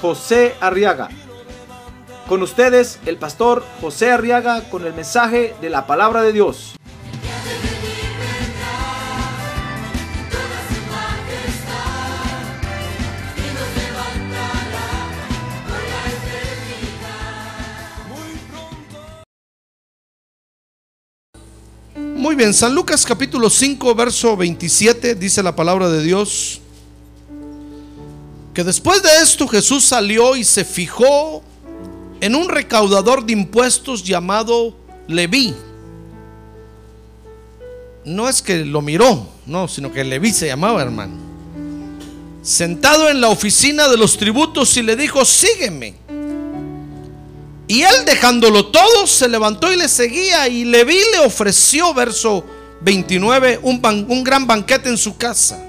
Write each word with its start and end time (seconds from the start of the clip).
José 0.00 0.54
Arriaga. 0.60 1.08
Con 2.28 2.42
ustedes, 2.42 2.98
el 3.06 3.16
pastor 3.18 3.64
José 3.80 4.10
Arriaga 4.10 4.68
con 4.68 4.84
el 4.84 4.92
mensaje 4.92 5.54
de 5.60 5.70
la 5.70 5.86
palabra 5.86 6.22
de 6.22 6.32
Dios. 6.32 6.74
Muy 21.94 22.34
bien, 22.34 22.52
San 22.52 22.74
Lucas 22.74 23.06
capítulo 23.06 23.48
5, 23.48 23.94
verso 23.94 24.36
27 24.36 25.14
dice 25.14 25.44
la 25.44 25.54
palabra 25.54 25.88
de 25.88 26.02
Dios 26.02 26.60
que 28.56 28.64
después 28.64 29.02
de 29.02 29.10
esto 29.22 29.46
Jesús 29.46 29.84
salió 29.84 30.34
y 30.34 30.42
se 30.42 30.64
fijó 30.64 31.42
en 32.22 32.34
un 32.34 32.48
recaudador 32.48 33.26
de 33.26 33.34
impuestos 33.34 34.02
llamado 34.02 34.74
Leví. 35.08 35.54
No 38.06 38.30
es 38.30 38.40
que 38.40 38.64
lo 38.64 38.80
miró, 38.80 39.28
no, 39.44 39.68
sino 39.68 39.92
que 39.92 40.02
Leví 40.04 40.32
se 40.32 40.46
llamaba, 40.46 40.80
hermano. 40.80 41.12
Sentado 42.42 43.10
en 43.10 43.20
la 43.20 43.28
oficina 43.28 43.88
de 43.88 43.98
los 43.98 44.16
tributos 44.16 44.74
y 44.78 44.82
le 44.82 44.96
dijo, 44.96 45.22
sígueme. 45.26 45.94
Y 47.68 47.82
él 47.82 48.06
dejándolo 48.06 48.68
todo, 48.68 49.06
se 49.06 49.28
levantó 49.28 49.70
y 49.70 49.76
le 49.76 49.86
seguía. 49.86 50.48
Y 50.48 50.64
Leví 50.64 50.98
le 51.12 51.26
ofreció, 51.26 51.92
verso 51.92 52.42
29, 52.80 53.60
un, 53.64 54.24
gran 54.24 54.46
banquete 54.46 54.88
en 54.88 54.96
su 54.96 55.18
casa. 55.18 55.62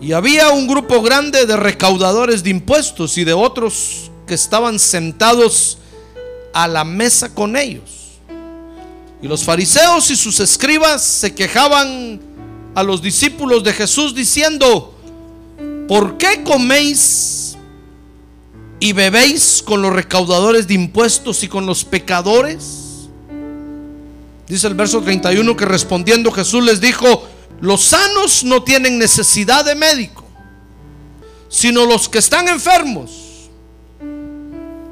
Y 0.00 0.12
había 0.12 0.50
un 0.50 0.66
grupo 0.66 1.02
grande 1.02 1.44
de 1.44 1.56
recaudadores 1.56 2.42
de 2.42 2.50
impuestos 2.50 3.18
y 3.18 3.24
de 3.24 3.34
otros 3.34 4.10
que 4.26 4.34
estaban 4.34 4.78
sentados 4.78 5.76
a 6.54 6.66
la 6.66 6.84
mesa 6.84 7.34
con 7.34 7.56
ellos. 7.56 8.18
Y 9.22 9.28
los 9.28 9.44
fariseos 9.44 10.10
y 10.10 10.16
sus 10.16 10.40
escribas 10.40 11.02
se 11.02 11.34
quejaban 11.34 12.18
a 12.74 12.82
los 12.82 13.02
discípulos 13.02 13.62
de 13.62 13.74
Jesús 13.74 14.14
diciendo, 14.14 14.94
¿por 15.86 16.16
qué 16.16 16.42
coméis 16.44 17.56
y 18.78 18.94
bebéis 18.94 19.62
con 19.62 19.82
los 19.82 19.92
recaudadores 19.92 20.66
de 20.66 20.74
impuestos 20.74 21.42
y 21.42 21.48
con 21.48 21.66
los 21.66 21.84
pecadores? 21.84 23.08
Dice 24.48 24.66
el 24.66 24.74
verso 24.74 25.02
31 25.02 25.56
que 25.56 25.66
respondiendo 25.66 26.32
Jesús 26.32 26.64
les 26.64 26.80
dijo, 26.80 27.24
los 27.60 27.82
sanos 27.82 28.42
no 28.44 28.62
tienen 28.62 28.98
necesidad 28.98 29.64
de 29.64 29.74
médico, 29.74 30.24
sino 31.48 31.84
los 31.84 32.08
que 32.08 32.18
están 32.18 32.48
enfermos. 32.48 33.48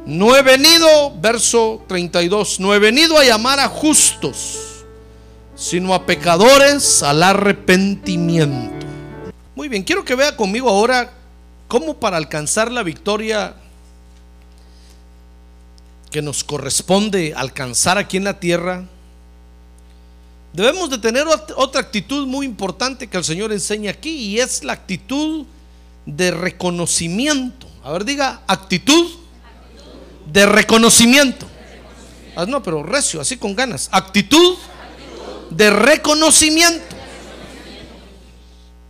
No 0.05 0.35
he 0.37 0.43
venido, 0.43 1.15
verso 1.21 1.85
32, 1.87 2.61
no 2.61 2.75
he 2.75 2.79
venido 2.79 3.19
a 3.19 3.25
llamar 3.25 3.61
a 3.61 3.69
justos, 3.69 4.85
sino 5.55 5.93
a 5.93 6.07
pecadores 6.07 7.03
al 7.03 7.23
arrepentimiento. 7.23 8.87
Muy 9.55 9.69
bien, 9.69 9.83
quiero 9.83 10.05
que 10.05 10.15
vea 10.15 10.37
conmigo 10.37 10.71
ahora 10.71 11.13
cómo 11.69 11.95
para 11.95 12.17
alcanzar 12.17 12.71
la 12.71 12.83
victoria 12.83 13.55
que 16.11 16.23
nos 16.23 16.43
corresponde 16.43 17.35
alcanzar 17.37 17.99
aquí 17.99 18.17
en 18.17 18.25
la 18.25 18.41
tierra, 18.41 18.85
debemos 20.53 20.91
de 20.91 20.99
tener 20.99 21.27
ot- 21.27 21.53
otra 21.57 21.81
actitud 21.81 22.27
muy 22.27 22.47
importante 22.47 23.07
que 23.07 23.17
el 23.17 23.25
Señor 23.25 23.53
enseña 23.53 23.91
aquí 23.91 24.11
y 24.11 24.41
es 24.41 24.65
la 24.65 24.73
actitud 24.73 25.47
de 26.07 26.31
reconocimiento. 26.31 27.67
A 27.85 27.93
ver, 27.93 28.05
diga 28.05 28.43
actitud 28.47 29.11
de 30.33 30.47
reconocimiento. 30.47 31.47
Ah, 32.37 32.47
no, 32.47 32.63
pero 32.63 32.83
recio, 32.83 33.21
así 33.21 33.37
con 33.37 33.55
ganas. 33.57 33.89
Actitud 33.93 34.57
de 35.51 35.71
reconocimiento. 35.71 36.97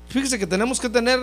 Fíjese 0.08 0.38
que 0.38 0.46
tenemos 0.46 0.80
que 0.80 0.88
tener, 0.88 1.20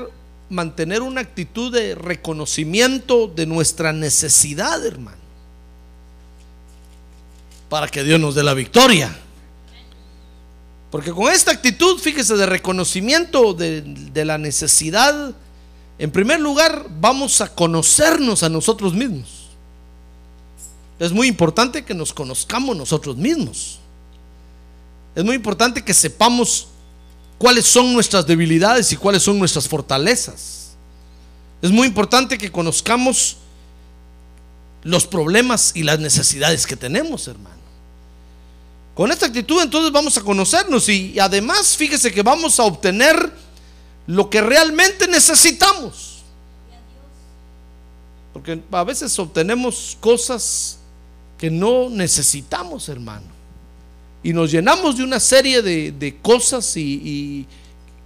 mantener 0.50 1.02
una 1.02 1.22
actitud 1.22 1.72
de 1.74 1.96
reconocimiento 1.96 3.28
de 3.28 3.46
nuestra 3.46 3.94
necesidad, 3.94 4.86
hermano. 4.86 5.18
Para 7.70 7.88
que 7.88 8.04
Dios 8.04 8.20
nos 8.20 8.36
dé 8.36 8.44
la 8.44 8.54
victoria. 8.54 9.16
Porque 10.96 11.12
con 11.12 11.30
esta 11.30 11.52
actitud, 11.52 12.00
fíjese, 12.00 12.38
de 12.38 12.46
reconocimiento 12.46 13.54
de, 13.54 14.24
la 14.24 14.38
necesidad, 14.38 15.36
en 16.00 16.10
primer 16.10 16.40
lugar, 16.40 16.88
vamos 17.02 17.42
a 17.42 17.54
conocernos 17.54 18.44
a 18.44 18.48
nosotros 18.48 18.94
mismos. 18.94 19.50
Es 20.98 21.12
muy 21.12 21.28
importante 21.28 21.84
que 21.84 21.94
nos 21.94 22.14
conozcamos 22.14 22.78
nosotros 22.78 23.18
mismos. 23.18 23.80
Es 25.16 25.26
muy 25.26 25.36
importante 25.36 25.84
que 25.84 25.94
sepamos 25.94 26.70
cuáles 27.38 27.66
son 27.66 27.92
nuestras 27.92 28.26
debilidades 28.26 28.90
y 28.94 28.96
cuáles 28.96 29.22
son 29.22 29.38
nuestras 29.38 29.68
fortalezas. 29.68 30.78
Es 31.62 31.72
muy 31.72 31.88
importante 31.88 32.38
que 32.38 32.54
conozcamos 32.54 33.36
los 34.84 35.06
problemas 35.06 35.74
y 35.76 35.84
las 35.84 36.00
necesidades 36.00 36.66
que 36.66 36.78
tenemos, 36.78 37.28
hermano. 37.28 37.65
Con 38.96 39.12
esta 39.12 39.26
actitud 39.26 39.62
entonces 39.62 39.92
vamos 39.92 40.18
a 40.18 40.22
conocernos 40.22 40.88
y, 40.88 41.20
además 41.20 41.76
fíjese 41.76 42.14
que 42.14 42.24
vamos 42.24 42.60
a 42.60 42.64
obtener 42.64 43.32
lo 44.08 44.30
que 44.30 44.42
realmente 44.42 45.08
necesitamos. 45.08 46.24
Porque 48.34 48.62
a 48.72 48.84
veces 48.84 49.18
obtenemos 49.20 49.98
cosas 50.00 50.80
que 51.38 51.52
no 51.52 51.90
necesitamos, 51.90 52.90
hermano. 52.90 53.28
Y 54.24 54.34
nos 54.34 54.50
llenamos 54.50 54.98
de 54.98 55.04
una 55.04 55.20
serie 55.20 55.62
de, 55.62 56.18
cosas 56.22 56.76
y 56.78 57.46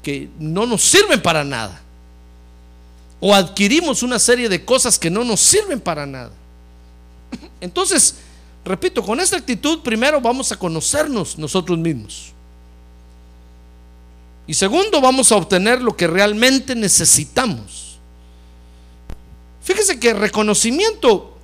que 0.01 0.29
no 0.39 0.65
nos 0.65 0.81
sirven 0.81 1.21
para 1.21 1.43
nada. 1.43 1.81
O 3.19 3.35
adquirimos 3.35 4.01
una 4.01 4.17
serie 4.17 4.49
de 4.49 4.63
cosas 4.65 4.97
que 4.97 5.09
no 5.09 5.23
nos 5.23 5.39
sirven 5.39 5.79
para 5.79 6.05
nada. 6.05 6.31
Entonces, 7.61 8.15
repito, 8.65 9.03
con 9.03 9.19
esta 9.19 9.37
actitud 9.37 9.79
primero 9.81 10.21
vamos 10.21 10.51
a 10.51 10.57
conocernos 10.57 11.37
nosotros 11.37 11.77
mismos. 11.77 12.33
Y 14.47 14.53
segundo, 14.55 14.99
vamos 14.99 15.31
a 15.31 15.35
obtener 15.35 15.81
lo 15.81 15.95
que 15.95 16.07
realmente 16.07 16.75
necesitamos. 16.75 17.99
Fíjese 19.61 19.99
que 19.99 20.13
reconocimiento, 20.15 21.37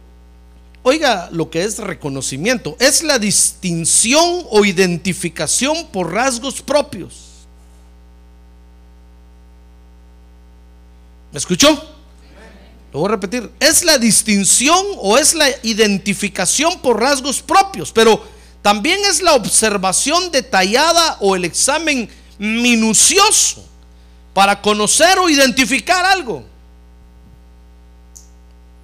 oiga 0.81 1.30
lo 1.31 1.52
que 1.52 1.64
es 1.64 1.78
reconocimiento, 1.78 2.76
es 2.80 3.03
la 3.03 3.20
distinción 3.20 4.47
o 4.50 4.66
identificación 4.66 5.86
por 5.92 6.12
rasgos 6.12 6.64
propios. 6.64 7.46
¿Me 11.32 11.38
escuchó? 11.38 11.94
Lo 12.95 13.01
voy 13.01 13.09
a 13.09 13.11
repetir. 13.11 13.51
Es 13.59 13.83
la 13.83 13.97
distinción 13.97 14.81
o 14.99 15.17
es 15.17 15.34
la 15.34 15.49
identificación 15.64 16.79
por 16.79 16.97
rasgos 16.97 17.41
propios, 17.41 17.91
pero 17.91 18.23
también 18.61 19.02
es 19.03 19.22
la 19.22 19.34
observación 19.34 20.31
detallada 20.31 21.17
o 21.20 21.35
el 21.35 21.43
examen 21.43 22.08
minucioso 22.37 23.67
para 24.34 24.61
conocer 24.61 25.20
o 25.20 25.29
identificar 25.29 26.05
algo. 26.05 26.46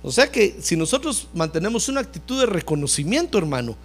O 0.04 0.12
sea 0.12 0.30
que 0.30 0.58
si 0.62 0.76
nosotros 0.76 1.30
mantenemos 1.34 1.88
una 1.88 2.02
actitud 2.02 2.38
de 2.38 2.48
reconocimiento, 2.48 3.38
hermano, 3.38 3.78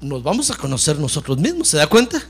nos 0.00 0.24
vamos 0.24 0.50
a 0.50 0.56
conocer 0.56 0.98
nosotros 0.98 1.38
mismos, 1.38 1.68
¿se 1.68 1.76
da 1.76 1.86
cuenta? 1.86 2.20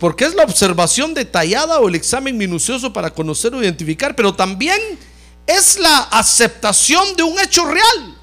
Porque 0.00 0.24
es 0.24 0.34
la 0.34 0.42
observación 0.42 1.14
detallada 1.14 1.78
o 1.78 1.88
el 1.88 1.94
examen 1.94 2.36
minucioso 2.36 2.92
para 2.92 3.14
conocer 3.14 3.54
o 3.54 3.62
identificar, 3.62 4.16
pero 4.16 4.34
también 4.34 4.80
es 5.46 5.78
la 5.78 5.98
aceptación 6.10 7.16
de 7.16 7.22
un 7.22 7.38
hecho 7.38 7.64
real. 7.64 8.16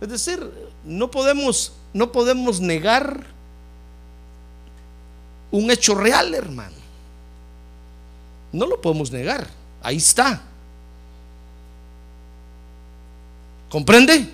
Es 0.00 0.08
decir, 0.08 0.50
no 0.84 1.10
podemos, 1.10 1.72
no 1.92 2.12
podemos 2.12 2.60
negar 2.60 3.26
un 5.50 5.70
hecho 5.70 5.94
real, 5.94 6.34
hermano. 6.34 6.76
No 8.52 8.66
lo 8.66 8.80
podemos 8.80 9.10
negar. 9.10 9.46
Ahí 9.82 9.96
está. 9.96 10.42
¿Comprende? 13.68 14.28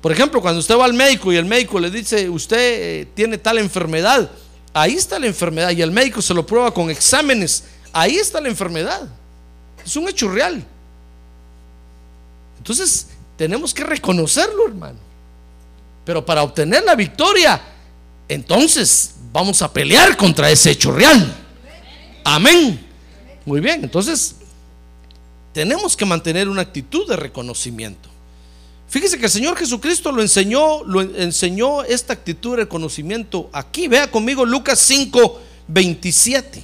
Por 0.00 0.12
ejemplo, 0.12 0.40
cuando 0.40 0.60
usted 0.60 0.76
va 0.76 0.84
al 0.84 0.94
médico 0.94 1.32
y 1.32 1.36
el 1.36 1.44
médico 1.44 1.80
le 1.80 1.90
dice, 1.90 2.28
usted 2.28 2.58
eh, 2.58 3.08
tiene 3.14 3.38
tal 3.38 3.58
enfermedad, 3.58 4.30
ahí 4.72 4.94
está 4.94 5.18
la 5.18 5.26
enfermedad 5.26 5.70
y 5.70 5.82
el 5.82 5.90
médico 5.90 6.22
se 6.22 6.34
lo 6.34 6.46
prueba 6.46 6.72
con 6.72 6.88
exámenes, 6.90 7.64
ahí 7.92 8.16
está 8.16 8.40
la 8.40 8.48
enfermedad. 8.48 9.08
Es 9.88 9.96
un 9.96 10.06
hecho 10.06 10.28
real. 10.28 10.62
Entonces, 12.58 13.06
tenemos 13.38 13.72
que 13.72 13.84
reconocerlo, 13.84 14.66
hermano. 14.66 14.98
Pero 16.04 16.26
para 16.26 16.42
obtener 16.42 16.84
la 16.84 16.94
victoria, 16.94 17.58
entonces 18.28 19.14
vamos 19.32 19.62
a 19.62 19.72
pelear 19.72 20.14
contra 20.14 20.50
ese 20.50 20.72
hecho 20.72 20.92
real. 20.92 21.34
Amén. 22.22 22.86
Muy 23.46 23.60
bien, 23.60 23.82
entonces 23.82 24.36
tenemos 25.54 25.96
que 25.96 26.04
mantener 26.04 26.50
una 26.50 26.60
actitud 26.60 27.08
de 27.08 27.16
reconocimiento. 27.16 28.10
Fíjese 28.90 29.18
que 29.18 29.24
el 29.24 29.32
Señor 29.32 29.56
Jesucristo 29.56 30.12
lo 30.12 30.20
enseñó, 30.20 30.84
lo 30.84 31.00
enseñó 31.00 31.82
esta 31.82 32.12
actitud 32.12 32.50
de 32.50 32.64
reconocimiento 32.64 33.48
aquí. 33.54 33.88
Vea 33.88 34.10
conmigo 34.10 34.44
Lucas 34.44 34.80
5, 34.80 35.40
27. 35.68 36.62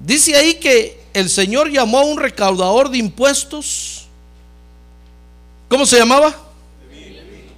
Dice 0.00 0.34
ahí 0.34 0.54
que 0.54 1.01
el 1.14 1.28
Señor 1.28 1.70
llamó 1.70 2.00
a 2.00 2.04
un 2.04 2.18
recaudador 2.18 2.90
de 2.90 2.98
impuestos. 2.98 4.06
¿Cómo 5.68 5.86
se 5.86 5.98
llamaba? 5.98 6.34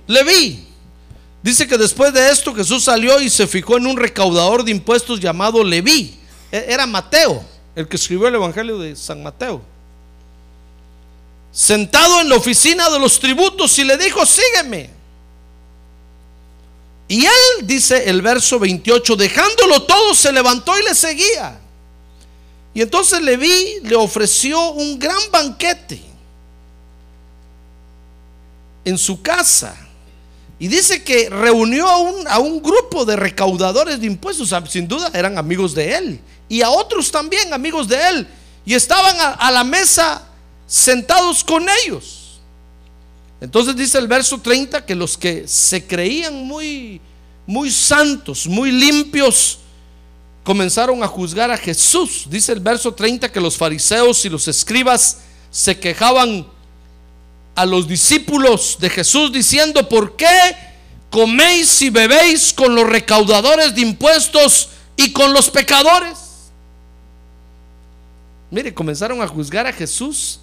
Leví. 0.06 0.66
Dice 1.42 1.66
que 1.66 1.76
después 1.76 2.12
de 2.12 2.30
esto 2.30 2.54
Jesús 2.54 2.84
salió 2.84 3.20
y 3.20 3.28
se 3.28 3.46
fijó 3.46 3.76
en 3.76 3.86
un 3.86 3.96
recaudador 3.96 4.64
de 4.64 4.70
impuestos 4.70 5.20
llamado 5.20 5.62
Leví. 5.62 6.18
E-, 6.50 6.66
era 6.68 6.86
Mateo, 6.86 7.44
el 7.74 7.86
que 7.86 7.96
escribió 7.96 8.28
el 8.28 8.34
Evangelio 8.34 8.78
de 8.78 8.96
San 8.96 9.22
Mateo 9.22 9.74
sentado 11.54 12.20
en 12.20 12.28
la 12.28 12.34
oficina 12.34 12.90
de 12.90 12.98
los 12.98 13.20
tributos 13.20 13.78
y 13.78 13.84
le 13.84 13.96
dijo, 13.96 14.26
sígueme. 14.26 14.90
Y 17.06 17.24
él, 17.24 17.32
dice 17.62 18.10
el 18.10 18.20
verso 18.22 18.58
28, 18.58 19.14
dejándolo 19.14 19.84
todo, 19.84 20.14
se 20.14 20.32
levantó 20.32 20.76
y 20.78 20.82
le 20.82 20.94
seguía. 20.96 21.60
Y 22.74 22.82
entonces 22.82 23.22
le 23.22 23.36
vi, 23.36 23.78
le 23.82 23.94
ofreció 23.94 24.72
un 24.72 24.98
gran 24.98 25.20
banquete 25.30 26.02
en 28.84 28.98
su 28.98 29.22
casa. 29.22 29.76
Y 30.58 30.68
dice 30.68 31.02
que 31.02 31.30
reunió 31.30 31.88
a 31.88 31.98
un, 31.98 32.28
a 32.28 32.38
un 32.38 32.62
grupo 32.62 33.04
de 33.04 33.16
recaudadores 33.16 34.00
de 34.00 34.06
impuestos, 34.06 34.52
sin 34.68 34.88
duda 34.88 35.10
eran 35.14 35.38
amigos 35.38 35.74
de 35.74 35.94
él, 35.94 36.20
y 36.48 36.62
a 36.62 36.70
otros 36.70 37.10
también 37.10 37.52
amigos 37.52 37.88
de 37.88 38.08
él. 38.08 38.28
Y 38.66 38.74
estaban 38.74 39.16
a, 39.20 39.30
a 39.32 39.50
la 39.50 39.62
mesa 39.62 40.26
sentados 40.66 41.44
con 41.44 41.66
ellos. 41.84 42.40
Entonces 43.40 43.76
dice 43.76 43.98
el 43.98 44.08
verso 44.08 44.40
30 44.40 44.84
que 44.84 44.94
los 44.94 45.18
que 45.18 45.46
se 45.46 45.86
creían 45.86 46.46
muy 46.46 47.00
muy 47.46 47.70
santos, 47.70 48.46
muy 48.46 48.70
limpios, 48.72 49.58
comenzaron 50.44 51.02
a 51.02 51.08
juzgar 51.08 51.50
a 51.50 51.56
Jesús. 51.56 52.26
Dice 52.28 52.52
el 52.52 52.60
verso 52.60 52.94
30 52.94 53.32
que 53.32 53.40
los 53.40 53.56
fariseos 53.56 54.24
y 54.24 54.28
los 54.28 54.46
escribas 54.46 55.18
se 55.50 55.78
quejaban 55.80 56.46
a 57.54 57.64
los 57.64 57.88
discípulos 57.88 58.76
de 58.78 58.90
Jesús 58.90 59.32
diciendo, 59.32 59.88
¿por 59.88 60.16
qué 60.16 60.28
coméis 61.10 61.80
y 61.82 61.90
bebéis 61.90 62.52
con 62.52 62.74
los 62.74 62.86
recaudadores 62.86 63.74
de 63.74 63.80
impuestos 63.80 64.68
y 64.96 65.12
con 65.12 65.32
los 65.32 65.50
pecadores? 65.50 66.18
Mire, 68.50 68.74
comenzaron 68.74 69.22
a 69.22 69.26
juzgar 69.26 69.66
a 69.66 69.72
Jesús 69.72 70.40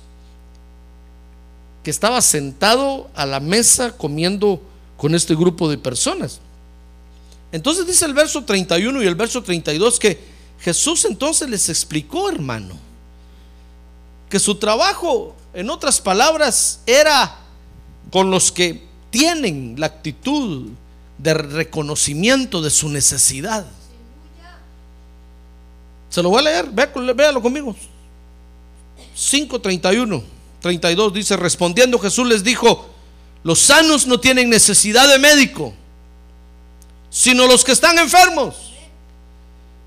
que 1.83 1.91
estaba 1.91 2.21
sentado 2.21 3.09
a 3.13 3.25
la 3.25 3.39
mesa 3.39 3.95
comiendo 3.97 4.61
con 4.97 5.13
este 5.15 5.35
grupo 5.35 5.69
de 5.69 5.77
personas. 5.77 6.39
Entonces 7.51 7.85
dice 7.85 8.05
el 8.05 8.13
verso 8.13 8.43
31 8.43 9.03
y 9.03 9.07
el 9.07 9.15
verso 9.15 9.43
32 9.43 9.99
que 9.99 10.19
Jesús 10.59 11.05
entonces 11.05 11.49
les 11.49 11.69
explicó, 11.69 12.29
hermano, 12.29 12.77
que 14.29 14.39
su 14.39 14.55
trabajo, 14.55 15.35
en 15.53 15.69
otras 15.69 15.99
palabras, 15.99 16.79
era 16.85 17.39
con 18.11 18.31
los 18.31 18.51
que 18.51 18.87
tienen 19.09 19.75
la 19.77 19.87
actitud 19.87 20.69
de 21.17 21.33
reconocimiento 21.33 22.61
de 22.61 22.69
su 22.69 22.89
necesidad. 22.89 23.65
Se 26.09 26.21
lo 26.21 26.29
voy 26.29 26.39
a 26.39 26.43
leer, 26.43 26.69
véalo 26.69 27.41
conmigo. 27.41 27.75
531. 29.15 30.23
32 30.61 31.13
dice, 31.13 31.37
respondiendo 31.37 31.97
Jesús 31.99 32.27
les 32.27 32.43
dijo, 32.43 32.89
los 33.43 33.59
sanos 33.59 34.05
no 34.05 34.19
tienen 34.19 34.49
necesidad 34.49 35.09
de 35.09 35.17
médico, 35.17 35.73
sino 37.11 37.45
los 37.45 37.63
que 37.63 37.73
están 37.73 37.99
enfermos. 37.99 38.71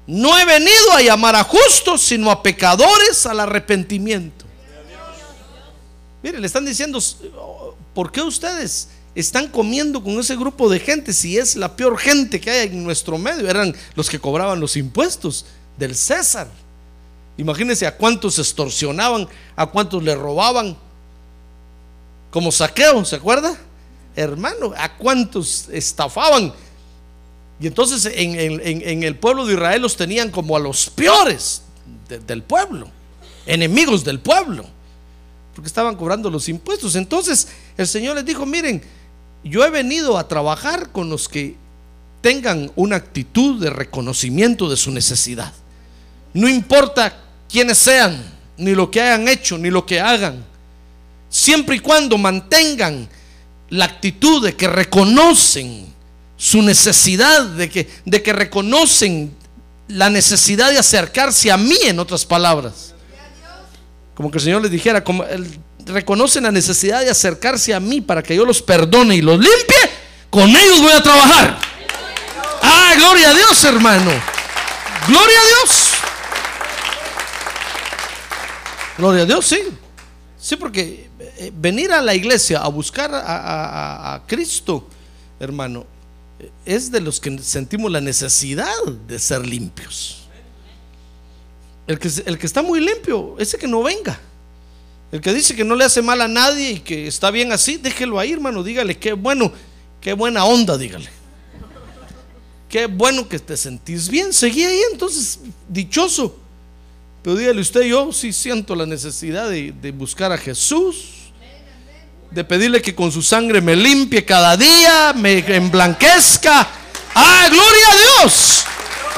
No 0.06 0.38
he 0.38 0.44
venido 0.44 0.92
a 0.92 1.00
llamar 1.00 1.34
a 1.34 1.42
justos, 1.42 2.02
sino 2.02 2.30
a 2.30 2.42
pecadores 2.42 3.24
al 3.24 3.40
arrepentimiento. 3.40 4.44
Mire, 6.22 6.38
le 6.38 6.46
están 6.46 6.64
diciendo, 6.64 7.00
¿por 7.94 8.12
qué 8.12 8.20
ustedes 8.22 8.88
están 9.14 9.48
comiendo 9.48 10.02
con 10.02 10.18
ese 10.20 10.36
grupo 10.36 10.68
de 10.68 10.80
gente 10.80 11.12
si 11.12 11.38
es 11.38 11.56
la 11.56 11.74
peor 11.74 11.98
gente 11.98 12.40
que 12.40 12.50
hay 12.50 12.68
en 12.68 12.84
nuestro 12.84 13.16
medio? 13.16 13.48
Eran 13.48 13.74
los 13.94 14.10
que 14.10 14.20
cobraban 14.20 14.60
los 14.60 14.76
impuestos 14.76 15.46
del 15.78 15.96
César. 15.96 16.48
Imagínense 17.38 17.86
a 17.86 17.96
cuántos 17.96 18.38
extorsionaban, 18.38 19.26
a 19.56 19.66
cuántos 19.66 20.02
le 20.02 20.14
robaban. 20.14 20.76
Como 22.30 22.52
saqueo, 22.52 23.04
¿se 23.04 23.16
acuerda? 23.16 23.56
Hermano, 24.14 24.72
a 24.76 24.96
cuántos 24.96 25.68
estafaban. 25.70 26.52
Y 27.60 27.66
entonces 27.66 28.10
en, 28.14 29.02
el 29.02 29.16
pueblo 29.16 29.46
de 29.46 29.54
Israel 29.54 29.82
los 29.82 29.96
tenían 29.96 30.30
como 30.30 30.56
a 30.56 30.60
los 30.60 30.90
peores 30.90 31.62
del 32.26 32.42
pueblo, 32.42 32.88
enemigos 33.46 34.04
del 34.04 34.20
pueblo, 34.20 34.64
porque 35.54 35.68
estaban 35.68 35.96
cobrando 35.96 36.30
los 36.30 36.48
impuestos. 36.48 36.96
Entonces 36.96 37.48
el 37.76 37.86
Señor 37.86 38.16
les 38.16 38.24
dijo, 38.24 38.44
miren, 38.44 38.82
yo 39.44 39.64
he 39.64 39.70
venido 39.70 40.18
a 40.18 40.26
trabajar 40.26 40.90
con 40.90 41.08
los 41.08 41.28
que 41.28 41.56
tengan 42.20 42.72
una 42.74 42.96
actitud 42.96 43.60
de 43.60 43.70
reconocimiento 43.70 44.68
de 44.68 44.76
su 44.76 44.90
necesidad. 44.90 45.52
No 46.32 46.48
importa 46.48 47.16
quienes 47.48 47.78
sean, 47.78 48.20
ni 48.56 48.74
lo 48.74 48.90
que 48.90 49.00
hayan 49.00 49.28
hecho, 49.28 49.58
ni 49.58 49.70
lo 49.70 49.86
que 49.86 50.00
hagan, 50.00 50.44
siempre 51.28 51.76
y 51.76 51.80
cuando 51.80 52.18
mantengan 52.18 53.08
la 53.68 53.84
actitud 53.84 54.44
de 54.44 54.56
que 54.56 54.68
reconocen 54.68 55.93
su 56.44 56.60
necesidad, 56.60 57.46
de 57.46 57.70
que, 57.70 57.88
de 58.04 58.22
que 58.22 58.34
reconocen 58.34 59.34
la 59.88 60.10
necesidad 60.10 60.70
de 60.70 60.76
acercarse 60.76 61.50
a 61.50 61.56
mí, 61.56 61.78
en 61.84 61.98
otras 61.98 62.26
palabras. 62.26 62.94
Como 64.14 64.30
que 64.30 64.36
el 64.36 64.44
Señor 64.44 64.60
les 64.60 64.70
dijera, 64.70 65.02
como 65.02 65.24
reconocen 65.86 66.42
la 66.42 66.52
necesidad 66.52 67.00
de 67.00 67.08
acercarse 67.08 67.72
a 67.72 67.80
mí 67.80 68.02
para 68.02 68.22
que 68.22 68.36
yo 68.36 68.44
los 68.44 68.60
perdone 68.60 69.16
y 69.16 69.22
los 69.22 69.38
limpie, 69.38 69.90
con 70.28 70.50
ellos 70.50 70.82
voy 70.82 70.92
a 70.92 71.02
trabajar. 71.02 71.58
Ah, 72.60 72.92
gloria 72.94 73.30
a 73.30 73.34
Dios, 73.34 73.64
hermano. 73.64 74.10
Gloria 75.08 75.38
a 75.38 75.46
Dios. 75.46 75.88
Gloria 78.98 79.22
a 79.22 79.26
Dios, 79.26 79.46
sí. 79.46 79.60
Sí, 80.38 80.56
porque 80.56 81.08
eh, 81.38 81.50
venir 81.54 81.90
a 81.90 82.02
la 82.02 82.14
iglesia 82.14 82.58
a 82.58 82.68
buscar 82.68 83.10
a, 83.14 84.22
Cristo, 84.26 84.90
hermano, 85.40 85.86
es 86.64 86.90
de 86.90 87.00
los 87.00 87.20
que 87.20 87.38
sentimos 87.38 87.90
la 87.90 88.00
necesidad 88.00 88.72
de 89.06 89.18
ser 89.18 89.46
limpios. 89.46 90.26
El 91.86 91.98
que, 91.98 92.10
el 92.24 92.38
que 92.38 92.46
está 92.46 92.62
muy 92.62 92.80
limpio, 92.80 93.36
ese 93.38 93.58
que 93.58 93.68
no 93.68 93.82
venga. 93.82 94.18
El 95.12 95.20
que 95.20 95.32
dice 95.32 95.54
que 95.54 95.64
no 95.64 95.76
le 95.76 95.84
hace 95.84 96.02
mal 96.02 96.20
a 96.20 96.28
nadie 96.28 96.72
y 96.72 96.80
que 96.80 97.06
está 97.06 97.30
bien 97.30 97.52
así, 97.52 97.76
déjelo 97.76 98.18
ahí, 98.18 98.32
hermano. 98.32 98.62
Dígale 98.62 98.98
qué 98.98 99.12
bueno, 99.12 99.52
qué 100.00 100.12
buena 100.12 100.44
onda, 100.44 100.76
dígale. 100.76 101.08
Qué 102.68 102.86
bueno 102.86 103.28
que 103.28 103.38
te 103.38 103.56
sentís 103.56 104.08
bien. 104.08 104.32
Seguí 104.32 104.64
ahí, 104.64 104.80
entonces, 104.90 105.38
dichoso. 105.68 106.36
Pero 107.22 107.36
dígale 107.36 107.60
usted, 107.60 107.82
yo 107.82 108.12
sí 108.12 108.32
siento 108.32 108.74
la 108.74 108.86
necesidad 108.86 109.48
de, 109.48 109.94
buscar 109.96 110.32
a 110.32 110.36
Jesús, 110.36 111.23
de 112.34 112.42
pedirle 112.42 112.82
que 112.82 112.94
con 112.94 113.12
su 113.12 113.22
sangre 113.22 113.60
me 113.60 113.76
limpie 113.76 114.24
cada 114.24 114.56
día, 114.56 115.12
me 115.14 115.38
emblanquezca. 115.38 116.66
Ah, 117.14 117.46
gloria 117.48 117.86
a 117.92 118.22
Dios. 118.22 118.64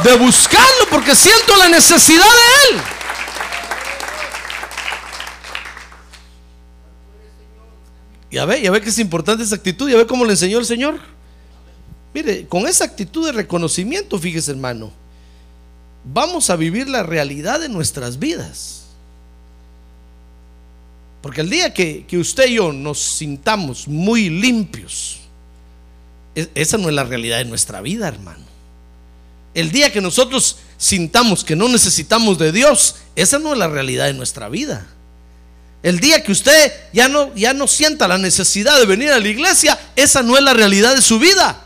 De 0.04 0.16
buscarlo 0.18 0.86
porque 0.90 1.14
siento 1.14 1.56
la 1.56 1.70
necesidad 1.70 2.24
de 2.24 2.76
Él. 2.76 2.82
Ya 8.30 8.44
ve, 8.44 8.60
ya 8.60 8.70
ve 8.70 8.82
que 8.82 8.90
es 8.90 8.98
importante 8.98 9.44
esa 9.44 9.54
actitud, 9.54 9.88
ya 9.88 9.96
ve 9.96 10.06
cómo 10.06 10.26
le 10.26 10.32
enseñó 10.32 10.58
el 10.58 10.66
Señor. 10.66 11.00
Mire, 12.12 12.46
con 12.46 12.66
esa 12.66 12.84
actitud 12.84 13.24
de 13.24 13.32
reconocimiento, 13.32 14.18
fíjese 14.18 14.50
hermano, 14.50 14.92
vamos 16.04 16.50
a 16.50 16.56
vivir 16.56 16.86
la 16.88 17.02
realidad 17.02 17.60
de 17.60 17.70
nuestras 17.70 18.18
vidas. 18.18 18.85
Porque 21.26 21.40
el 21.40 21.50
día 21.50 21.74
que, 21.74 22.04
que 22.06 22.18
usted 22.18 22.46
y 22.46 22.54
yo 22.54 22.72
nos 22.72 23.00
sintamos 23.02 23.88
muy 23.88 24.30
limpios, 24.30 25.18
e- 26.36 26.48
esa 26.54 26.78
no 26.78 26.88
es 26.88 26.94
la 26.94 27.02
realidad 27.02 27.38
de 27.38 27.46
nuestra 27.46 27.80
vida, 27.80 28.06
hermano. 28.06 28.44
El 29.52 29.72
día 29.72 29.92
que 29.92 30.00
nosotros 30.00 30.58
sintamos 30.78 31.42
que 31.42 31.56
no 31.56 31.68
necesitamos 31.68 32.38
de 32.38 32.52
Dios, 32.52 32.94
esa 33.16 33.40
no 33.40 33.54
es 33.54 33.58
la 33.58 33.66
realidad 33.66 34.06
de 34.06 34.12
nuestra 34.14 34.48
vida. 34.48 34.86
El 35.82 35.98
día 35.98 36.22
que 36.22 36.30
usted 36.30 36.72
ya 36.92 37.08
no, 37.08 37.34
ya 37.34 37.52
no 37.54 37.66
sienta 37.66 38.06
la 38.06 38.18
necesidad 38.18 38.78
de 38.78 38.86
venir 38.86 39.10
a 39.10 39.18
la 39.18 39.26
iglesia, 39.26 39.76
esa 39.96 40.22
no 40.22 40.36
es 40.36 40.44
la 40.44 40.54
realidad 40.54 40.94
de 40.94 41.02
su 41.02 41.18
vida. 41.18 41.60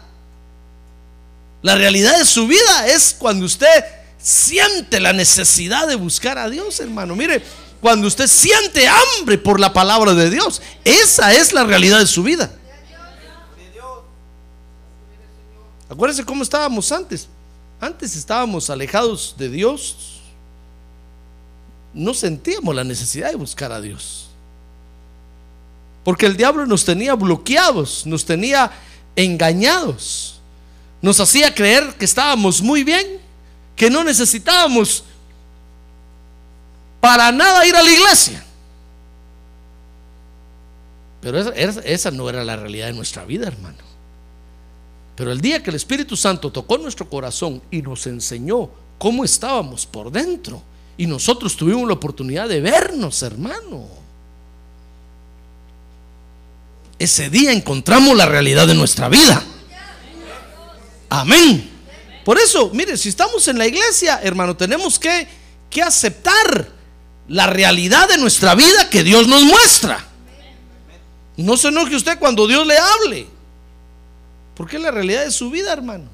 La 1.61 1.75
realidad 1.75 2.17
de 2.17 2.25
su 2.25 2.47
vida 2.47 2.87
es 2.87 3.15
cuando 3.19 3.45
usted 3.45 3.85
siente 4.17 5.01
la 5.01 5.13
necesidad 5.13 5.87
de 5.87 5.97
buscar 5.97 6.39
a 6.39 6.49
Dios, 6.49 6.81
hermano. 6.81 7.15
Mire, 7.15 7.43
cuando 7.81 8.07
usted 8.07 8.27
siente 8.27 8.87
hambre 8.87 9.39
por 9.39 9.59
la 9.59 9.73
palabra 9.73 10.15
de 10.15 10.31
Dios, 10.31 10.61
esa 10.85 11.33
es 11.33 11.53
la 11.53 11.65
realidad 11.65 11.99
de 11.99 12.07
su 12.07 12.23
vida. 12.23 12.51
Acuérdense 15.89 16.25
cómo 16.25 16.43
estábamos 16.43 16.93
antes. 16.93 17.29
Antes 17.81 18.15
estábamos 18.15 18.71
alejados 18.71 19.35
de 19.39 19.49
Dios. 19.49 20.21
No 21.93 22.15
sentíamos 22.15 22.75
la 22.75 22.85
necesidad 22.85 23.31
de 23.31 23.37
buscar 23.37 23.73
a 23.73 23.81
Dios. 23.81 24.29
Porque 26.05 26.27
el 26.27 26.37
diablo 26.37 26.67
nos 26.67 26.85
tenía 26.85 27.15
bloqueados, 27.15 28.07
nos 28.07 28.25
tenía 28.25 28.71
engañados. 29.17 30.41
Nos 31.03 31.19
hacía 31.19 31.55
creer 31.55 31.95
que 31.95 32.05
estábamos 32.05 32.63
muy 32.63 32.85
bien, 32.85 33.19
que 33.75 33.91
no 33.91 34.05
necesitábamos 34.05 35.05
para 37.01 37.33
nada 37.33 37.67
ir 37.67 37.75
a 37.75 37.83
la 37.83 37.91
iglesia. 37.91 38.45
Pero 41.21 41.39
esa, 41.39 42.11
no 42.11 42.29
era 42.29 42.45
la 42.45 42.57
realidad 42.57 42.87
de 42.87 42.93
nuestra 42.93 43.25
vida, 43.25 43.49
hermano. 43.49 43.79
Pero 45.17 45.33
el 45.33 45.41
día 45.41 45.63
que 45.63 45.71
el 45.71 45.77
Espíritu 45.77 46.17
Santo 46.17 46.51
tocó 46.51 46.79
nuestro 46.79 47.09
corazón 47.09 47.61
y 47.71 47.83
nos 47.83 48.07
enseñó 48.07 48.71
cómo 48.99 49.25
estábamos 49.25 49.87
por 49.87 50.11
dentro, 50.11 50.63
y 50.97 51.07
nosotros 51.07 51.57
tuvimos 51.57 51.87
la 51.89 51.95
oportunidad 51.95 52.49
de 52.49 52.61
vernos, 52.61 53.23
hermano. 53.23 53.87
Ese 56.99 57.31
día 57.31 57.53
encontramos 57.53 58.15
la 58.15 58.27
realidad 58.27 58.67
de 58.67 58.75
nuestra 58.75 59.09
vida. 59.09 59.43
Amén. 61.09 61.71
Por 62.25 62.39
eso, 62.39 62.71
mire, 62.75 62.97
si 62.99 63.09
estamos 63.09 63.49
en 63.49 63.57
la 63.57 63.67
iglesia, 63.67 64.21
hermano, 64.23 64.57
tenemos 64.57 64.99
que, 64.99 65.27
que 65.71 65.83
aceptar 65.83 66.80
la 67.31 67.47
realidad 67.47 68.09
de 68.09 68.19
nuestra 68.19 68.57
vida 68.57 68.91
que 68.91 69.05
Dios 69.05 69.29
nos 69.29 69.45
muestra. 69.45 70.05
No 71.37 71.57
se 71.57 71.69
enoje 71.69 71.95
usted 71.95 72.19
cuando 72.19 72.49
Dios 72.49 72.67
le 72.67 72.77
hable. 72.77 73.27
Porque 74.57 74.77
es 74.77 74.83
la 74.83 74.91
realidad 74.91 75.25
de 75.25 75.31
su 75.31 75.49
vida, 75.49 75.73
hermano. 75.73 76.07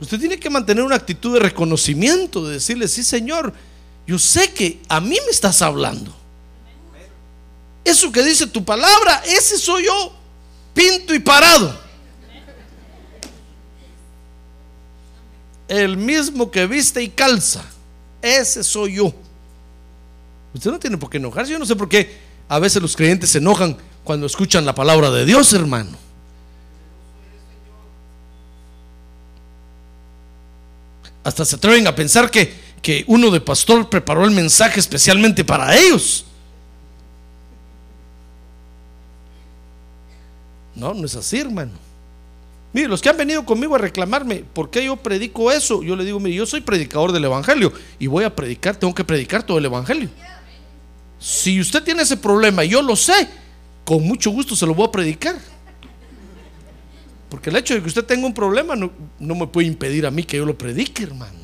Usted 0.00 0.18
tiene 0.18 0.40
que 0.40 0.50
mantener 0.50 0.82
una 0.82 0.96
actitud 0.96 1.34
de 1.34 1.38
reconocimiento, 1.38 2.44
de 2.44 2.54
decirle, 2.54 2.88
sí, 2.88 3.04
Señor, 3.04 3.54
yo 4.04 4.18
sé 4.18 4.52
que 4.52 4.80
a 4.88 5.00
mí 5.00 5.16
me 5.24 5.30
estás 5.30 5.62
hablando. 5.62 6.12
Eso 7.84 8.10
que 8.10 8.24
dice 8.24 8.48
tu 8.48 8.64
palabra, 8.64 9.22
ese 9.24 9.58
soy 9.58 9.84
yo, 9.84 10.12
pinto 10.74 11.14
y 11.14 11.20
parado. 11.20 11.80
El 15.68 15.96
mismo 15.96 16.50
que 16.50 16.66
viste 16.66 17.00
y 17.00 17.08
calza, 17.10 17.64
ese 18.20 18.64
soy 18.64 18.94
yo. 18.94 19.21
Usted 20.54 20.70
no 20.70 20.78
tiene 20.78 20.98
por 20.98 21.10
qué 21.10 21.18
enojarse. 21.18 21.52
Yo 21.52 21.58
no 21.58 21.66
sé 21.66 21.76
por 21.76 21.88
qué 21.88 22.18
a 22.48 22.58
veces 22.58 22.82
los 22.82 22.96
creyentes 22.96 23.30
se 23.30 23.38
enojan 23.38 23.76
cuando 24.04 24.26
escuchan 24.26 24.66
la 24.66 24.74
palabra 24.74 25.10
de 25.10 25.24
Dios, 25.24 25.52
hermano. 25.52 25.90
Hasta 31.24 31.44
se 31.44 31.56
atreven 31.56 31.86
a 31.86 31.94
pensar 31.94 32.30
que, 32.30 32.52
que 32.82 33.04
uno 33.06 33.30
de 33.30 33.40
pastor 33.40 33.88
preparó 33.88 34.24
el 34.24 34.32
mensaje 34.32 34.80
especialmente 34.80 35.44
para 35.44 35.76
ellos. 35.76 36.26
No, 40.74 40.92
no 40.92 41.06
es 41.06 41.14
así, 41.14 41.38
hermano. 41.38 41.72
Mire, 42.72 42.88
los 42.88 43.02
que 43.02 43.10
han 43.10 43.16
venido 43.16 43.44
conmigo 43.44 43.74
a 43.74 43.78
reclamarme 43.78 44.44
por 44.52 44.70
qué 44.70 44.84
yo 44.84 44.96
predico 44.96 45.52
eso, 45.52 45.82
yo 45.82 45.94
le 45.94 46.04
digo, 46.04 46.18
mire, 46.18 46.36
yo 46.36 46.46
soy 46.46 46.62
predicador 46.62 47.12
del 47.12 47.24
Evangelio 47.24 47.72
y 47.98 48.06
voy 48.06 48.24
a 48.24 48.34
predicar, 48.34 48.76
tengo 48.76 48.94
que 48.94 49.04
predicar 49.04 49.42
todo 49.42 49.58
el 49.58 49.66
Evangelio. 49.66 50.08
Si 51.22 51.60
usted 51.60 51.84
tiene 51.84 52.02
ese 52.02 52.16
problema 52.16 52.64
yo 52.64 52.82
lo 52.82 52.96
sé, 52.96 53.28
con 53.84 54.02
mucho 54.02 54.30
gusto 54.32 54.56
se 54.56 54.66
lo 54.66 54.74
voy 54.74 54.88
a 54.88 54.90
predicar. 54.90 55.36
Porque 57.28 57.48
el 57.50 57.56
hecho 57.56 57.74
de 57.74 57.80
que 57.80 57.86
usted 57.88 58.04
tenga 58.04 58.26
un 58.26 58.34
problema 58.34 58.74
no, 58.74 58.90
no 59.20 59.34
me 59.36 59.46
puede 59.46 59.68
impedir 59.68 60.04
a 60.04 60.10
mí 60.10 60.24
que 60.24 60.36
yo 60.36 60.44
lo 60.44 60.58
predique, 60.58 61.04
hermano. 61.04 61.38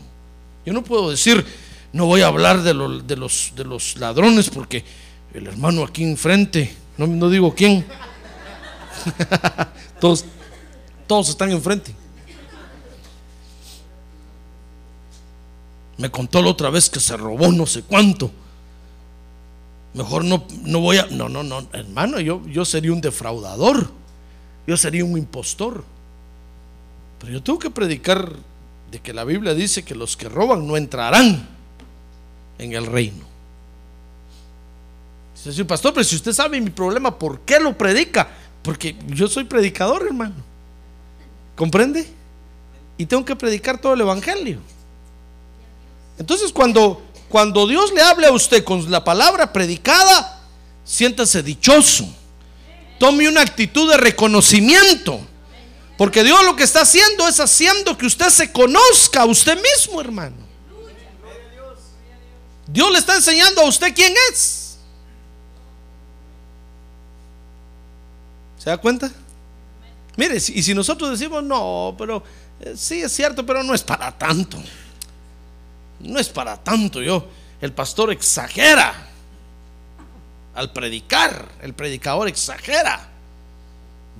Yo 0.66 0.72
no 0.72 0.82
puedo 0.82 1.10
decir, 1.10 1.46
no 1.92 2.06
voy 2.06 2.22
a 2.22 2.26
hablar 2.26 2.62
de, 2.62 2.74
lo- 2.74 2.98
de 3.00 3.16
los, 3.16 3.52
de 3.54 3.64
los 3.64 3.96
ladrones 3.96 4.50
porque 4.50 4.84
el 5.32 5.46
hermano 5.46 5.84
aquí 5.84 6.02
enfrente, 6.02 6.74
no, 6.98 7.06
no 7.06 7.30
digo 7.30 7.54
quién, 7.54 7.86
todos, 10.00 10.24
todos 11.06 11.28
están 11.28 11.52
enfrente. 11.52 11.94
Me 15.96 16.10
contó 16.10 16.42
la 16.42 16.50
otra 16.50 16.68
vez 16.70 16.90
que 16.90 17.00
se 17.00 17.16
robó 17.16 17.50
no 17.52 17.64
sé 17.66 17.82
cuánto. 17.82 18.30
Mejor 19.94 20.24
no, 20.24 20.44
no 20.64 20.80
voy 20.80 20.98
a. 20.98 21.06
No, 21.06 21.28
no, 21.28 21.42
no, 21.42 21.66
hermano, 21.72 22.20
yo, 22.20 22.42
yo 22.46 22.64
sería 22.64 22.92
un 22.92 23.00
defraudador. 23.00 23.90
Yo 24.66 24.76
sería 24.76 25.04
un 25.04 25.16
impostor. 25.16 25.84
Pero 27.18 27.32
yo 27.32 27.42
tengo 27.42 27.58
que 27.58 27.70
predicar 27.70 28.32
de 28.90 29.00
que 29.00 29.12
la 29.12 29.24
Biblia 29.24 29.54
dice 29.54 29.84
que 29.84 29.94
los 29.94 30.16
que 30.16 30.28
roban 30.28 30.66
no 30.66 30.76
entrarán 30.76 31.48
en 32.58 32.72
el 32.72 32.86
reino. 32.86 33.24
Dice, 35.34 35.52
"Sí, 35.52 35.64
pastor, 35.64 35.94
pero 35.94 36.04
si 36.04 36.16
usted 36.16 36.32
sabe 36.32 36.60
mi 36.60 36.70
problema, 36.70 37.18
¿por 37.18 37.40
qué 37.40 37.60
lo 37.60 37.76
predica? 37.76 38.28
Porque 38.62 38.96
yo 39.08 39.28
soy 39.28 39.44
predicador, 39.44 40.06
hermano. 40.06 40.34
¿Comprende? 41.56 42.06
Y 42.96 43.06
tengo 43.06 43.24
que 43.24 43.36
predicar 43.36 43.80
todo 43.80 43.94
el 43.94 44.00
evangelio. 44.00 44.58
Entonces, 46.18 46.52
cuando, 46.52 47.02
cuando 47.28 47.66
Dios 47.66 47.92
le 47.92 48.02
hable 48.02 48.26
a 48.26 48.32
usted 48.32 48.64
con 48.64 48.90
la 48.90 49.04
palabra 49.04 49.52
predicada, 49.52 50.40
siéntase 50.84 51.42
dichoso. 51.42 52.08
Tome 52.98 53.28
una 53.28 53.42
actitud 53.42 53.90
de 53.90 53.96
reconocimiento. 53.96 55.20
Porque 55.96 56.22
Dios 56.22 56.44
lo 56.44 56.54
que 56.56 56.62
está 56.62 56.82
haciendo 56.82 57.26
es 57.26 57.40
haciendo 57.40 57.98
que 57.98 58.06
usted 58.06 58.28
se 58.28 58.52
conozca 58.52 59.22
a 59.22 59.26
usted 59.26 59.60
mismo, 59.60 60.00
hermano. 60.00 60.36
Dios 62.66 62.92
le 62.92 62.98
está 62.98 63.16
enseñando 63.16 63.62
a 63.62 63.64
usted 63.64 63.94
quién 63.94 64.14
es. 64.30 64.78
¿Se 68.58 68.70
da 68.70 68.76
cuenta? 68.76 69.10
Mire, 70.16 70.36
y 70.36 70.62
si 70.62 70.74
nosotros 70.74 71.10
decimos, 71.10 71.42
no, 71.42 71.94
pero 71.96 72.22
eh, 72.60 72.74
sí 72.76 73.00
es 73.00 73.12
cierto, 73.12 73.46
pero 73.46 73.62
no 73.62 73.74
es 73.74 73.82
para 73.82 74.16
tanto. 74.16 74.58
No 76.00 76.18
es 76.18 76.28
para 76.28 76.56
tanto. 76.56 77.02
Yo, 77.02 77.26
el 77.60 77.72
pastor 77.72 78.12
exagera 78.12 78.94
al 80.54 80.72
predicar, 80.72 81.48
el 81.62 81.74
predicador 81.74 82.28
exagera. 82.28 83.08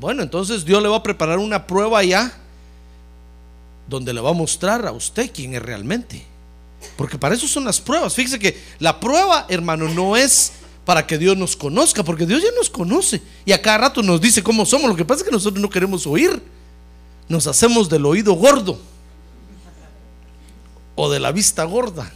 Bueno, 0.00 0.22
entonces 0.22 0.64
Dios 0.64 0.82
le 0.82 0.88
va 0.88 0.98
a 0.98 1.02
preparar 1.02 1.38
una 1.38 1.66
prueba 1.66 2.02
ya 2.04 2.32
donde 3.88 4.12
le 4.12 4.20
va 4.20 4.30
a 4.30 4.34
mostrar 4.34 4.86
a 4.86 4.92
usted 4.92 5.30
quién 5.32 5.54
es 5.54 5.62
realmente. 5.62 6.24
Porque 6.96 7.18
para 7.18 7.34
eso 7.34 7.48
son 7.48 7.64
las 7.64 7.80
pruebas. 7.80 8.14
Fíjese 8.14 8.38
que 8.38 8.60
la 8.78 9.00
prueba, 9.00 9.46
hermano, 9.48 9.88
no 9.88 10.16
es 10.16 10.52
para 10.84 11.06
que 11.06 11.18
Dios 11.18 11.36
nos 11.36 11.56
conozca, 11.56 12.04
porque 12.04 12.26
Dios 12.26 12.42
ya 12.42 12.50
nos 12.56 12.70
conoce. 12.70 13.20
Y 13.44 13.52
a 13.52 13.60
cada 13.60 13.78
rato 13.78 14.02
nos 14.02 14.20
dice 14.20 14.42
cómo 14.42 14.64
somos. 14.64 14.88
Lo 14.88 14.96
que 14.96 15.04
pasa 15.04 15.20
es 15.20 15.24
que 15.24 15.32
nosotros 15.32 15.60
no 15.60 15.70
queremos 15.70 16.06
oír. 16.06 16.40
Nos 17.28 17.46
hacemos 17.46 17.88
del 17.88 18.06
oído 18.06 18.34
gordo 18.34 18.78
o 21.00 21.08
de 21.08 21.20
la 21.20 21.30
vista 21.30 21.62
gorda. 21.62 22.10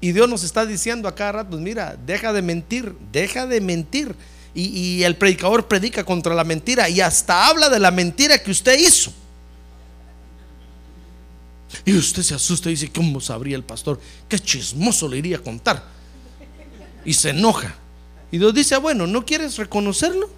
Y 0.00 0.12
Dios 0.12 0.28
nos 0.28 0.44
está 0.44 0.64
diciendo 0.64 1.08
a 1.08 1.14
cada 1.14 1.32
rato, 1.32 1.50
pues 1.50 1.60
mira, 1.60 1.96
deja 2.06 2.32
de 2.32 2.40
mentir, 2.40 2.94
deja 3.10 3.48
de 3.48 3.60
mentir. 3.60 4.14
Y, 4.54 5.02
el 5.02 5.16
predicador 5.16 5.66
predica 5.66 6.04
contra 6.04 6.34
la 6.34 6.44
mentira 6.44 6.88
y 6.88 7.00
hasta 7.00 7.48
habla 7.48 7.68
de 7.68 7.80
la 7.80 7.90
mentira 7.90 8.40
que 8.40 8.52
usted 8.52 8.78
hizo. 8.78 9.12
Y 11.84 11.96
usted 11.96 12.22
se 12.22 12.34
asusta 12.34 12.68
y 12.68 12.74
dice, 12.74 12.92
¿cómo 12.92 13.20
sabría 13.20 13.56
el 13.56 13.64
pastor? 13.64 14.00
Qué 14.28 14.38
chismoso 14.38 15.08
le 15.08 15.18
iría 15.18 15.38
a 15.38 15.40
contar. 15.40 15.82
Y 17.04 17.14
se 17.14 17.30
enoja. 17.30 17.74
Y 18.30 18.38
Dios 18.38 18.54
dice, 18.54 18.76
"Ah, 18.76 18.78
bueno, 18.78 19.08
¿no 19.08 19.26
quieres 19.26 19.56
reconocerlo? 19.56 20.30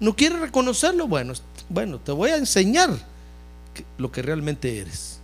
¿No 0.00 0.16
quieres 0.16 0.40
reconocerlo? 0.40 1.06
Bueno, 1.06 1.34
bueno, 1.68 2.00
te 2.00 2.10
voy 2.10 2.30
a 2.30 2.38
enseñar 2.38 2.90
lo 3.98 4.10
que 4.10 4.22
realmente 4.22 4.78
eres. 4.78 5.19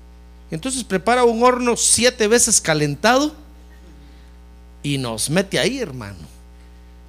Entonces 0.50 0.84
prepara 0.84 1.24
un 1.24 1.42
horno 1.42 1.76
siete 1.76 2.28
veces 2.28 2.60
calentado 2.60 3.34
y 4.82 4.98
nos 4.98 5.28
mete 5.28 5.58
ahí, 5.58 5.78
hermano. 5.78 6.18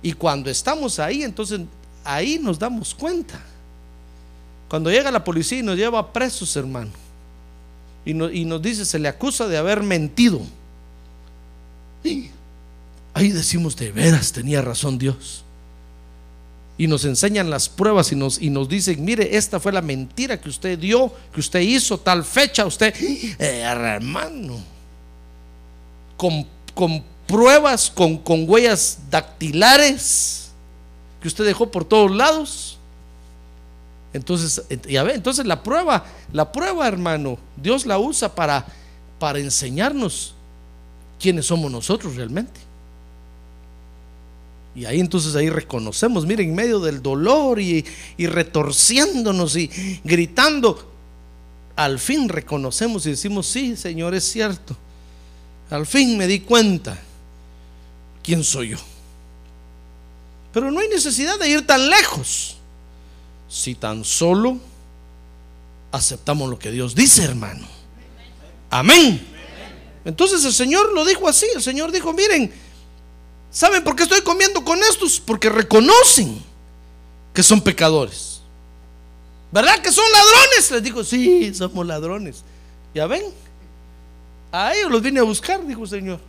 Y 0.01 0.13
cuando 0.13 0.50
estamos 0.50 1.00
ahí, 1.00 1.24
entonces 1.24 1.62
ahí 2.03 2.39
nos 2.39 2.58
damos 2.58 2.96
cuenta. 2.96 3.39
Cuando 4.70 4.89
llega 4.89 5.12
la 5.12 5.24
policía 5.24 5.60
y 5.60 5.63
nos 5.63 5.77
lleva 5.77 6.12
presos, 6.12 6.56
hermano, 6.56 6.91
y, 8.06 8.13
nos 8.13 8.62
dice, 8.62 8.86
se 8.86 9.00
le 9.00 9.10
acusa 9.10 9.48
de 9.48 9.58
haber 9.58 9.84
mentido. 9.84 10.41
Ahí 13.13 13.32
decimos, 13.32 13.75
de 13.75 13.91
veras 13.91 14.32
tenía 14.32 14.62
razón 14.62 14.98
Dios. 14.98 15.44
Y 16.78 16.88
nos 16.88 17.06
enseñan 17.06 17.50
las 17.50 17.70
pruebas 17.70 18.12
y 18.12 18.16
nos, 18.16 18.40
y 18.40 18.50
nos 18.50 18.70
dicen, 18.70 19.04
mire, 19.04 19.36
esta 19.36 19.60
fue 19.60 19.72
la 19.72 19.82
mentira 19.82 20.40
que 20.40 20.50
usted 20.50 20.78
dio, 20.78 21.12
que 21.34 21.40
usted 21.40 21.60
hizo 21.62 21.98
tal 22.00 22.24
fecha, 22.24 22.66
usted, 22.66 22.94
eh, 23.40 23.62
hermano, 23.62 24.60
con, 26.16 26.46
con 26.74 27.04
pruebas, 27.26 27.90
con, 27.90 28.18
con 28.18 28.50
huellas 28.50 29.00
dactilares 29.10 30.50
que 31.22 31.28
usted 31.28 31.46
dejó 31.46 31.72
por 31.72 31.86
todos 31.86 32.12
lados. 32.12 32.78
Entonces, 34.14 34.64
ya 34.88 35.04
ve, 35.04 35.14
entonces 35.14 35.46
la 35.46 35.62
prueba, 35.62 36.06
la 36.32 36.52
prueba, 36.52 36.88
hermano, 36.88 37.38
Dios 37.56 37.86
la 37.86 38.00
usa 38.00 38.34
para, 38.34 38.66
para 39.20 39.40
enseñarnos 39.40 40.34
quiénes 41.20 41.46
somos 41.46 41.72
nosotros 41.72 42.16
realmente. 42.16 42.67
Y 44.78 44.86
ahí 44.86 45.00
entonces 45.00 45.36
ahí 45.36 45.50
reconocemos, 45.50 46.28
miren, 46.28 46.50
en 46.50 46.56
medio 46.56 46.80
del 46.80 47.02
dolor 47.02 47.60
y, 47.60 47.84
y 48.16 48.28
retorciéndonos 48.28 49.56
y 49.56 49.72
gritando, 50.04 50.94
al 51.76 51.98
fin 51.98 52.30
reconocemos 52.30 53.04
y 53.08 53.10
decimos, 53.10 53.48
sí, 53.48 53.76
Señor, 53.76 54.14
es 54.14 54.24
cierto. 54.32 54.78
Al 55.72 55.88
fin 55.88 56.16
me 56.16 56.28
di 56.28 56.42
cuenta 56.42 56.96
quién 58.22 58.44
soy 58.44 58.70
yo. 58.70 58.78
Pero 60.54 60.70
no 60.70 60.80
hay 60.80 60.90
necesidad 60.90 61.40
de 61.40 61.50
ir 61.50 61.66
tan 61.66 61.90
lejos. 61.90 62.58
Si 63.50 63.74
tan 63.74 64.06
solo 64.06 64.60
aceptamos 65.92 66.52
lo 66.52 66.60
que 66.60 66.70
Dios 66.70 66.94
dice, 66.94 67.24
hermano. 67.24 67.66
Amén. 68.70 69.26
Entonces 70.06 70.46
el 70.46 70.54
Señor 70.54 70.94
lo 70.94 71.04
dijo 71.04 71.28
así. 71.28 71.48
El 71.56 71.64
Señor 71.64 71.92
dijo, 71.92 72.14
miren, 72.14 72.54
¿saben 73.51 73.84
por 73.84 73.96
qué 73.96 74.04
estoy 74.04 74.22
comiendo 74.22 74.63
con 74.63 74.80
estos? 74.80 75.20
Porque 75.20 75.50
reconocen 75.50 76.42
que 77.34 77.44
son 77.44 77.62
pecadores. 77.62 78.42
¿Verdad 79.51 79.80
que 79.82 79.92
son 79.92 80.06
ladrones? 80.12 80.72
Les 80.72 80.84
dijo, 80.84 81.04
sí, 81.04 81.54
somos 81.54 81.86
ladrones. 81.86 82.44
Ya 82.94 83.08
ven, 83.08 83.24
a 84.51 84.74
ellos 84.74 84.92
los 84.92 85.01
vine 85.01 85.20
a 85.20 85.24
buscar, 85.24 85.66
dijo 85.66 85.84
el 85.84 85.89
Señor 85.89 86.20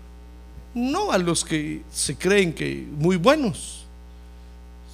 no 0.74 1.10
a 1.10 1.18
los 1.18 1.44
que 1.44 1.82
se 1.92 2.16
creen 2.16 2.52
que 2.52 2.86
muy 2.92 3.16
buenos. 3.16 3.84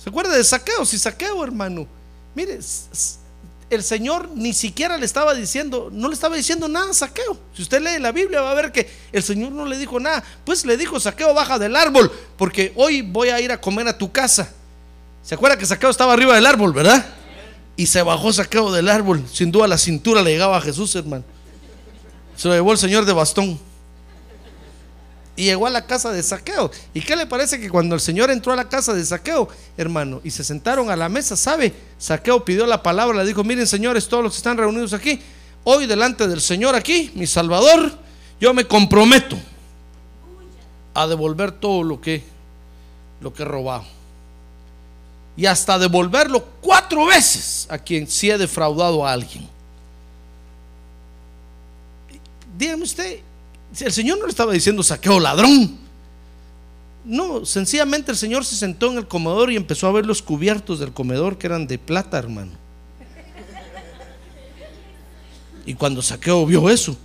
¿Se 0.02 0.08
acuerda 0.08 0.36
de 0.36 0.44
saqueo? 0.44 0.84
Si 0.84 0.98
saqueo, 0.98 1.42
hermano, 1.42 1.86
mire, 2.34 2.58
el 3.70 3.82
Señor 3.82 4.30
ni 4.34 4.52
siquiera 4.52 4.96
le 4.98 5.06
estaba 5.06 5.34
diciendo, 5.34 5.88
no 5.92 6.08
le 6.08 6.14
estaba 6.14 6.36
diciendo 6.36 6.68
nada 6.68 6.90
a 6.90 6.94
saqueo. 6.94 7.38
Si 7.54 7.62
usted 7.62 7.80
lee 7.80 8.00
la 8.00 8.12
Biblia 8.12 8.40
va 8.40 8.50
a 8.50 8.54
ver 8.54 8.72
que 8.72 8.88
el 9.12 9.22
Señor 9.22 9.52
no 9.52 9.64
le 9.64 9.78
dijo 9.78 9.98
nada. 9.98 10.22
Pues 10.44 10.64
le 10.64 10.76
dijo, 10.76 11.00
saqueo, 11.00 11.34
baja 11.34 11.58
del 11.58 11.76
árbol, 11.76 12.10
porque 12.36 12.72
hoy 12.76 13.02
voy 13.02 13.30
a 13.30 13.40
ir 13.40 13.52
a 13.52 13.60
comer 13.60 13.88
a 13.88 13.96
tu 13.96 14.12
casa. 14.12 14.52
¿Se 15.22 15.34
acuerda 15.34 15.56
que 15.56 15.66
saqueo 15.66 15.90
estaba 15.90 16.12
arriba 16.12 16.34
del 16.34 16.46
árbol, 16.46 16.72
verdad? 16.72 17.04
Y 17.76 17.86
se 17.86 18.02
bajó 18.02 18.32
saqueo 18.32 18.72
del 18.72 18.88
árbol. 18.88 19.24
Sin 19.32 19.50
duda 19.50 19.66
la 19.66 19.78
cintura 19.78 20.22
le 20.22 20.30
llegaba 20.30 20.58
a 20.58 20.60
Jesús, 20.60 20.94
hermano. 20.94 21.24
Se 22.36 22.48
lo 22.48 22.54
llevó 22.54 22.72
el 22.72 22.78
Señor 22.78 23.04
de 23.04 23.12
bastón 23.12 23.58
y 25.36 25.44
llegó 25.44 25.66
a 25.66 25.70
la 25.70 25.86
casa 25.86 26.12
de 26.12 26.22
saqueo. 26.22 26.70
¿Y 26.92 27.00
qué 27.00 27.16
le 27.16 27.26
parece 27.26 27.60
que 27.60 27.68
cuando 27.68 27.94
el 27.94 28.00
Señor 28.00 28.30
entró 28.30 28.52
a 28.52 28.56
la 28.56 28.68
casa 28.68 28.94
de 28.94 29.04
saqueo, 29.04 29.48
hermano, 29.76 30.20
y 30.22 30.30
se 30.30 30.44
sentaron 30.44 30.90
a 30.90 30.96
la 30.96 31.08
mesa, 31.08 31.36
¿sabe? 31.36 31.72
Saqueo 31.98 32.44
pidió 32.44 32.66
la 32.66 32.82
palabra, 32.82 33.18
le 33.18 33.26
dijo, 33.26 33.42
miren 33.42 33.66
señores, 33.66 34.08
todos 34.08 34.22
los 34.22 34.32
que 34.34 34.38
están 34.38 34.56
reunidos 34.56 34.92
aquí, 34.92 35.20
hoy 35.64 35.86
delante 35.86 36.28
del 36.28 36.40
Señor 36.40 36.74
aquí, 36.74 37.10
mi 37.14 37.26
Salvador, 37.26 37.92
yo 38.40 38.54
me 38.54 38.64
comprometo 38.64 39.36
a 40.94 41.06
devolver 41.06 41.50
todo 41.50 41.82
lo 41.82 42.00
que, 42.00 42.22
lo 43.20 43.34
que 43.34 43.42
he 43.42 43.46
robado. 43.46 43.84
Y 45.36 45.46
hasta 45.46 45.78
devolverlo 45.80 46.44
cuatro 46.60 47.06
veces 47.06 47.66
a 47.68 47.76
quien 47.78 48.06
sí 48.06 48.30
he 48.30 48.38
defraudado 48.38 49.04
a 49.04 49.12
alguien. 49.12 49.48
Dígame 52.56 52.84
usted, 52.84 53.18
el 53.80 53.92
Señor 53.92 54.18
no 54.18 54.24
le 54.24 54.30
estaba 54.30 54.52
diciendo 54.52 54.82
saqueo 54.82 55.18
ladrón. 55.18 55.78
No, 57.04 57.44
sencillamente 57.44 58.10
el 58.12 58.16
Señor 58.16 58.44
se 58.44 58.56
sentó 58.56 58.90
en 58.90 58.98
el 58.98 59.06
comedor 59.06 59.52
y 59.52 59.56
empezó 59.56 59.86
a 59.86 59.92
ver 59.92 60.06
los 60.06 60.22
cubiertos 60.22 60.78
del 60.78 60.92
comedor 60.92 61.36
que 61.36 61.46
eran 61.46 61.66
de 61.66 61.78
plata, 61.78 62.18
hermano. 62.18 62.52
Y 65.66 65.74
cuando 65.74 66.02
Saqueo 66.02 66.44
vio 66.44 66.68
eso, 66.68 66.96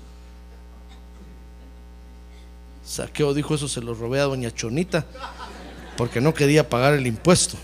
Saqueo 2.85 3.33
dijo 3.33 3.55
eso 3.55 3.67
se 3.67 3.81
lo 3.81 3.93
robé 3.93 4.19
a 4.19 4.23
doña 4.23 4.51
Chonita 4.51 5.05
porque 5.95 6.19
no 6.19 6.33
quería 6.33 6.67
pagar 6.67 6.93
el 6.93 7.07
impuesto. 7.07 7.57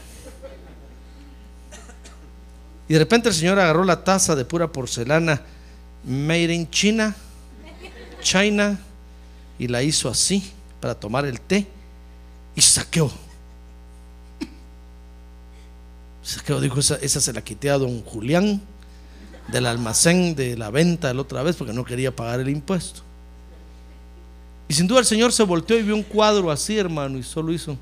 Y 2.88 2.94
de 2.94 3.00
repente 3.00 3.30
el 3.30 3.36
Señor 3.36 3.60
agarró 3.60 3.84
la 3.84 4.04
taza 4.04 4.36
de 4.36 4.46
pura 4.46 4.72
porcelana 4.72 5.42
made 6.04 6.54
in 6.54 6.70
China, 6.70 7.16
China, 8.22 8.80
y 9.58 9.68
la 9.68 9.84
hizo 9.84 10.10
así 10.10 10.52
para 10.80 10.96
tomar 10.96 11.26
el 11.26 11.40
té 11.40 11.68
y 12.56 12.62
saqueó. 12.62 13.12
Saqueó, 16.24 16.60
dijo, 16.60 16.80
esa, 16.80 16.96
esa 16.96 17.22
se 17.22 17.34
la 17.34 17.42
quité 17.44 17.70
a 17.70 17.78
don 17.78 18.02
Julián 18.04 18.62
del 19.48 19.66
almacén 19.68 20.36
de 20.36 20.58
la 20.58 20.72
venta 20.72 21.14
la 21.14 21.22
otra 21.22 21.44
vez 21.44 21.56
porque 21.56 21.74
no 21.74 21.86
quería 21.86 22.16
pagar 22.16 22.40
el 22.40 22.50
impuesto. 22.50 23.02
Y 24.68 24.74
sin 24.74 24.88
duda 24.88 25.00
el 25.00 25.06
Señor 25.06 25.32
se 25.32 25.44
volteó 25.44 25.78
y 25.78 25.84
vio 25.84 25.96
un 25.96 26.04
cuadro 26.04 26.50
así, 26.50 26.78
hermano, 26.78 27.18
y 27.18 27.24
solo 27.24 27.54
hizo. 27.54 27.78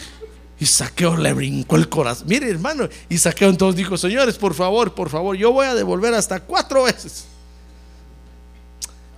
Y 0.60 0.66
saqueo 0.66 1.16
le 1.16 1.34
brincó 1.34 1.76
el 1.76 1.88
corazón. 1.88 2.28
Mire, 2.28 2.50
hermano, 2.50 2.90
y 3.10 3.18
saqueo 3.20 3.50
entonces 3.50 3.78
dijo, 3.78 3.96
señores, 3.96 4.40
por 4.40 4.56
favor, 4.56 4.96
por 4.96 5.08
favor, 5.10 5.36
yo 5.36 5.52
voy 5.52 5.68
a 5.68 5.76
devolver 5.76 6.16
hasta 6.16 6.40
cuatro 6.40 6.84
veces. 6.84 7.26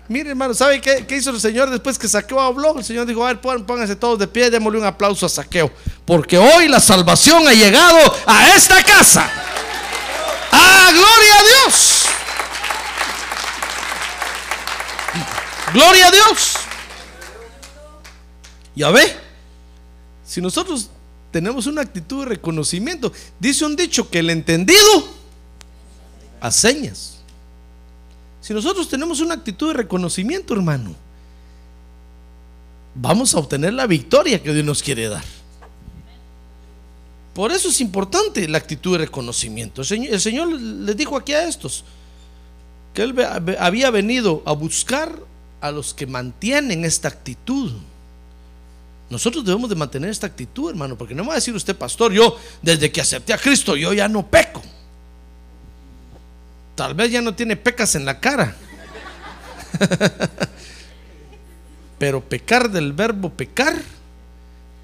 Mire, 0.10 0.32
hermano, 0.32 0.56
¿sabe 0.56 0.82
qué, 0.82 1.06
hizo 1.16 1.30
el 1.30 1.40
Señor 1.40 1.70
después 1.70 2.00
que 2.00 2.08
Saqueo 2.08 2.42
habló? 2.42 2.80
El 2.80 2.84
Señor 2.84 3.06
dijo, 3.06 3.24
a 3.24 3.32
ver, 3.32 3.40
pónganse 3.40 3.96
todos 3.96 4.18
de 4.18 4.28
pie, 4.28 4.50
démosle 4.50 4.80
un 4.80 4.86
aplauso 4.86 5.28
a 5.28 5.30
Saqueo. 5.30 5.72
Porque 6.04 6.36
hoy 6.36 6.68
la 6.68 6.80
salvación 6.80 7.48
ha 7.48 7.54
llegado 7.54 7.98
a 8.26 8.56
esta 8.56 8.84
casa. 8.84 9.30
¡Ah, 10.52 10.90
gloria 10.92 11.40
a 11.40 11.44
Dios! 11.44 12.06
Gloria 15.74 16.08
a 16.08 16.12
Dios. 16.12 16.54
Ya 18.76 18.90
ve, 18.90 19.16
si 20.26 20.42
nosotros 20.42 20.90
tenemos 21.30 21.68
una 21.68 21.82
actitud 21.82 22.24
de 22.24 22.30
reconocimiento, 22.30 23.14
dice 23.40 23.64
un 23.64 23.76
dicho 23.76 24.10
que 24.10 24.18
el 24.18 24.32
entendido 24.32 25.08
a 26.42 26.50
señas. 26.50 27.19
Si 28.50 28.54
nosotros 28.56 28.90
tenemos 28.90 29.20
una 29.22 29.36
actitud 29.36 29.68
de 29.68 29.74
reconocimiento, 29.76 30.56
hermano, 30.56 30.96
vamos 32.96 33.36
a 33.36 33.38
obtener 33.38 33.74
la 33.74 33.86
victoria 33.86 34.42
que 34.42 34.52
Dios 34.52 34.66
nos 34.66 34.82
quiere 34.82 35.08
dar. 35.08 35.24
Por 37.36 37.52
eso 37.52 37.70
es 37.70 37.80
importante 37.80 38.48
la 38.48 38.58
actitud 38.58 38.94
de 38.94 39.06
reconocimiento. 39.06 39.84
El 39.84 40.20
Señor, 40.20 40.52
les 40.60 40.98
dijo 40.98 41.16
aquí 41.16 41.32
a 41.34 41.48
estos 41.48 41.84
que 42.96 43.04
Él 43.04 43.16
había 43.60 43.92
venido 43.92 44.42
a 44.48 44.54
buscar 44.54 45.16
a 45.62 45.70
los 45.70 45.94
que 45.94 46.08
mantienen 46.08 46.86
esta 46.86 47.08
actitud. 47.08 47.72
Nosotros 49.12 49.46
debemos 49.46 49.70
de 49.70 49.76
mantener 49.76 50.10
esta 50.10 50.26
actitud, 50.26 50.72
hermano, 50.72 50.98
porque 50.98 51.14
no 51.14 51.22
me 51.22 51.28
va 51.28 51.34
a 51.34 51.38
decir 51.38 51.54
usted, 51.54 51.76
pastor, 51.76 52.12
yo 52.12 52.36
desde 52.64 52.92
que 52.92 53.00
acepté 53.00 53.32
a 53.32 53.38
Cristo, 53.38 53.76
yo 53.76 53.94
ya 53.94 54.08
no 54.08 54.26
peco. 54.26 54.64
Tal 56.80 56.94
vez 56.94 57.12
ya 57.12 57.22
no 57.22 57.36
tiene 57.36 57.58
pecas 57.58 57.94
en 57.96 58.06
la 58.06 58.22
cara. 58.22 58.56
Pero 62.00 62.24
pecar 62.24 62.72
del 62.72 62.94
verbo 62.94 63.30
pecar, 63.30 63.76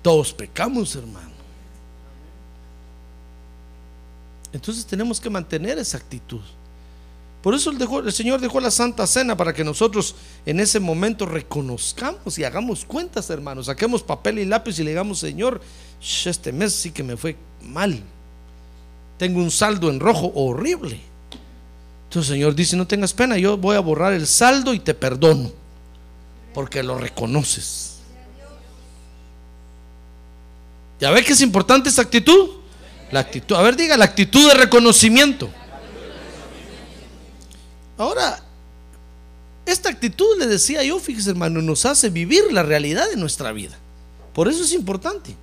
todos 0.01 0.33
pecamos, 0.33 0.93
hermano. 0.97 1.31
Entonces 4.51 4.85
tenemos 4.85 5.21
que 5.21 5.29
mantener 5.29 5.77
esa 5.77 5.95
actitud. 5.95 6.41
Por 7.41 7.55
eso 7.55 7.71
el, 7.71 8.11
Señor 8.11 8.41
dejó 8.41 8.59
la 8.59 8.71
Santa 8.71 9.07
Cena 9.07 9.37
para 9.37 9.53
que 9.53 9.63
nosotros 9.63 10.17
en 10.45 10.59
ese 10.59 10.81
momento 10.81 11.25
reconozcamos 11.25 12.37
y 12.37 12.43
hagamos 12.43 12.83
cuentas, 12.83 13.29
hermanos. 13.29 13.67
Saquemos 13.67 14.03
papel 14.03 14.39
y 14.39 14.45
lápiz 14.45 14.77
y 14.79 14.83
le 14.83 14.89
digamos, 14.89 15.19
Señor, 15.19 15.61
este 16.01 16.51
mes 16.51 16.73
sí 16.73 16.91
que 16.91 17.03
me 17.03 17.15
fue 17.15 17.37
mal. 17.61 18.03
Tengo 19.17 19.39
un 19.39 19.49
saldo 19.49 19.89
en 19.89 20.01
rojo 20.01 20.33
horrible. 20.35 21.14
El 22.19 22.25
Señor 22.25 22.55
dice, 22.55 22.75
no 22.75 22.87
tengas 22.87 23.13
pena, 23.13 23.37
yo 23.37 23.57
voy 23.57 23.75
a 23.75 23.79
borrar 23.79 24.13
el 24.13 24.27
saldo 24.27 24.73
y 24.73 24.79
te 24.79 24.93
perdono. 24.93 25.51
Porque 26.53 26.83
lo 26.83 26.97
reconoces. 26.97 27.97
¿Ya 30.99 31.11
ve 31.11 31.23
que 31.23 31.33
es 31.33 31.41
importante 31.41 31.89
esa 31.89 32.01
actitud? 32.01 32.49
La 33.11 33.19
actitud, 33.19 33.55
a 33.55 33.61
ver, 33.61 33.75
diga, 33.75 33.97
la 33.97 34.05
actitud 34.05 34.47
de 34.47 34.55
reconocimiento. 34.55 35.49
Ahora, 37.97 38.41
esta 39.65 39.89
actitud, 39.89 40.37
le 40.37 40.47
decía 40.47 40.83
yo, 40.83 40.99
fíjese 40.99 41.31
hermano, 41.31 41.61
nos 41.61 41.85
hace 41.85 42.09
vivir 42.09 42.51
la 42.51 42.63
realidad 42.63 43.09
de 43.09 43.17
nuestra 43.17 43.51
vida. 43.51 43.77
Por 44.33 44.47
eso 44.47 44.63
es 44.63 44.73
importante. 44.73 45.35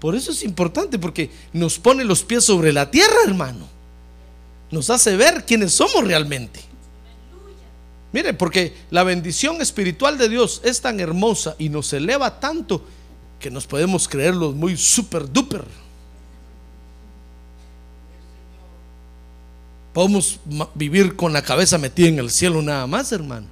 Por 0.00 0.14
eso 0.14 0.32
es 0.32 0.42
importante, 0.42 0.98
porque 0.98 1.30
nos 1.52 1.78
pone 1.78 2.04
los 2.04 2.22
pies 2.22 2.44
sobre 2.44 2.72
la 2.72 2.90
tierra, 2.90 3.16
hermano. 3.26 3.75
Nos 4.70 4.90
hace 4.90 5.16
ver 5.16 5.44
quiénes 5.44 5.72
somos 5.72 6.04
realmente. 6.04 6.60
Mire, 8.12 8.34
porque 8.34 8.74
la 8.90 9.02
bendición 9.02 9.60
espiritual 9.60 10.16
de 10.16 10.28
Dios 10.28 10.60
es 10.64 10.80
tan 10.80 11.00
hermosa 11.00 11.54
y 11.58 11.68
nos 11.68 11.92
eleva 11.92 12.40
tanto 12.40 12.82
que 13.38 13.50
nos 13.50 13.66
podemos 13.66 14.08
creerlos 14.08 14.54
muy 14.54 14.76
super 14.76 15.30
duper. 15.30 15.64
Podemos 19.92 20.40
vivir 20.74 21.16
con 21.16 21.32
la 21.32 21.42
cabeza 21.42 21.78
metida 21.78 22.08
en 22.08 22.18
el 22.18 22.30
cielo 22.30 22.60
nada 22.62 22.86
más, 22.86 23.12
hermano. 23.12 23.46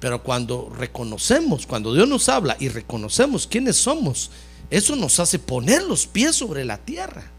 Pero 0.00 0.22
cuando 0.22 0.72
reconocemos, 0.76 1.66
cuando 1.66 1.92
Dios 1.92 2.08
nos 2.08 2.28
habla 2.28 2.56
y 2.58 2.68
reconocemos 2.68 3.46
quiénes 3.46 3.76
somos, 3.76 4.30
eso 4.70 4.96
nos 4.96 5.20
hace 5.20 5.38
poner 5.38 5.82
los 5.82 6.06
pies 6.06 6.36
sobre 6.36 6.64
la 6.64 6.78
tierra. 6.78 7.30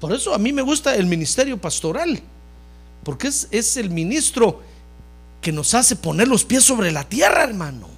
Por 0.00 0.12
eso 0.12 0.34
a 0.34 0.38
mí 0.38 0.52
me 0.52 0.62
gusta 0.62 0.96
el 0.96 1.06
ministerio 1.06 1.58
pastoral, 1.58 2.20
porque 3.04 3.28
es, 3.28 3.48
es 3.50 3.76
el 3.76 3.90
ministro 3.90 4.62
que 5.40 5.52
nos 5.52 5.74
hace 5.74 5.96
poner 5.96 6.26
los 6.26 6.44
pies 6.44 6.64
sobre 6.64 6.90
la 6.90 7.04
tierra, 7.04 7.44
hermano. 7.44 7.88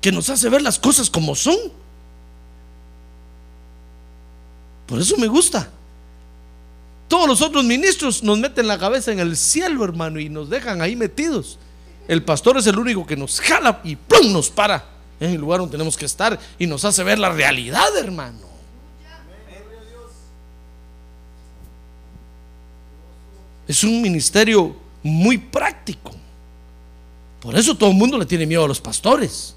Que 0.00 0.12
nos 0.12 0.28
hace 0.28 0.48
ver 0.50 0.60
las 0.62 0.78
cosas 0.78 1.08
como 1.08 1.34
son. 1.34 1.56
Por 4.86 5.00
eso 5.00 5.16
me 5.16 5.26
gusta. 5.26 5.70
Todos 7.08 7.26
los 7.26 7.42
otros 7.42 7.64
ministros 7.64 8.22
nos 8.22 8.38
meten 8.38 8.66
la 8.66 8.78
cabeza 8.78 9.12
en 9.12 9.20
el 9.20 9.36
cielo, 9.36 9.84
hermano, 9.84 10.20
y 10.20 10.28
nos 10.28 10.50
dejan 10.50 10.82
ahí 10.82 10.94
metidos. 10.94 11.58
El 12.06 12.22
pastor 12.22 12.58
es 12.58 12.66
el 12.66 12.78
único 12.78 13.06
que 13.06 13.16
nos 13.16 13.40
jala 13.40 13.80
y 13.82 13.96
¡plum! 13.96 14.32
nos 14.32 14.50
para 14.50 14.84
en 15.20 15.30
el 15.30 15.40
lugar 15.40 15.60
donde 15.60 15.72
tenemos 15.72 15.96
que 15.96 16.04
estar 16.04 16.38
y 16.58 16.66
nos 16.66 16.84
hace 16.84 17.02
ver 17.02 17.18
la 17.18 17.30
realidad, 17.30 17.96
hermano. 17.96 18.53
Es 23.66 23.84
un 23.84 24.02
ministerio 24.02 24.76
muy 25.02 25.38
práctico. 25.38 26.12
Por 27.40 27.56
eso 27.56 27.76
todo 27.76 27.90
el 27.90 27.96
mundo 27.96 28.18
le 28.18 28.26
tiene 28.26 28.46
miedo 28.46 28.64
a 28.64 28.68
los 28.68 28.80
pastores. 28.80 29.54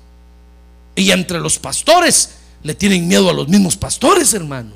Y 0.95 1.11
entre 1.11 1.39
los 1.39 1.57
pastores 1.57 2.37
le 2.63 2.73
tienen 2.73 3.07
miedo 3.07 3.29
a 3.29 3.33
los 3.33 3.47
mismos 3.47 3.77
pastores, 3.77 4.33
hermano. 4.33 4.73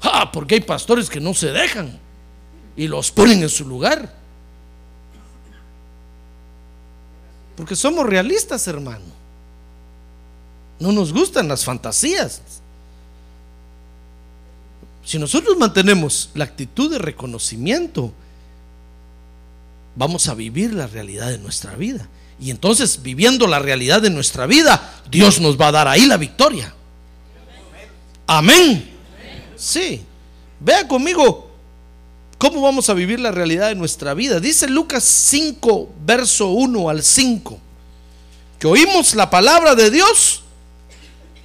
Ah, 0.00 0.30
porque 0.32 0.56
hay 0.56 0.60
pastores 0.60 1.08
que 1.08 1.20
no 1.20 1.34
se 1.34 1.52
dejan 1.52 1.98
y 2.76 2.88
los 2.88 3.10
ponen 3.10 3.42
en 3.42 3.48
su 3.48 3.66
lugar. 3.66 4.14
Porque 7.56 7.74
somos 7.74 8.06
realistas, 8.06 8.66
hermano. 8.68 9.04
No 10.78 10.92
nos 10.92 11.12
gustan 11.12 11.48
las 11.48 11.64
fantasías. 11.64 12.40
Si 15.04 15.18
nosotros 15.18 15.56
mantenemos 15.56 16.30
la 16.34 16.44
actitud 16.44 16.90
de 16.90 16.98
reconocimiento, 16.98 18.12
vamos 19.98 20.28
a 20.28 20.34
vivir 20.34 20.72
la 20.72 20.86
realidad 20.86 21.28
de 21.28 21.38
nuestra 21.38 21.74
vida. 21.74 22.08
Y 22.40 22.50
entonces, 22.50 23.02
viviendo 23.02 23.48
la 23.48 23.58
realidad 23.58 24.00
de 24.00 24.10
nuestra 24.10 24.46
vida, 24.46 25.02
Dios 25.10 25.40
nos 25.40 25.60
va 25.60 25.68
a 25.68 25.72
dar 25.72 25.88
ahí 25.88 26.06
la 26.06 26.16
victoria. 26.16 26.72
Amén. 28.28 28.88
Sí. 29.56 30.02
Vea 30.60 30.86
conmigo 30.86 31.50
cómo 32.38 32.62
vamos 32.62 32.88
a 32.88 32.94
vivir 32.94 33.18
la 33.18 33.32
realidad 33.32 33.68
de 33.68 33.74
nuestra 33.74 34.14
vida. 34.14 34.38
Dice 34.38 34.68
Lucas 34.68 35.02
5, 35.02 35.92
verso 36.06 36.50
1 36.50 36.88
al 36.88 37.02
5, 37.02 37.58
que 38.60 38.66
oímos 38.68 39.16
la 39.16 39.28
palabra 39.28 39.74
de 39.74 39.90
Dios 39.90 40.44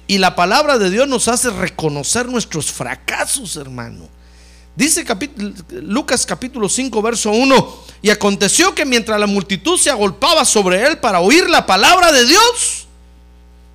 y 0.06 0.18
la 0.18 0.36
palabra 0.36 0.78
de 0.78 0.90
Dios 0.90 1.08
nos 1.08 1.26
hace 1.26 1.50
reconocer 1.50 2.28
nuestros 2.28 2.70
fracasos, 2.70 3.56
hermano. 3.56 4.08
Dice 4.76 5.04
Lucas 5.70 6.26
capítulo 6.26 6.68
5, 6.68 7.00
verso 7.00 7.30
1, 7.30 7.84
y 8.02 8.10
aconteció 8.10 8.74
que 8.74 8.84
mientras 8.84 9.20
la 9.20 9.28
multitud 9.28 9.78
se 9.78 9.90
agolpaba 9.90 10.44
sobre 10.44 10.84
él 10.84 10.98
para 10.98 11.20
oír 11.20 11.48
la 11.48 11.64
palabra 11.64 12.10
de 12.10 12.26
Dios, 12.26 12.88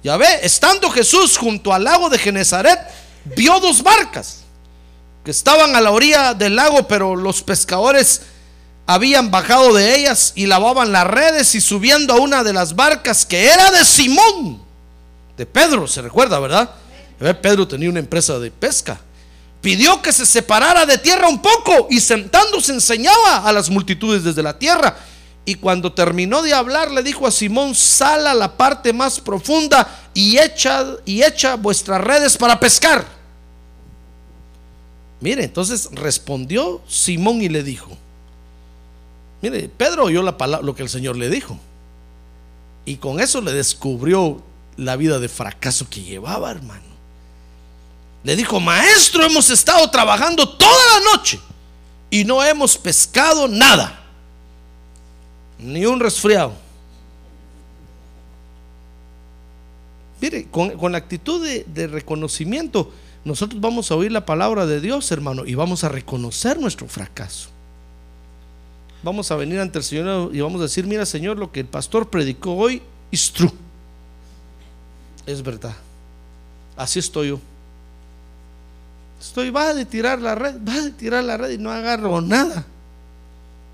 ya 0.04 0.18
ve, 0.18 0.28
estando 0.44 0.90
Jesús 0.90 1.38
junto 1.38 1.74
al 1.74 1.86
lago 1.86 2.10
de 2.10 2.18
Genezaret, 2.18 2.80
vio 3.36 3.60
dos 3.62 3.82
barcas 3.82 4.42
que 5.24 5.32
estaban 5.32 5.74
a 5.76 5.82
la 5.82 5.92
orilla 5.92 6.34
del 6.34 6.58
lago, 6.58 6.86
pero 6.88 7.16
los 7.16 7.44
pescadores 7.44 8.22
habían 8.86 9.32
bajado 9.32 9.74
de 9.74 9.96
ellas 9.96 10.34
y 10.36 10.48
lavaban 10.48 10.92
las 10.92 11.08
redes 11.08 11.56
y 11.56 11.62
subiendo 11.62 12.14
a 12.14 12.18
una 12.18 12.44
de 12.44 12.54
las 12.54 12.76
barcas 12.76 13.26
que 13.26 13.46
era 13.46 13.72
de 13.72 13.86
Simón, 13.86 14.62
de 15.38 15.46
Pedro, 15.46 15.88
se 15.88 16.02
recuerda, 16.02 16.40
¿verdad? 16.40 16.72
Pedro 17.42 17.66
tenía 17.68 17.90
una 17.90 18.00
empresa 18.00 18.38
de 18.40 18.52
pesca. 18.52 19.00
Pidió 19.62 20.02
que 20.02 20.13
se 20.13 20.26
separara 20.26 20.86
de 20.86 20.98
tierra 20.98 21.28
un 21.28 21.41
poco 21.41 21.88
y 21.89 22.00
sentándose 22.00 22.72
enseñaba 22.72 23.38
a 23.45 23.52
las 23.52 23.69
multitudes 23.69 24.24
desde 24.24 24.43
la 24.43 24.58
tierra. 24.58 24.98
Y 25.45 25.56
cuando 25.56 25.91
terminó 25.91 26.41
de 26.41 26.54
hablar, 26.54 26.91
le 26.91 27.04
dijo 27.04 27.28
a 27.28 27.32
Simón: 27.32 27.76
Sal 27.76 28.28
a 28.28 28.34
la 28.34 28.56
parte 28.56 28.93
más 28.93 29.19
profunda 29.19 30.10
y 30.13 30.38
echa, 30.38 30.86
y 31.06 31.24
echa 31.24 31.56
vuestras 31.56 32.02
redes 32.02 32.38
para 32.38 32.60
pescar. 32.60 33.06
Mire, 35.22 35.43
entonces 35.43 35.89
respondió 35.91 36.82
Simón 36.88 37.41
y 37.41 37.50
le 37.50 37.63
dijo, 37.63 37.89
mire, 39.41 39.67
Pedro 39.67 40.06
oyó 40.06 40.24
la 40.24 40.38
palabra, 40.38 40.65
lo 40.65 40.76
que 40.76 40.84
el 40.84 40.89
Señor 40.89 41.17
le 41.17 41.30
dijo. 41.30 41.60
Y 42.86 42.95
con 42.98 43.19
eso 43.19 43.41
le 43.41 43.52
descubrió 43.52 44.41
la 44.78 44.95
vida 44.95 45.19
de 45.19 45.28
fracaso 45.28 45.89
que 45.89 46.02
llevaba, 46.04 46.52
hermano. 46.52 46.88
Le 48.23 48.36
dijo, 48.36 48.60
maestro, 48.60 49.23
hemos 49.23 49.49
estado 49.49 49.89
trabajando 49.89 50.47
toda 50.47 50.99
la 50.99 51.12
noche 51.12 51.39
y 52.10 52.25
no 52.25 52.43
hemos 52.43 52.77
pescado 52.77 53.47
nada, 53.47 54.03
ni 55.58 55.86
un 55.86 55.99
resfriado. 55.99 56.53
Mire, 60.21 60.47
con, 60.49 60.91
la 60.91 60.97
actitud 60.97 61.43
de, 61.43 61.63
de 61.63 61.88
reconocimiento, 61.88 62.91
nosotros 63.23 63.62
vamos 63.62 63.89
a 63.89 63.95
oír 63.95 64.12
la 64.12 64.25
palabra 64.25 64.65
de 64.65 64.82
Dios, 64.82 65.12
hermano, 65.12 65.45
y 65.45 65.55
vamos 65.55 65.84
a 65.86 65.89
reconocer 65.89 66.60
nuestro 66.60 66.88
fracaso. 66.88 67.49
Vamos 69.01 69.32
a 69.32 69.36
venir 69.38 69.60
ante 69.60 69.77
el 69.77 69.84
Señor 69.84 70.36
y 70.36 70.41
vamos 70.41 70.60
a 70.60 70.63
decir, 70.63 70.86
mira 70.86 71.05
Señor, 71.05 71.38
lo 71.38 71.51
que 71.51 71.62
el 71.62 71.67
pastor 71.67 72.10
predicó 72.10 72.53
hoy 72.55 72.82
es 73.12 73.32
true. 73.32 73.51
Es 75.25 75.41
verdad. 75.41 75.75
Así 76.75 76.99
estoy 76.99 77.29
yo. 77.29 77.39
Estoy, 79.19 79.49
va 79.49 79.73
de 79.73 79.86
tirar 79.86 80.19
la 80.19 80.36
red, 80.36 80.55
va 80.67 80.79
de 80.82 80.91
tirar 80.91 81.23
la 81.23 81.38
red 81.38 81.51
y 81.51 81.58
no 81.58 81.71
agarro 81.71 82.21
nada. 82.21 82.65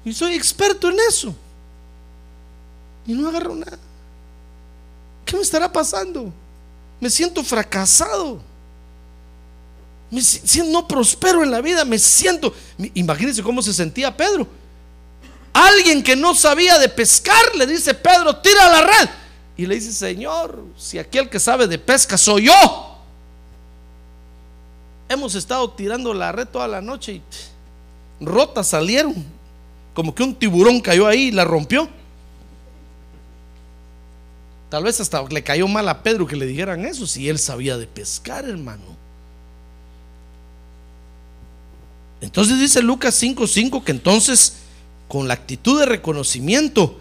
Y 0.04 0.14
soy 0.14 0.34
experto 0.34 0.90
en 0.90 0.98
eso. 1.08 1.36
Y 3.06 3.14
no 3.14 3.30
agarro 3.30 3.56
nada. 3.56 3.78
¿Qué 5.26 5.36
me 5.36 5.42
estará 5.42 5.72
pasando? 5.72 6.32
Me 7.00 7.10
siento 7.10 7.44
fracasado 7.44 8.42
me 10.16 10.22
siento 10.22 10.72
no 10.72 10.88
prospero 10.88 11.44
en 11.44 11.52
la 11.52 11.62
vida, 11.62 11.84
me 11.84 12.00
siento. 12.00 12.54
Imagínense 12.94 13.42
cómo 13.42 13.62
se 13.62 13.74
sentía 13.74 14.16
Pedro. 14.16 14.48
Alguien 15.52 16.04
que 16.04 16.16
no 16.16 16.36
sabía 16.36 16.78
de 16.78 16.90
pescar 16.90 17.56
le 17.56 17.66
dice, 17.66 17.94
Pedro, 17.94 18.38
tira 18.38 18.70
la 18.70 18.82
red. 18.82 19.10
Y 19.58 19.66
le 19.66 19.76
dice, 19.76 19.92
Señor, 19.92 20.64
si 20.78 21.00
aquel 21.00 21.30
que 21.30 21.40
sabe 21.40 21.68
de 21.68 21.80
pesca 21.80 22.18
soy 22.18 22.46
yo. 22.46 22.85
Hemos 25.08 25.36
estado 25.36 25.70
tirando 25.72 26.14
la 26.14 26.32
red 26.32 26.48
toda 26.48 26.68
la 26.68 26.82
noche 26.82 27.14
y 27.14 27.22
rotas 28.20 28.68
salieron. 28.68 29.14
Como 29.94 30.14
que 30.14 30.24
un 30.24 30.36
tiburón 30.36 30.82
cayó 30.82 31.08
ahí 31.08 31.28
y 31.28 31.32
la 31.32 31.46
rompió. 31.46 31.88
Tal 34.70 34.84
vez 34.84 35.00
hasta 35.00 35.24
le 35.24 35.44
cayó 35.44 35.68
mal 35.68 35.88
a 35.88 36.04
Pedro 36.04 36.28
que 36.28 36.36
le 36.36 36.46
dijeran 36.46 36.86
eso, 36.86 37.08
si 37.08 37.30
él 37.30 37.40
sabía 37.40 37.78
de 37.78 37.88
pescar, 37.88 38.46
hermano. 38.46 38.84
Entonces 42.20 42.60
dice 42.60 42.82
Lucas 42.82 43.16
5:5 43.22 43.84
que 43.84 43.92
entonces 43.92 44.54
con 45.08 45.28
la 45.28 45.36
actitud 45.36 45.80
de 45.80 45.86
reconocimiento 45.86 47.00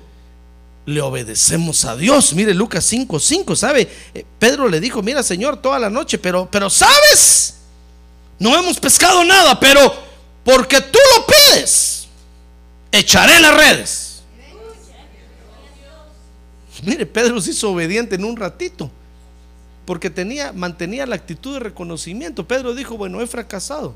le 0.87 1.01
obedecemos 1.01 1.87
a 1.87 1.97
Dios. 1.97 2.35
Mire 2.35 2.53
Lucas 2.53 2.85
5:5, 2.85 3.57
¿sabe? 3.57 3.89
Eh, 4.13 4.25
Pedro 4.39 4.69
le 4.69 4.81
dijo, 4.81 5.03
"Mira, 5.03 5.23
Señor, 5.23 5.57
toda 5.57 5.79
la 5.79 5.89
noche, 5.89 6.19
pero 6.19 6.47
pero 6.51 6.69
¿sabes? 6.69 7.55
No 8.39 8.57
hemos 8.59 8.79
pescado 8.79 9.25
nada, 9.25 9.59
pero 9.59 9.95
porque 10.45 10.81
tú 10.81 10.99
lo 11.17 11.27
pides, 11.27 12.09
echaré 12.93 13.41
las 13.41 13.57
redes." 13.57 14.15
Mire, 16.85 17.07
Pedro 17.07 17.41
se 17.41 17.53
hizo 17.53 17.71
obediente 17.73 18.17
en 18.17 18.25
un 18.25 18.37
ratito, 18.37 18.91
porque 19.87 20.11
tenía, 20.11 20.53
mantenía 20.53 21.07
la 21.07 21.17
actitud 21.17 21.55
de 21.55 21.61
reconocimiento. 21.61 22.47
Pedro 22.47 22.75
dijo, 22.75 22.97
bueno, 22.97 23.21
he 23.21 23.27
fracasado. 23.27 23.95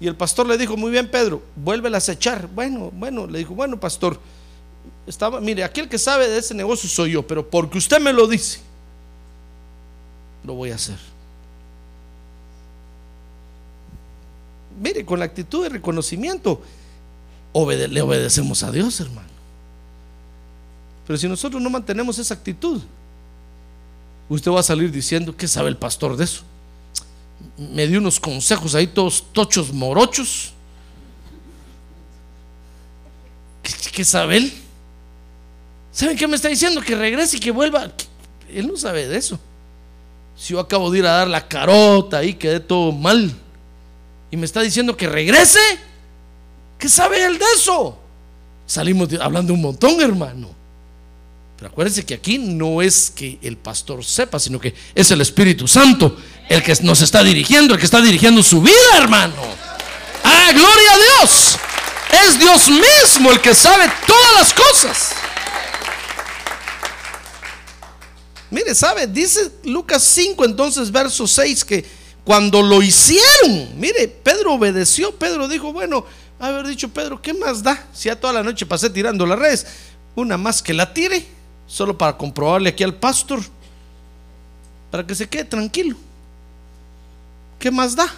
Y 0.00 0.06
el 0.06 0.14
pastor 0.14 0.46
le 0.46 0.56
dijo, 0.56 0.76
muy 0.76 0.92
bien, 0.92 1.10
Pedro, 1.10 1.42
vuélvelas 1.56 2.08
a 2.08 2.12
echar. 2.12 2.46
Bueno, 2.46 2.92
bueno, 2.94 3.26
le 3.26 3.40
dijo, 3.40 3.54
bueno, 3.54 3.80
pastor, 3.80 4.20
estaba, 5.06 5.40
mire, 5.40 5.64
aquel 5.64 5.88
que 5.88 5.98
sabe 5.98 6.28
de 6.28 6.38
ese 6.38 6.54
negocio 6.54 6.88
soy 6.88 7.12
yo, 7.12 7.26
pero 7.26 7.48
porque 7.48 7.78
usted 7.78 8.00
me 8.00 8.12
lo 8.12 8.28
dice, 8.28 8.60
lo 10.44 10.54
voy 10.54 10.70
a 10.70 10.76
hacer. 10.76 10.98
Mire, 14.80 15.04
con 15.04 15.18
la 15.18 15.24
actitud 15.24 15.62
de 15.62 15.70
reconocimiento, 15.70 16.62
le 17.54 18.00
obedecemos 18.00 18.62
a 18.62 18.70
Dios, 18.70 19.00
hermano. 19.00 19.28
Pero 21.06 21.16
si 21.18 21.26
nosotros 21.26 21.60
no 21.60 21.70
mantenemos 21.70 22.18
esa 22.18 22.34
actitud, 22.34 22.80
usted 24.28 24.50
va 24.50 24.60
a 24.60 24.62
salir 24.62 24.90
diciendo, 24.92 25.36
¿qué 25.36 25.48
sabe 25.48 25.68
el 25.68 25.76
pastor 25.76 26.16
de 26.16 26.24
eso? 26.24 26.42
Me 27.56 27.86
dio 27.86 27.98
unos 27.98 28.20
consejos 28.20 28.74
ahí 28.74 28.86
todos 28.86 29.24
tochos 29.32 29.72
morochos. 29.72 30.52
¿Qué, 33.92 34.04
sabe 34.04 34.36
él? 34.36 34.52
¿Saben 35.90 36.16
qué 36.16 36.28
me 36.28 36.36
está 36.36 36.48
diciendo? 36.48 36.80
Que 36.80 36.94
regrese 36.94 37.38
y 37.38 37.40
que 37.40 37.50
vuelva. 37.50 37.90
Él 38.48 38.68
no 38.68 38.76
sabe 38.76 39.08
de 39.08 39.16
eso. 39.16 39.40
Si 40.36 40.52
yo 40.52 40.60
acabo 40.60 40.90
de 40.90 41.00
ir 41.00 41.06
a 41.06 41.12
dar 41.12 41.28
la 41.28 41.48
carota 41.48 42.22
y 42.22 42.34
quedé 42.34 42.60
todo 42.60 42.92
mal 42.92 43.34
y 44.30 44.36
me 44.36 44.46
está 44.46 44.60
diciendo 44.60 44.96
que 44.96 45.08
regrese, 45.08 45.60
¿qué 46.78 46.88
sabe 46.88 47.24
él 47.24 47.38
de 47.38 47.44
eso? 47.56 47.98
Salimos 48.66 49.08
hablando 49.20 49.54
un 49.54 49.62
montón, 49.62 50.00
hermano. 50.00 50.54
Pero 51.56 51.70
acuérdense 51.70 52.04
que 52.04 52.14
aquí 52.14 52.38
no 52.38 52.82
es 52.82 53.10
que 53.10 53.38
el 53.42 53.56
pastor 53.56 54.04
sepa, 54.04 54.38
sino 54.38 54.60
que 54.60 54.74
es 54.94 55.10
el 55.10 55.20
Espíritu 55.20 55.66
Santo 55.66 56.16
el 56.48 56.62
que 56.62 56.74
nos 56.82 57.02
está 57.02 57.22
dirigiendo, 57.24 57.74
el 57.74 57.80
que 57.80 57.86
está 57.86 58.00
dirigiendo 58.00 58.42
su 58.42 58.62
vida, 58.62 58.96
hermano. 58.96 59.34
¡Ah, 60.22 60.50
gloria 60.52 60.92
a 60.92 60.96
Dios! 60.96 61.58
Es 62.26 62.38
Dios 62.38 62.68
mismo 62.68 63.30
el 63.30 63.40
que 63.40 63.54
sabe 63.54 63.90
todas 64.06 64.34
las 64.34 64.54
cosas. 64.54 65.12
Mire, 68.50 68.74
¿sabe? 68.74 69.06
Dice 69.06 69.50
Lucas 69.64 70.02
5, 70.04 70.44
entonces, 70.44 70.90
verso 70.90 71.26
6, 71.26 71.64
que 71.64 71.84
cuando 72.28 72.60
lo 72.60 72.82
hicieron, 72.82 73.80
mire, 73.80 74.06
Pedro 74.06 74.52
obedeció. 74.52 75.16
Pedro 75.16 75.48
dijo, 75.48 75.72
bueno, 75.72 76.04
haber 76.38 76.66
dicho 76.66 76.90
Pedro, 76.90 77.22
¿qué 77.22 77.32
más 77.32 77.62
da? 77.62 77.86
Si 77.94 78.10
ya 78.10 78.20
toda 78.20 78.34
la 78.34 78.42
noche 78.42 78.66
pasé 78.66 78.90
tirando 78.90 79.24
las 79.24 79.38
redes, 79.38 79.66
una 80.14 80.36
más 80.36 80.60
que 80.60 80.74
la 80.74 80.92
tire, 80.92 81.26
solo 81.66 81.96
para 81.96 82.18
comprobarle 82.18 82.68
aquí 82.68 82.84
al 82.84 82.94
pastor, 82.94 83.40
para 84.90 85.06
que 85.06 85.14
se 85.14 85.26
quede 85.26 85.44
tranquilo. 85.46 85.96
¿Qué 87.58 87.70
más 87.70 87.96
da? 87.96 88.12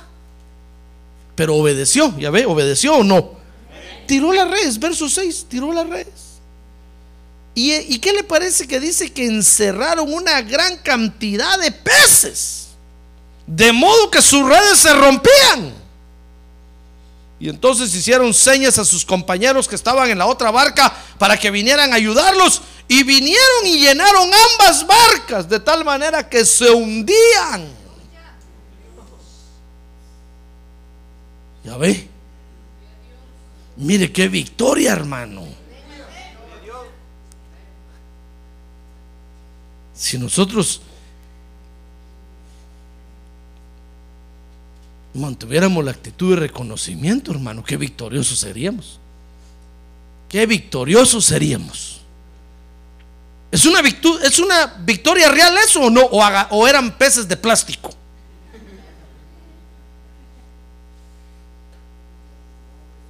Pero 1.37 1.55
obedeció, 1.55 2.13
ya 2.19 2.31
ve, 2.31 2.47
obedeció 2.47 2.97
o 2.97 3.05
no. 3.05 3.35
Tiró 4.09 4.33
las 4.33 4.51
redes, 4.51 4.77
verso 4.81 5.09
6, 5.09 5.47
tiró 5.49 5.73
las 5.73 5.89
redes. 5.89 6.41
¿Y, 7.55 7.97
qué 8.01 8.13
le 8.13 8.25
parece 8.25 8.67
que 8.67 8.81
dice 8.81 9.13
que 9.13 9.25
encerraron 9.27 10.13
una 10.13 10.43
gran 10.43 10.79
cantidad 10.79 11.61
de 11.61 11.71
peces? 11.71 12.70
De 13.51 13.73
modo 13.73 14.09
que 14.13 14.23
sus 14.23 14.49
redes 14.49 14.79
se 14.79 14.95
rompían. 14.95 15.75
Y 17.41 17.49
entonces 17.49 17.93
hicieron 17.93 18.33
señas 18.33 18.79
a 18.79 18.85
sus 18.85 19.05
compañeros 19.05 19.67
que 19.67 19.75
estaban 19.75 20.09
en 20.09 20.19
la 20.19 20.27
otra 20.27 20.53
barca 20.53 20.95
para 21.19 21.37
que 21.37 21.51
vinieran 21.51 21.93
a 21.93 21.97
ayudarlos. 21.97 22.63
Y 22.87 23.03
vinieron 23.03 23.67
y 23.67 23.81
llenaron 23.81 24.31
ambas 24.33 24.87
barcas 24.87 25.49
de 25.49 25.59
tal 25.59 25.85
manera 25.85 26.29
que 26.29 26.45
se 26.45 26.71
hundían. 26.71 27.69
Ya 31.65 31.77
ve. 31.77 32.09
Mire 33.79 34.13
qué 34.13 34.29
victoria, 34.29 34.93
hermano. 34.93 35.45
Si 39.93 40.19
nosotros 40.19 40.83
mantuviéramos 45.15 45.85
la 45.85 45.91
actitud 45.91 46.35
de 46.35 46.41
reconocimiento, 46.41 47.33
hermano, 47.33 47.65
qué 47.65 47.77
victoriosos 47.77 48.39
seríamos. 48.39 48.99
Qué 50.29 50.47
victoriosos 50.47 51.25
seríamos. 51.25 52.01
¿Es 53.51 53.65
una, 53.67 53.81
¿Es 53.81 54.39
una 54.39 54.67
victoria 54.85 55.29
real 55.29 55.57
eso 55.59 55.83
o 55.83 55.91
no? 55.91 56.03
¿O, 56.03 56.23
¿O 56.51 56.69
eran 56.69 56.97
peces 56.97 57.27
de 57.27 57.37
plástico? 57.37 57.91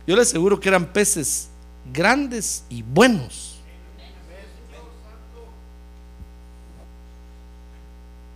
Yo 0.07 0.17
le 0.17 0.23
aseguro 0.23 0.59
que 0.59 0.69
eran 0.69 0.87
peces 0.93 1.49
grandes 1.93 2.65
y 2.71 2.83
buenos. 2.83 3.51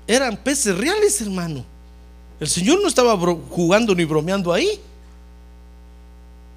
eran 0.07 0.37
peces 0.37 0.77
reales, 0.77 1.21
hermano. 1.21 1.65
El 2.41 2.49
Señor 2.49 2.81
no 2.83 2.89
estaba 2.89 3.17
jugando 3.51 3.95
ni 3.95 4.05
bromeando 4.05 4.53
ahí. 4.53 4.81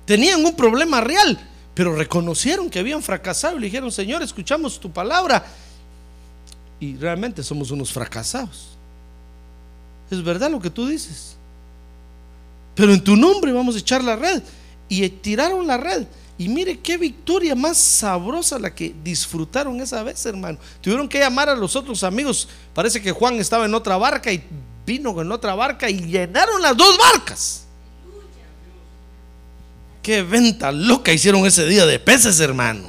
Tenían 0.06 0.44
un 0.44 0.56
problema 0.56 1.02
real, 1.02 1.40
pero 1.74 1.96
reconocieron 1.96 2.70
que 2.70 2.80
habían 2.80 3.04
fracasado 3.04 3.58
y 3.58 3.60
le 3.60 3.66
dijeron, 3.68 3.92
Señor, 3.92 4.24
escuchamos 4.24 4.80
tu 4.80 4.92
palabra. 4.92 5.46
Y 6.80 6.96
realmente 6.96 7.44
somos 7.44 7.72
unos 7.72 7.92
fracasados. 7.92 8.70
Es 10.10 10.24
verdad 10.24 10.50
lo 10.50 10.60
que 10.60 10.70
tú 10.70 10.88
dices. 10.88 11.36
Pero 12.76 12.94
en 12.94 13.04
tu 13.04 13.16
nombre 13.16 13.52
vamos 13.52 13.76
a 13.76 13.80
echar 13.80 14.04
la 14.04 14.16
red. 14.16 14.42
Y 14.88 15.08
tiraron 15.10 15.68
la 15.68 15.78
red. 15.78 16.08
Y 16.38 16.48
mire 16.48 16.80
qué 16.80 16.98
victoria 16.98 17.56
más 17.56 17.78
sabrosa 17.78 18.60
la 18.60 18.74
que 18.74 18.94
disfrutaron 19.04 19.82
esa 19.82 20.04
vez, 20.04 20.24
hermano. 20.26 20.60
Tuvieron 20.82 21.10
que 21.10 21.20
llamar 21.20 21.50
a 21.50 21.56
los 21.56 21.76
otros 21.76 22.04
amigos. 22.04 22.48
Parece 22.74 23.02
que 23.02 23.12
Juan 23.12 23.36
estaba 23.36 23.66
en 23.66 23.74
otra 23.74 23.98
barca 23.98 24.32
y 24.32 24.44
vino 24.88 25.22
en 25.22 25.32
otra 25.34 25.54
barca 25.54 25.90
y 25.90 26.00
llenaron 26.00 26.62
las 26.62 26.76
dos 26.76 26.98
barcas. 26.98 27.66
Qué 30.02 30.24
venta 30.24 30.72
loca 30.72 31.12
hicieron 31.12 31.46
ese 31.46 31.66
día 31.66 31.86
de 31.86 32.00
peces, 32.00 32.40
hermano. 32.40 32.88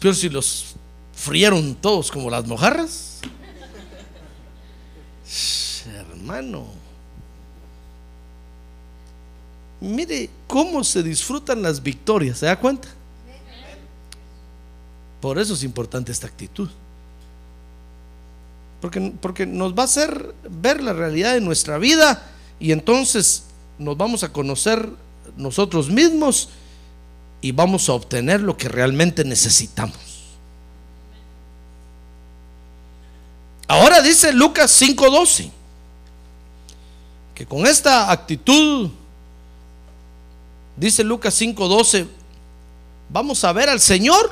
Pero 0.00 0.12
si 0.12 0.28
los 0.28 0.74
frieron 1.14 1.76
todos 1.76 2.10
como 2.10 2.28
las 2.28 2.44
mojarras. 2.44 3.20
Hermano. 5.86 6.66
Mire 9.80 10.28
cómo 10.48 10.82
se 10.82 11.04
disfrutan 11.04 11.62
las 11.62 11.80
victorias, 11.80 12.38
¿se 12.38 12.46
da 12.46 12.58
cuenta? 12.58 12.88
Por 15.20 15.38
eso 15.38 15.54
es 15.54 15.62
importante 15.62 16.10
esta 16.10 16.26
actitud. 16.26 16.68
Porque, 18.80 19.12
porque 19.20 19.46
nos 19.46 19.74
va 19.74 19.82
a 19.82 19.86
hacer 19.86 20.34
ver 20.48 20.82
la 20.82 20.92
realidad 20.92 21.34
de 21.34 21.40
nuestra 21.40 21.78
vida 21.78 22.26
y 22.60 22.72
entonces 22.72 23.44
nos 23.78 23.96
vamos 23.96 24.22
a 24.22 24.32
conocer 24.32 24.88
nosotros 25.36 25.90
mismos 25.90 26.48
y 27.40 27.52
vamos 27.52 27.88
a 27.88 27.92
obtener 27.92 28.40
lo 28.40 28.56
que 28.56 28.68
realmente 28.68 29.24
necesitamos. 29.24 29.98
Ahora 33.66 34.00
dice 34.00 34.32
Lucas 34.32 34.70
5:12 34.80 35.50
que 37.34 37.46
con 37.46 37.66
esta 37.66 38.10
actitud 38.10 38.90
Dice 40.78 41.02
Lucas 41.02 41.34
5:12, 41.40 42.06
vamos 43.08 43.42
a 43.42 43.52
ver 43.52 43.68
al 43.68 43.80
Señor. 43.80 44.30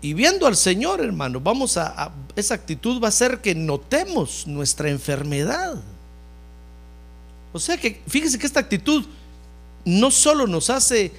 Y 0.00 0.14
viendo 0.14 0.46
al 0.46 0.56
Señor, 0.56 1.00
hermano, 1.00 1.40
vamos 1.40 1.76
a, 1.76 2.12
esa 2.36 2.54
actitud 2.54 3.00
va 3.02 3.06
a 3.06 3.08
hacer 3.08 3.40
que 3.40 3.54
notemos 3.54 4.46
nuestra 4.46 4.90
enfermedad. 4.90 5.82
O 7.52 7.58
sea 7.58 7.78
que 7.78 8.02
fíjese 8.06 8.38
que 8.38 8.46
esta 8.46 8.60
actitud 8.60 9.04
no 9.84 10.10
solo 10.10 10.46
nos 10.46 10.68
hace 10.68 11.12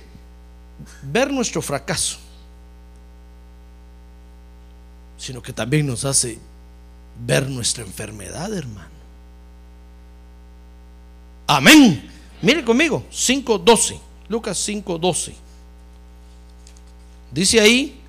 ver 1.02 1.32
nuestro 1.32 1.62
fracaso, 1.62 2.18
sino 5.18 5.42
que 5.42 5.52
también 5.54 5.88
nos 5.88 6.06
hace 6.06 6.38
ver 7.26 7.50
nuestra 7.50 7.84
enfermedad, 7.84 8.54
hermano. 8.54 8.98
Amén. 11.48 12.12
Mire 12.42 12.64
conmigo, 12.64 13.06
5.12, 13.12 14.00
Lucas 14.30 14.68
5.12. 14.68 15.34
Dice 17.32 17.60
ahí, 17.60 18.00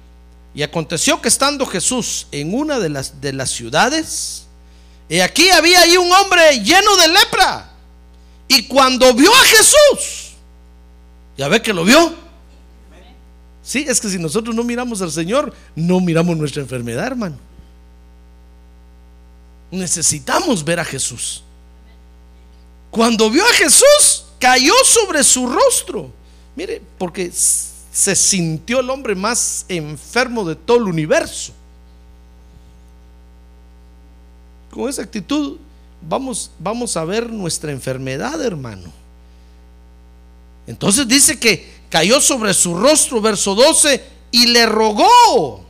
y 0.59 0.65
aconteció 0.65 1.23
que 1.23 1.29
estando 1.29 1.65
Jesús 1.65 2.27
en 2.33 2.53
una 2.53 2.81
de 2.81 2.89
las, 2.89 3.21
de 3.21 3.33
las 3.33 3.49
ciudades, 3.49 4.43
y 5.09 5.21
aquí 5.21 5.49
había 5.51 5.83
ahí 5.83 5.97
un 5.97 6.11
hombre 6.11 6.59
lleno 6.59 6.97
de 6.97 7.07
lepra. 7.07 7.71
Y 8.49 8.67
cuando 8.67 9.15
vio 9.15 9.33
a 9.33 9.45
Jesús, 9.45 10.33
ya 11.37 11.47
ve 11.47 11.63
que 11.63 11.73
lo 11.73 11.85
vio, 11.85 12.13
Sí, 13.63 13.85
es 13.87 14.01
que 14.01 14.09
si 14.09 14.19
nosotros 14.19 14.53
no 14.57 14.65
miramos 14.65 15.01
al 15.01 15.13
Señor, 15.13 15.55
no 15.77 16.01
miramos 16.01 16.37
nuestra 16.37 16.61
enfermedad, 16.61 17.07
hermano. 17.07 17.39
Necesitamos 19.71 20.65
ver 20.65 20.81
a 20.81 20.85
Jesús. 20.85 21.45
Cuando 22.91 23.31
vio 23.31 23.45
a 23.45 23.53
Jesús, 23.53 24.25
cayó 24.41 24.75
sobre 24.85 25.23
su 25.23 25.47
rostro. 25.47 26.11
Mire, 26.57 26.83
porque 26.99 27.31
se 27.99 28.15
sintió 28.15 28.79
el 28.79 28.91
hombre 28.91 29.17
más 29.17 29.65
enfermo 29.69 30.45
de 30.45 30.55
todo 30.55 30.77
el 30.77 30.85
universo. 30.85 31.53
Con 34.71 34.89
esa 34.89 35.03
actitud 35.03 35.59
vamos, 36.01 36.53
vamos 36.61 36.97
a 36.97 37.05
ver 37.05 37.29
nuestra 37.33 37.73
enfermedad, 37.73 38.41
hermano. 38.41 38.93
Entonces 40.69 41.09
dice 41.09 41.41
que 41.41 41.69
cayó 41.91 42.21
sobre 42.21 42.55
su 42.55 42.77
rostro, 42.77 43.21
verso 43.21 43.57
12, 43.57 44.01
y 44.31 44.47
le 44.47 44.65
rogó, 44.67 45.65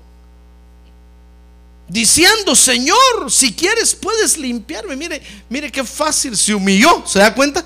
diciendo, 1.88 2.54
Señor, 2.54 3.30
si 3.30 3.54
quieres 3.54 3.94
puedes 3.94 4.36
limpiarme. 4.36 4.96
Mire, 4.96 5.22
mire 5.48 5.72
qué 5.72 5.82
fácil 5.82 6.36
se 6.36 6.54
humilló, 6.54 7.06
¿se 7.06 7.20
da 7.20 7.34
cuenta? 7.34 7.64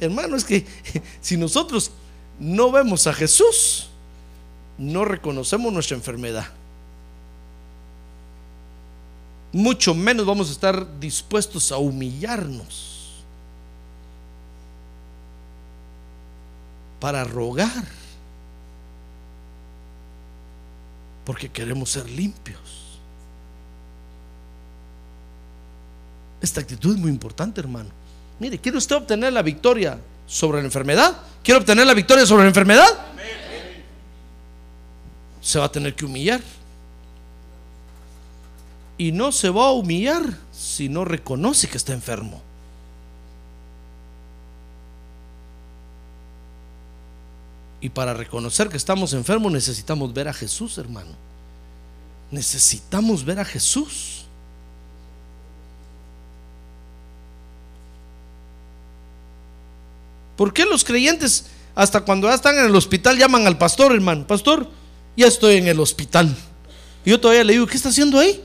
Hermano, 0.00 0.34
es 0.34 0.42
que 0.42 0.66
si 1.20 1.36
nosotros 1.36 1.92
no 2.40 2.72
vemos 2.72 3.06
a 3.06 3.12
Jesús, 3.12 3.88
no 4.78 5.04
reconocemos 5.04 5.72
nuestra 5.72 5.96
enfermedad. 5.96 6.46
Mucho 9.52 9.94
menos 9.94 10.24
vamos 10.24 10.48
a 10.48 10.52
estar 10.52 10.98
dispuestos 10.98 11.70
a 11.70 11.76
humillarnos 11.76 13.22
para 16.98 17.24
rogar, 17.24 17.84
porque 21.26 21.50
queremos 21.50 21.90
ser 21.90 22.08
limpios. 22.08 22.98
Esta 26.40 26.62
actitud 26.62 26.94
es 26.94 27.00
muy 27.00 27.10
importante, 27.10 27.60
hermano. 27.60 27.90
Mire, 28.38 28.58
¿quiere 28.58 28.78
usted 28.78 28.96
obtener 28.96 29.30
la 29.30 29.42
victoria 29.42 29.98
sobre 30.30 30.60
la 30.60 30.66
enfermedad? 30.66 31.16
¿Quiere 31.42 31.58
obtener 31.58 31.84
la 31.86 31.94
victoria 31.94 32.24
sobre 32.24 32.44
la 32.44 32.48
enfermedad? 32.48 32.86
Se 35.42 35.58
va 35.58 35.64
a 35.64 35.72
tener 35.72 35.94
que 35.94 36.04
humillar. 36.04 36.40
Y 38.96 39.10
no 39.10 39.32
se 39.32 39.50
va 39.50 39.66
a 39.66 39.72
humillar 39.72 40.22
si 40.52 40.88
no 40.88 41.04
reconoce 41.04 41.66
que 41.66 41.76
está 41.76 41.92
enfermo. 41.92 42.40
Y 47.80 47.88
para 47.88 48.14
reconocer 48.14 48.68
que 48.68 48.76
estamos 48.76 49.14
enfermos 49.14 49.50
necesitamos 49.50 50.12
ver 50.12 50.28
a 50.28 50.34
Jesús, 50.34 50.78
hermano. 50.78 51.12
Necesitamos 52.30 53.24
ver 53.24 53.40
a 53.40 53.44
Jesús. 53.44 54.19
¿Por 60.40 60.54
qué 60.54 60.64
los 60.64 60.84
creyentes 60.84 61.50
hasta 61.74 62.00
cuando 62.00 62.26
ya 62.26 62.34
están 62.34 62.56
en 62.56 62.64
el 62.64 62.74
hospital 62.74 63.18
llaman 63.18 63.46
al 63.46 63.58
pastor, 63.58 63.92
hermano? 63.92 64.26
Pastor, 64.26 64.70
ya 65.14 65.26
estoy 65.26 65.56
en 65.56 65.68
el 65.68 65.78
hospital. 65.78 66.34
Y 67.04 67.10
yo 67.10 67.20
todavía 67.20 67.44
le 67.44 67.52
digo, 67.52 67.66
¿qué 67.66 67.76
está 67.76 67.90
haciendo 67.90 68.18
ahí? 68.18 68.42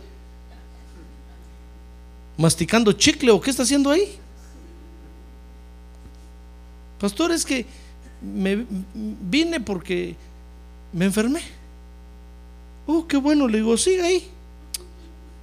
¿Masticando 2.35 2.91
chicle 2.91 3.31
o 3.31 3.39
qué 3.39 3.49
está 3.49 3.63
haciendo 3.63 3.91
ahí? 3.91 4.13
Pastor, 6.99 7.31
es 7.31 7.45
que 7.45 7.65
me 8.21 8.65
vine 8.91 9.61
porque 9.61 10.17
me 10.91 11.05
enfermé. 11.05 11.43
Oh, 12.85 13.07
qué 13.07 13.15
bueno, 13.15 13.47
le 13.47 13.59
digo, 13.59 13.77
siga 13.77 14.03
ahí. 14.03 14.27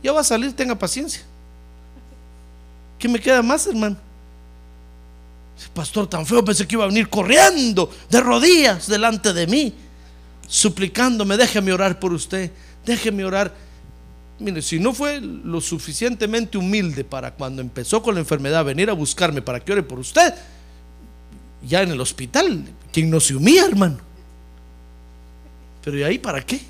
Ya 0.03 0.13
va 0.13 0.21
a 0.21 0.25
salir, 0.25 0.53
tenga 0.53 0.79
paciencia. 0.79 1.23
¿Qué 2.99 3.09
me 3.09 3.19
queda 3.19 3.41
más, 3.41 3.67
hermano? 3.67 4.12
Pastor, 5.75 6.07
tan 6.07 6.27
feo, 6.27 6.45
pensé 6.45 6.67
que 6.67 6.75
iba 6.75 6.85
a 6.85 6.89
venir 6.89 7.09
corriendo 7.09 7.91
de 8.11 8.21
rodillas 8.21 8.89
delante 8.89 9.33
de 9.33 9.47
mí, 9.47 9.73
suplicándome, 10.47 11.37
déjeme 11.37 11.73
orar 11.73 11.99
por 11.99 12.13
usted, 12.13 12.51
déjeme 12.85 13.25
orar. 13.25 13.55
Mire, 14.39 14.61
si 14.61 14.79
no 14.79 14.93
fue 14.93 15.21
lo 15.21 15.61
suficientemente 15.61 16.59
humilde 16.59 17.05
para 17.05 17.33
cuando 17.33 17.63
empezó 17.63 18.03
con 18.03 18.15
la 18.15 18.21
enfermedad 18.21 18.65
venir 18.65 18.91
a 18.91 18.93
buscarme 18.93 19.41
para 19.41 19.61
que 19.61 19.73
ore 19.73 19.83
por 19.83 19.99
usted, 19.99 20.35
ya 21.67 21.83
en 21.83 21.93
el 21.93 22.01
hospital, 22.01 22.65
quien 22.93 23.09
no 23.09 23.21
se 23.21 23.37
humilla, 23.37 23.67
hermano. 23.67 23.99
Pero 25.85 25.99
¿y 25.99 26.03
ahí 26.03 26.19
para 26.19 26.45
qué? 26.45 26.61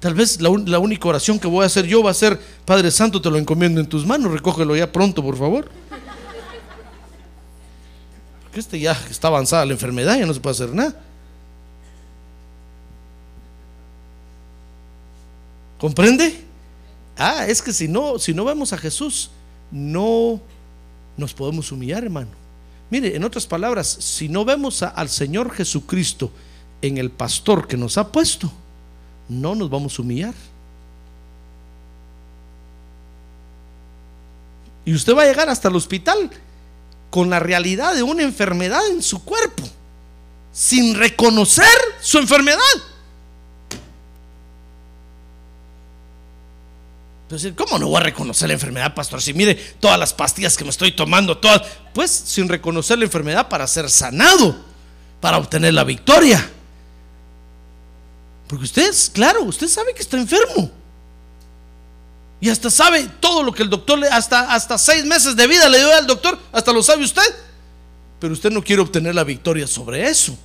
Tal 0.00 0.14
vez 0.14 0.40
la, 0.40 0.50
la, 0.66 0.80
única 0.80 1.08
oración 1.08 1.38
que 1.38 1.46
voy 1.46 1.62
a 1.62 1.66
hacer 1.66 1.86
yo 1.86 2.02
va 2.02 2.10
a 2.10 2.14
ser, 2.14 2.38
Padre 2.64 2.90
Santo, 2.90 3.22
te 3.22 3.30
lo 3.30 3.38
encomiendo 3.38 3.80
en 3.80 3.86
tus 3.86 4.04
manos, 4.04 4.32
recógelo 4.32 4.74
ya 4.74 4.90
pronto, 4.90 5.22
por 5.22 5.38
favor. 5.38 5.70
Porque 8.52 8.60
este 8.60 8.78
ya 8.78 8.92
está 9.08 9.28
avanzada 9.28 9.64
la 9.64 9.72
enfermedad, 9.72 10.18
ya 10.18 10.26
no 10.26 10.34
se 10.34 10.40
puede 10.40 10.52
hacer 10.52 10.74
nada. 10.74 10.94
¿Comprende? 15.78 16.44
Ah, 17.16 17.46
es 17.46 17.62
que 17.62 17.72
si 17.72 17.88
no, 17.88 18.18
si 18.18 18.34
no 18.34 18.44
vemos 18.44 18.74
a 18.74 18.76
Jesús, 18.76 19.30
no 19.70 20.38
nos 21.16 21.32
podemos 21.32 21.72
humillar, 21.72 22.04
hermano. 22.04 22.28
Mire, 22.90 23.16
en 23.16 23.24
otras 23.24 23.46
palabras, 23.46 23.88
si 23.88 24.28
no 24.28 24.44
vemos 24.44 24.82
a, 24.82 24.88
al 24.88 25.08
Señor 25.08 25.50
Jesucristo 25.50 26.30
en 26.82 26.98
el 26.98 27.10
pastor 27.10 27.66
que 27.66 27.78
nos 27.78 27.96
ha 27.96 28.12
puesto, 28.12 28.52
no 29.30 29.54
nos 29.54 29.70
vamos 29.70 29.98
a 29.98 30.02
humillar. 30.02 30.34
Y 34.84 34.92
usted 34.92 35.16
va 35.16 35.22
a 35.22 35.26
llegar 35.26 35.48
hasta 35.48 35.68
el 35.68 35.76
hospital 35.76 36.30
con 37.12 37.28
la 37.28 37.38
realidad 37.38 37.94
de 37.94 38.02
una 38.02 38.22
enfermedad 38.22 38.80
en 38.88 39.02
su 39.02 39.22
cuerpo, 39.22 39.62
sin 40.50 40.94
reconocer 40.94 41.68
su 42.00 42.16
enfermedad. 42.16 42.58
Entonces, 47.24 47.52
¿cómo 47.54 47.78
no 47.78 47.88
voy 47.88 47.98
a 47.98 48.04
reconocer 48.04 48.48
la 48.48 48.54
enfermedad, 48.54 48.94
pastor? 48.94 49.20
Si 49.20 49.34
mire 49.34 49.56
todas 49.78 49.98
las 49.98 50.14
pastillas 50.14 50.56
que 50.56 50.64
me 50.64 50.70
estoy 50.70 50.92
tomando, 50.92 51.36
todas, 51.36 51.60
pues 51.92 52.10
sin 52.10 52.48
reconocer 52.48 52.98
la 52.98 53.04
enfermedad 53.04 53.46
para 53.46 53.66
ser 53.66 53.90
sanado, 53.90 54.56
para 55.20 55.36
obtener 55.36 55.74
la 55.74 55.84
victoria. 55.84 56.48
Porque 58.48 58.64
usted, 58.64 58.90
claro, 59.12 59.42
usted 59.42 59.68
sabe 59.68 59.92
que 59.92 60.00
está 60.00 60.16
enfermo. 60.16 60.70
Y 62.42 62.50
hasta 62.50 62.70
sabe 62.70 63.08
todo 63.20 63.42
lo 63.42 63.54
que 63.54 63.62
el 63.62 63.70
doctor 63.70 63.98
le, 63.98 64.08
hasta, 64.08 64.52
hasta 64.52 64.76
seis 64.76 65.06
meses 65.06 65.34
de 65.34 65.46
vida 65.46 65.66
le 65.70 65.78
dio 65.78 65.96
al 65.96 66.06
doctor, 66.06 66.38
hasta 66.52 66.72
lo 66.72 66.82
sabe 66.82 67.04
usted. 67.04 67.22
Pero 68.20 68.34
usted 68.34 68.50
no 68.50 68.62
quiere 68.62 68.82
obtener 68.82 69.14
la 69.14 69.24
victoria 69.24 69.66
sobre 69.66 70.06
eso. 70.06 70.36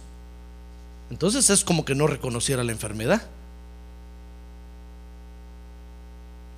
Entonces 1.10 1.50
es 1.50 1.66
como 1.66 1.84
que 1.84 1.96
no 1.96 2.08
reconociera 2.08 2.64
la 2.64 2.72
enfermedad. 2.72 3.22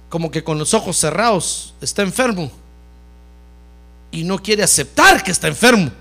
como 0.10 0.32
que 0.32 0.44
con 0.44 0.58
los 0.58 0.74
ojos 0.74 0.98
cerrados 0.98 1.74
está 1.80 2.02
enfermo 2.02 2.52
y 4.12 4.24
no 4.24 4.40
quiere 4.40 4.64
aceptar 4.64 5.24
que 5.24 5.32
está 5.32 5.48
enfermo. 5.48 5.92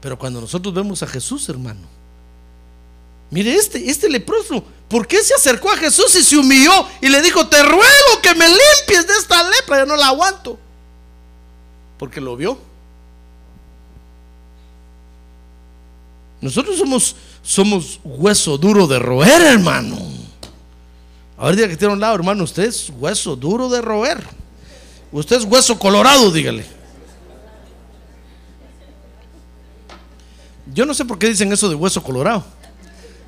Pero 0.00 0.18
cuando 0.18 0.40
nosotros 0.40 0.72
vemos 0.72 1.02
a 1.02 1.06
Jesús, 1.06 1.48
hermano, 1.48 1.80
mire 3.28 3.54
este, 3.54 3.90
este 3.90 4.08
leproso, 4.08 4.64
¿por 4.90 5.06
qué 5.06 5.22
se 5.22 5.32
acercó 5.32 5.70
a 5.70 5.76
Jesús 5.76 6.14
y 6.16 6.22
se 6.22 6.36
humilló 6.36 6.72
y 7.00 7.08
le 7.08 7.22
dijo, 7.22 7.46
te 7.46 7.62
ruego 7.62 8.20
que 8.20 8.34
me 8.34 8.46
limpies 8.46 9.06
de 9.06 9.14
esta 9.18 9.48
lepra, 9.48 9.78
yo 9.78 9.86
no 9.86 9.96
la 9.96 10.08
aguanto? 10.08 10.58
Porque 11.96 12.20
lo 12.20 12.36
vio. 12.36 12.58
Nosotros 16.40 16.76
somos, 16.76 17.14
somos 17.42 18.00
hueso 18.02 18.58
duro 18.58 18.86
de 18.86 18.98
roer, 18.98 19.40
hermano. 19.42 19.96
Ahorita 21.38 21.68
que 21.68 21.76
tiene 21.76 21.94
un 21.94 22.00
lado, 22.00 22.16
hermano, 22.16 22.44
usted 22.44 22.64
es 22.64 22.90
hueso 22.98 23.36
duro 23.36 23.68
de 23.68 23.80
roer. 23.80 24.22
Usted 25.12 25.36
es 25.36 25.44
hueso 25.44 25.78
colorado, 25.78 26.30
dígale. 26.32 26.66
Yo 30.72 30.84
no 30.84 30.94
sé 30.94 31.04
por 31.04 31.18
qué 31.18 31.28
dicen 31.28 31.52
eso 31.52 31.68
de 31.68 31.74
hueso 31.74 32.02
colorado. 32.02 32.44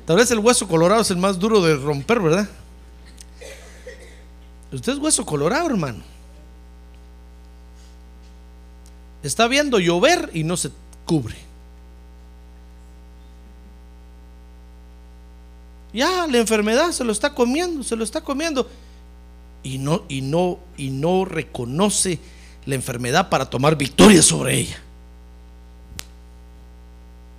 Tal 0.05 0.17
vez 0.17 0.29
el 0.31 0.39
hueso 0.39 0.67
colorado 0.67 1.01
es 1.01 1.11
el 1.11 1.17
más 1.17 1.39
duro 1.39 1.61
de 1.61 1.75
romper, 1.75 2.19
¿verdad? 2.19 2.49
Usted 4.71 4.93
es 4.93 4.97
hueso 4.97 5.25
colorado, 5.25 5.67
hermano. 5.67 6.03
Está 9.21 9.47
viendo 9.47 9.79
llover 9.79 10.29
y 10.33 10.43
no 10.43 10.57
se 10.57 10.71
cubre. 11.05 11.35
Ya 15.93 16.27
la 16.27 16.39
enfermedad 16.39 16.91
se 16.91 17.03
lo 17.03 17.11
está 17.11 17.33
comiendo, 17.33 17.83
se 17.83 17.95
lo 17.95 18.03
está 18.03 18.21
comiendo. 18.21 18.67
Y 19.61 19.77
no, 19.77 20.03
y 20.09 20.21
no, 20.21 20.59
y 20.75 20.89
no 20.89 21.23
reconoce 21.23 22.19
la 22.65 22.75
enfermedad 22.75 23.29
para 23.29 23.49
tomar 23.49 23.77
victoria 23.77 24.21
sobre 24.21 24.57
ella. 24.57 24.81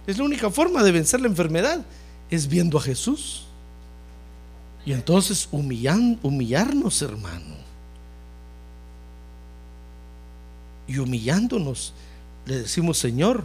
Es 0.06 0.16
la 0.18 0.24
única 0.24 0.50
forma 0.50 0.82
de 0.82 0.92
vencer 0.92 1.20
la 1.20 1.26
enfermedad, 1.26 1.84
es 2.30 2.48
viendo 2.48 2.78
a 2.78 2.80
Jesús. 2.80 3.44
Y 4.86 4.92
entonces 4.92 5.48
humillan, 5.50 6.18
humillarnos, 6.22 7.00
hermano. 7.02 7.56
Y 10.86 10.98
humillándonos, 10.98 11.94
le 12.44 12.58
decimos, 12.58 12.98
Señor, 12.98 13.44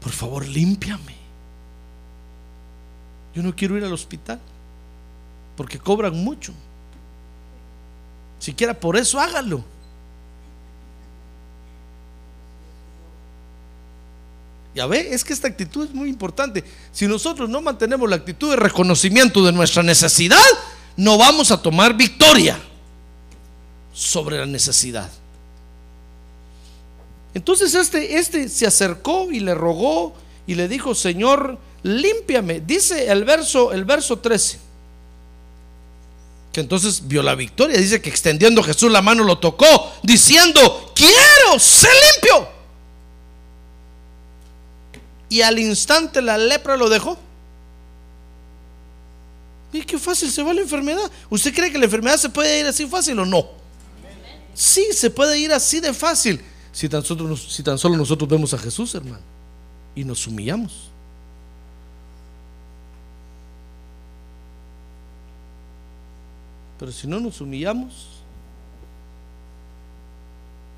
por 0.00 0.12
favor, 0.12 0.46
límpiame. 0.46 1.16
Yo 3.34 3.42
no 3.42 3.54
quiero 3.54 3.76
ir 3.76 3.84
al 3.84 3.92
hospital 3.92 4.40
porque 5.56 5.78
cobran 5.78 6.14
mucho. 6.14 6.52
Siquiera 8.38 8.74
por 8.78 8.96
eso 8.96 9.18
hágalo. 9.20 9.64
Ya 14.74 14.86
ve, 14.86 15.08
es 15.12 15.22
que 15.22 15.32
esta 15.32 15.48
actitud 15.48 15.86
es 15.86 15.94
muy 15.94 16.08
importante. 16.08 16.64
Si 16.92 17.06
nosotros 17.06 17.48
no 17.48 17.60
mantenemos 17.60 18.08
la 18.08 18.16
actitud 18.16 18.50
de 18.50 18.56
reconocimiento 18.56 19.44
de 19.44 19.52
nuestra 19.52 19.82
necesidad, 19.82 20.38
no 20.96 21.18
vamos 21.18 21.50
a 21.50 21.60
tomar 21.60 21.94
victoria 21.94 22.58
sobre 23.92 24.38
la 24.38 24.46
necesidad. 24.46 25.10
Entonces 27.34 27.74
este, 27.74 28.16
este 28.16 28.48
se 28.48 28.66
acercó 28.66 29.30
y 29.30 29.40
le 29.40 29.54
rogó 29.54 30.14
y 30.46 30.54
le 30.54 30.68
dijo, 30.68 30.94
Señor, 30.94 31.58
límpiame. 31.82 32.60
Dice 32.60 33.10
el 33.10 33.24
verso, 33.24 33.72
el 33.72 33.84
verso 33.84 34.18
13. 34.18 34.58
Que 36.52 36.60
entonces 36.60 37.06
vio 37.06 37.22
la 37.22 37.34
victoria. 37.34 37.78
Dice 37.78 38.00
que 38.00 38.10
extendiendo 38.10 38.62
Jesús 38.62 38.90
la 38.90 39.00
mano 39.02 39.24
lo 39.24 39.38
tocó, 39.38 39.92
diciendo, 40.02 40.92
quiero 40.94 41.58
ser 41.58 41.90
limpio. 42.14 42.61
Y 45.32 45.40
al 45.40 45.58
instante 45.58 46.20
la 46.20 46.36
lepra 46.36 46.76
lo 46.76 46.90
dejó. 46.90 47.16
Y 49.72 49.80
qué 49.80 49.98
fácil 49.98 50.30
se 50.30 50.42
va 50.42 50.52
la 50.52 50.60
enfermedad. 50.60 51.10
¿Usted 51.30 51.54
cree 51.54 51.72
que 51.72 51.78
la 51.78 51.86
enfermedad 51.86 52.18
se 52.18 52.28
puede 52.28 52.60
ir 52.60 52.66
así 52.66 52.86
fácil 52.86 53.18
o 53.18 53.24
no? 53.24 53.48
Sí, 54.52 54.88
se 54.92 55.08
puede 55.08 55.38
ir 55.38 55.50
así 55.50 55.80
de 55.80 55.94
fácil. 55.94 56.38
Si 56.70 56.86
tan, 56.86 57.02
solo, 57.02 57.34
si 57.34 57.62
tan 57.62 57.78
solo 57.78 57.96
nosotros 57.96 58.28
vemos 58.28 58.52
a 58.52 58.58
Jesús, 58.58 58.94
hermano, 58.94 59.22
y 59.94 60.04
nos 60.04 60.26
humillamos. 60.26 60.90
Pero 66.78 66.92
si 66.92 67.06
no 67.06 67.20
nos 67.20 67.40
humillamos, 67.40 68.08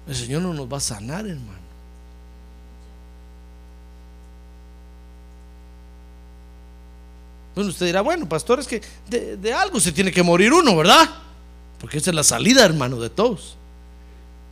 el 0.06 0.14
Señor 0.14 0.42
no 0.42 0.54
nos 0.54 0.72
va 0.72 0.76
a 0.76 0.80
sanar, 0.80 1.26
hermano. 1.26 1.63
Bueno, 7.54 7.70
usted 7.70 7.86
dirá, 7.86 8.00
bueno, 8.00 8.28
pastor, 8.28 8.58
es 8.58 8.66
que 8.66 8.82
de, 9.08 9.52
algo 9.52 9.78
se 9.78 9.92
tiene 9.92 10.10
que 10.10 10.22
morir 10.22 10.52
uno, 10.52 10.76
¿verdad? 10.76 11.08
Porque 11.78 11.98
esa 11.98 12.10
es 12.10 12.16
la 12.16 12.24
salida, 12.24 12.64
hermano, 12.64 13.00
de 13.00 13.10
todos. 13.10 13.56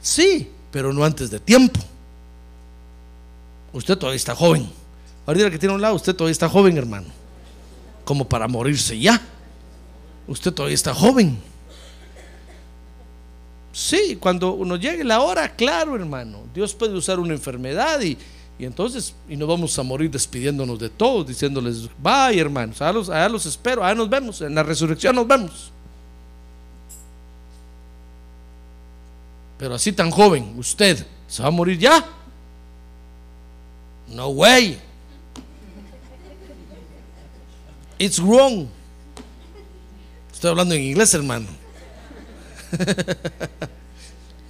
Sí, 0.00 0.48
pero 0.70 0.92
no 0.92 1.04
antes 1.04 1.30
de 1.30 1.40
tiempo. 1.40 1.80
Usted 3.72 3.96
todavía 3.96 4.16
está 4.16 4.34
joven. 4.34 4.70
Ahorita 5.26 5.50
que 5.50 5.58
tiene 5.58 5.72
a 5.72 5.76
un 5.76 5.82
lado, 5.82 5.94
usted 5.94 6.14
todavía 6.14 6.32
está 6.32 6.48
joven, 6.48 6.76
hermano. 6.76 7.08
Como 8.04 8.28
para 8.28 8.46
morirse 8.46 8.98
ya. 8.98 9.20
Usted 10.28 10.52
todavía 10.52 10.74
está 10.74 10.94
joven. 10.94 11.38
Sí, 13.72 14.16
cuando 14.20 14.52
uno 14.52 14.76
llegue 14.76 15.02
la 15.02 15.22
hora, 15.22 15.56
claro, 15.56 15.96
hermano. 15.96 16.42
Dios 16.54 16.74
puede 16.74 16.94
usar 16.94 17.18
una 17.18 17.32
enfermedad 17.32 18.00
y, 18.02 18.18
y 18.58 18.64
entonces, 18.64 19.14
y 19.28 19.36
no 19.36 19.46
vamos 19.46 19.78
a 19.78 19.82
morir 19.82 20.10
despidiéndonos 20.10 20.78
de 20.78 20.88
todos, 20.88 21.26
diciéndoles, 21.26 21.88
bye, 21.98 22.38
hermanos, 22.38 22.80
allá 22.80 22.92
los, 22.92 23.08
allá 23.08 23.28
los 23.28 23.46
espero, 23.46 23.84
allá 23.84 23.94
nos 23.94 24.08
vemos, 24.08 24.40
en 24.40 24.54
la 24.54 24.62
resurrección 24.62 25.16
nos 25.16 25.26
vemos. 25.26 25.72
Pero 29.58 29.74
así 29.74 29.92
tan 29.92 30.10
joven, 30.10 30.54
usted 30.56 31.06
se 31.28 31.42
va 31.42 31.48
a 31.48 31.52
morir 31.52 31.78
ya. 31.78 32.04
No 34.08 34.28
way. 34.28 34.78
It's 37.98 38.18
wrong. 38.18 38.66
Estoy 40.32 40.50
hablando 40.50 40.74
en 40.74 40.82
inglés, 40.82 41.14
hermano. 41.14 41.46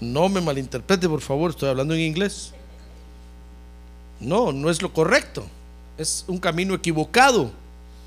No 0.02 0.28
me 0.28 0.40
malinterprete, 0.40 1.08
por 1.08 1.20
favor, 1.20 1.50
estoy 1.50 1.68
hablando 1.68 1.94
en 1.94 2.00
inglés. 2.00 2.52
No, 4.22 4.52
no 4.52 4.70
es 4.70 4.80
lo 4.80 4.92
correcto. 4.92 5.44
Es 5.98 6.24
un 6.28 6.38
camino 6.38 6.74
equivocado. 6.74 7.50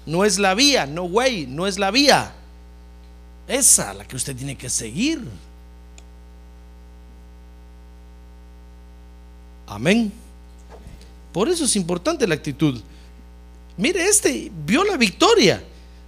No 0.06 0.24
es 0.24 0.40
la 0.40 0.54
vía, 0.54 0.86
no 0.86 1.04
way, 1.04 1.46
no 1.48 1.68
es 1.68 1.78
la 1.78 1.92
vía. 1.92 2.34
Esa 3.48 3.94
la 3.94 4.06
que 4.06 4.16
usted 4.16 4.36
tiene 4.36 4.58
que 4.58 4.70
seguir. 4.70 5.22
Amén. 9.68 10.12
Por 11.32 11.50
eso 11.50 11.66
es 11.66 11.76
importante 11.76 12.28
la 12.28 12.36
actitud. 12.36 12.82
Mire, 13.78 14.08
este 14.08 14.52
vio 14.66 14.84
la 14.84 14.96
victoria. 14.96 15.62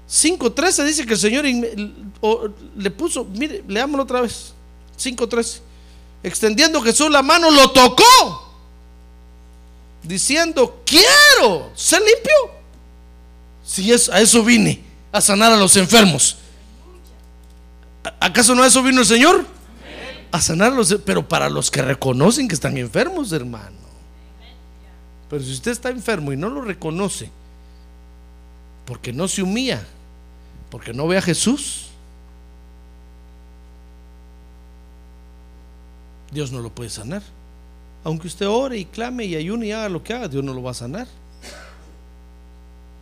5.13 0.10 0.86
dice 0.86 1.06
que 1.06 1.14
el 1.14 1.20
Señor 1.20 1.44
le 2.78 2.92
puso, 2.92 3.26
mire, 3.26 3.64
leámoslo 3.68 4.04
otra 4.04 4.22
vez. 4.22 4.54
5.13. 4.98 5.60
Extendiendo 6.24 6.82
Jesús 6.82 7.12
la 7.12 7.22
mano, 7.22 7.52
lo 7.52 7.72
tocó. 7.72 8.47
Diciendo, 10.08 10.84
quiero 10.86 11.72
ser 11.76 12.02
limpio. 12.02 12.58
Si 13.66 13.92
es, 13.92 14.08
a 14.10 14.22
eso 14.22 14.44
vine, 14.44 14.82
a 15.12 15.20
sanar 15.20 15.52
a 15.52 15.58
los 15.58 15.76
enfermos. 15.76 16.38
¿Acaso 18.20 18.56
no 18.56 18.64
a 18.64 18.68
eso 18.68 18.82
vino 18.82 19.02
el 19.02 19.06
Señor? 19.06 19.46
A 20.32 20.40
sanar 20.40 20.72
a 20.72 20.76
los, 20.76 20.96
pero 21.06 21.28
para 21.28 21.50
los 21.50 21.70
que 21.70 21.82
reconocen 21.82 22.48
que 22.48 22.56
están 22.56 22.78
enfermos, 22.78 23.34
hermano. 23.34 23.76
Pero 25.30 25.44
si 25.44 25.52
usted 25.52 25.72
está 25.72 25.90
enfermo 25.90 26.32
y 26.32 26.38
no 26.38 26.50
lo 26.50 26.62
reconoce, 26.62 27.30
porque 28.86 29.12
no 29.12 29.28
se 29.28 29.42
humilla, 29.42 29.86
porque 30.70 30.94
no 30.94 31.06
ve 31.06 31.18
a 31.18 31.22
Jesús, 31.22 31.88
Dios 36.32 36.54
no 36.54 36.62
lo 36.62 36.70
puede 36.70 36.90
sanar. 36.90 37.24
Aunque 38.08 38.28
usted 38.28 38.48
ore 38.48 38.78
y 38.78 38.86
clame 38.86 39.26
y 39.26 39.36
ayune 39.36 39.68
y 39.68 39.72
haga 39.74 39.90
lo 39.90 40.02
que 40.02 40.14
haga, 40.14 40.30
Dios 40.30 40.42
no 40.42 40.54
lo 40.54 40.64
va 40.64 40.72
a 40.72 40.74
sanar. 40.74 41.10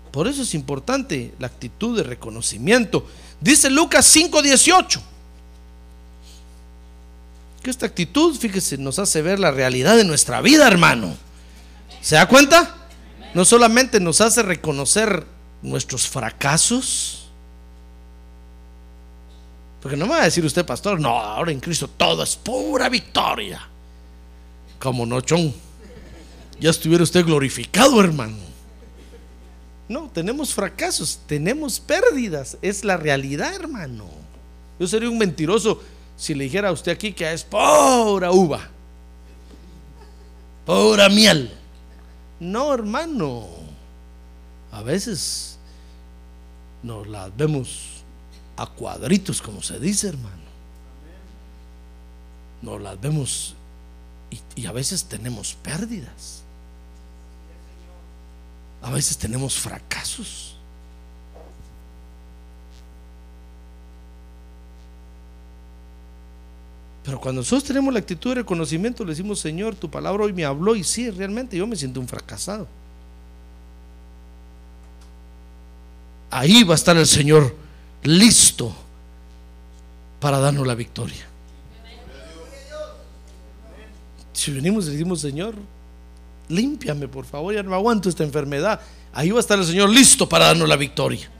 Por 0.09 0.27
eso 0.27 0.41
es 0.41 0.55
importante 0.55 1.31
la 1.37 1.45
actitud 1.45 1.95
de 1.95 2.01
reconocimiento. 2.01 3.05
Dice 3.39 3.69
Lucas 3.69 4.03
5:18. 4.07 4.99
Que 7.61 7.69
esta 7.69 7.85
actitud, 7.85 8.35
fíjese, 8.35 8.79
nos 8.79 8.97
hace 8.97 9.21
ver 9.21 9.37
la 9.37 9.51
realidad 9.51 9.95
de 9.95 10.05
nuestra 10.05 10.41
vida, 10.41 10.67
hermano. 10.67 11.15
¿Se 12.01 12.15
da 12.15 12.27
cuenta? 12.27 12.75
No 13.35 13.45
solamente 13.45 13.99
nos 13.99 14.21
hace 14.21 14.41
reconocer 14.41 15.23
nuestros 15.61 16.07
fracasos. 16.07 17.27
Porque 19.83 19.97
no 19.97 20.07
me 20.07 20.15
va 20.15 20.21
a 20.21 20.25
decir 20.25 20.43
usted, 20.43 20.65
pastor, 20.65 20.99
no, 20.99 21.15
ahora 21.15 21.51
en 21.51 21.59
Cristo 21.59 21.87
todo 21.95 22.23
es 22.23 22.35
pura 22.35 22.89
victoria. 22.89 23.69
Como 24.85 25.03
no, 25.03 25.19
chon. 25.19 25.51
Ya 26.59 26.69
estuviera 26.69 27.03
usted 27.03 27.25
glorificado, 27.25 27.99
hermano. 28.01 28.37
No, 29.89 30.11
tenemos 30.13 30.53
fracasos, 30.53 31.21
tenemos 31.25 31.79
pérdidas. 31.79 32.59
Es 32.61 32.85
la 32.85 32.95
realidad, 32.95 33.55
hermano. 33.55 34.05
Yo 34.79 34.85
sería 34.85 35.09
un 35.09 35.17
mentiroso 35.17 35.81
si 36.15 36.35
le 36.35 36.43
dijera 36.43 36.69
a 36.69 36.71
usted 36.71 36.91
aquí 36.91 37.13
que 37.13 37.33
es 37.33 37.43
pura 37.43 38.29
uva, 38.31 38.69
pura 40.67 41.09
miel. 41.09 41.51
No, 42.39 42.71
hermano. 42.71 43.47
A 44.71 44.83
veces 44.83 45.57
nos 46.83 47.07
las 47.07 47.35
vemos 47.35 48.03
a 48.55 48.67
cuadritos, 48.67 49.41
como 49.41 49.63
se 49.63 49.79
dice, 49.79 50.09
hermano. 50.09 50.45
Nos 52.61 52.79
las 52.79 53.01
vemos 53.01 53.55
y, 54.55 54.65
a 54.65 54.71
veces 54.71 55.05
tenemos 55.05 55.55
pérdidas. 55.55 56.43
A 58.81 58.91
veces 58.91 59.17
tenemos 59.17 59.55
fracasos. 59.55 60.55
Pero 67.03 67.19
cuando 67.19 67.41
nosotros 67.41 67.63
tenemos 67.63 67.93
la 67.93 67.99
actitud 67.99 68.31
de 68.31 68.35
reconocimiento, 68.35 69.03
le 69.03 69.11
decimos, 69.11 69.39
Señor, 69.39 69.75
tu 69.75 69.89
palabra 69.89 70.23
hoy 70.23 70.33
me 70.33 70.43
habló 70.43 70.75
y 70.75 70.83
sí, 70.83 71.09
realmente 71.11 71.55
yo 71.55 71.67
me 71.67 71.75
siento 71.75 71.99
un 71.99 72.07
fracasado. 72.07 72.67
Ahí 76.31 76.63
va 76.63 76.73
a 76.73 76.75
estar 76.75 76.97
el 76.97 77.05
Señor 77.05 77.55
listo 78.03 78.75
para 80.19 80.39
darnos 80.39 80.65
la 80.65 80.73
victoria. 80.73 81.34
Si 84.35 84.51
venimos 84.51 84.85
y 84.87 84.91
decimos, 84.91 85.21
Señor, 85.21 85.55
límpiame 86.49 87.07
por 87.07 87.25
favor, 87.25 87.55
ya 87.55 87.63
no 87.63 87.73
aguanto 87.73 88.09
esta 88.09 88.23
enfermedad. 88.23 88.81
Ahí 89.13 89.31
va 89.31 89.37
a 89.37 89.39
estar 89.39 89.57
el 89.57 89.65
Señor 89.65 89.89
listo 89.89 90.27
para 90.27 90.47
darnos 90.47 90.67
la 90.67 90.75
victoria. 90.75 91.31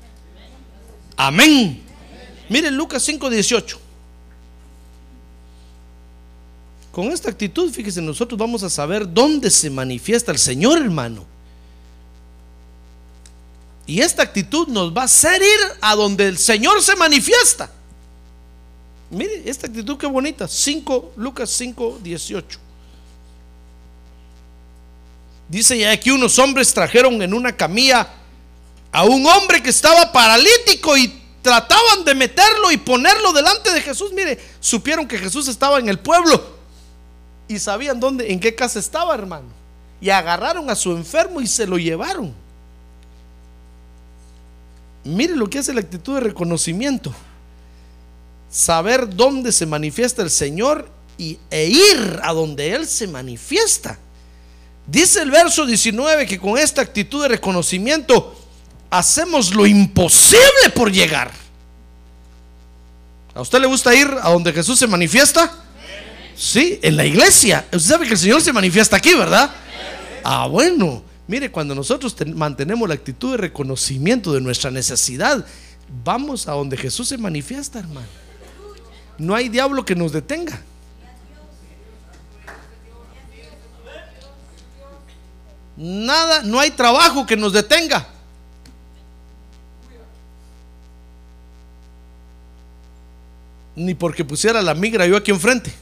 Amén. 1.17 1.81
Miren 2.47 2.75
Lucas 2.75 3.03
5:18. 3.07 3.77
Con 6.93 7.07
esta 7.07 7.29
actitud, 7.29 7.69
fíjese, 7.69 8.01
nosotros 8.01 8.39
vamos 8.39 8.63
a 8.63 8.69
saber 8.69 9.11
dónde 9.11 9.51
se 9.51 9.69
manifiesta 9.69 10.31
el 10.31 10.37
Señor, 10.37 10.81
hermano. 10.81 11.25
Y 13.85 13.99
esta 13.99 14.23
actitud 14.23 14.69
nos 14.69 14.95
va 14.95 15.01
a 15.01 15.05
hacer 15.05 15.41
ir 15.41 15.59
a 15.81 15.95
donde 15.95 16.29
el 16.29 16.37
Señor 16.37 16.81
se 16.81 16.95
manifiesta. 16.95 17.69
Mire, 19.09 19.43
esta 19.45 19.67
actitud 19.67 19.97
qué 19.97 20.07
bonita. 20.07 20.47
5, 20.47 21.11
Lucas 21.17 21.49
5, 21.49 21.99
18. 22.01 22.64
Dice 25.47 25.77
ya 25.77 25.97
que 25.99 26.11
unos 26.11 26.39
hombres 26.39 26.73
trajeron 26.73 27.21
en 27.21 27.33
una 27.33 27.55
camilla 27.55 28.07
a 28.91 29.03
un 29.03 29.25
hombre 29.25 29.61
que 29.61 29.69
estaba 29.69 30.11
paralítico 30.11 30.97
y 30.97 31.21
trataban 31.41 32.03
de 32.03 32.15
meterlo 32.15 32.71
y 32.71 32.77
ponerlo 32.77 33.31
delante 33.31 33.71
de 33.71 33.81
Jesús. 33.81 34.11
Mire, 34.13 34.39
supieron 34.59 35.07
que 35.07 35.19
Jesús 35.19 35.47
estaba 35.47 35.79
en 35.79 35.89
el 35.89 35.99
pueblo 35.99 36.55
y 37.47 37.59
sabían 37.59 37.99
dónde, 37.99 38.31
en 38.31 38.39
qué 38.39 38.55
casa 38.55 38.79
estaba, 38.79 39.13
hermano. 39.13 39.47
Y 40.01 40.09
agarraron 40.09 40.69
a 40.69 40.75
su 40.75 40.91
enfermo 40.91 41.41
y 41.41 41.47
se 41.47 41.67
lo 41.67 41.77
llevaron. 41.77 42.33
Mire 45.03 45.35
lo 45.35 45.47
que 45.49 45.59
hace 45.59 45.73
la 45.73 45.81
actitud 45.81 46.15
de 46.15 46.21
reconocimiento. 46.21 47.13
Saber 48.49 49.15
dónde 49.15 49.51
se 49.51 49.65
manifiesta 49.65 50.23
el 50.23 50.31
Señor 50.31 50.89
y, 51.17 51.37
e 51.51 51.67
ir 51.67 52.19
a 52.23 52.33
donde 52.33 52.73
Él 52.73 52.87
se 52.87 53.07
manifiesta. 53.07 53.99
Dice 54.87 55.21
el 55.21 55.31
verso 55.31 55.65
19 55.65 56.25
que 56.25 56.39
con 56.39 56.57
esta 56.57 56.81
actitud 56.81 57.23
de 57.23 57.29
reconocimiento 57.29 58.39
hacemos 58.89 59.53
lo 59.53 59.65
imposible 59.65 60.69
por 60.75 60.91
llegar. 60.91 61.31
¿A 63.33 63.41
usted 63.41 63.59
le 63.59 63.67
gusta 63.67 63.93
ir 63.93 64.07
a 64.21 64.29
donde 64.29 64.53
Jesús 64.53 64.79
se 64.79 64.87
manifiesta? 64.87 65.51
Sí, 66.35 66.79
en 66.81 66.95
la 66.95 67.05
iglesia. 67.05 67.65
Usted 67.71 67.89
sabe 67.89 68.07
que 68.07 68.13
el 68.13 68.19
Señor 68.19 68.41
se 68.41 68.53
manifiesta 68.53 68.97
aquí, 68.97 69.13
¿verdad? 69.13 69.51
Ah, 70.23 70.47
bueno. 70.47 71.03
Mire, 71.27 71.49
cuando 71.49 71.73
nosotros 71.73 72.15
mantenemos 72.35 72.87
la 72.87 72.95
actitud 72.95 73.31
de 73.31 73.37
reconocimiento 73.37 74.31
de 74.33 74.41
nuestra 74.41 74.69
necesidad, 74.69 75.43
vamos 76.03 76.47
a 76.47 76.51
donde 76.51 76.77
Jesús 76.77 77.07
se 77.07 77.17
manifiesta, 77.17 77.79
hermano. 77.79 78.07
No 79.17 79.33
hay 79.33 79.49
diablo 79.49 79.83
que 79.83 79.95
nos 79.95 80.11
detenga. 80.11 80.61
Nada, 85.77 86.41
no 86.43 86.59
hay 86.59 86.71
trabajo 86.71 87.25
que 87.25 87.35
nos 87.35 87.51
detenga. 87.53 88.07
Ni 93.75 93.93
porque 93.93 94.23
pusiera 94.23 94.61
la 94.61 94.73
migra 94.73 95.05
yo 95.05 95.17
aquí 95.17 95.31
enfrente. 95.31 95.73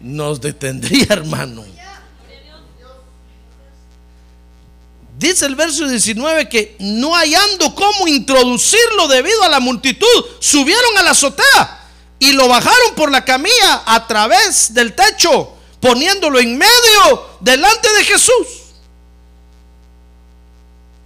Nos 0.00 0.40
detendría, 0.40 1.06
hermano. 1.10 1.64
Dice 5.18 5.46
el 5.46 5.54
verso 5.54 5.86
19 5.86 6.48
que 6.48 6.74
no 6.80 7.14
hallando 7.14 7.74
cómo 7.74 8.08
introducirlo 8.08 9.06
debido 9.06 9.42
a 9.44 9.48
la 9.48 9.60
multitud, 9.60 10.08
subieron 10.40 10.98
a 10.98 11.02
la 11.02 11.10
azotea 11.10 11.80
y 12.18 12.32
lo 12.32 12.48
bajaron 12.48 12.94
por 12.96 13.10
la 13.10 13.24
camilla 13.24 13.82
a 13.84 14.04
través 14.08 14.74
del 14.74 14.94
techo, 14.94 15.52
poniéndolo 15.78 16.40
en 16.40 16.58
medio 16.58 17.36
delante 17.40 17.92
de 17.92 18.04
Jesús. 18.04 18.61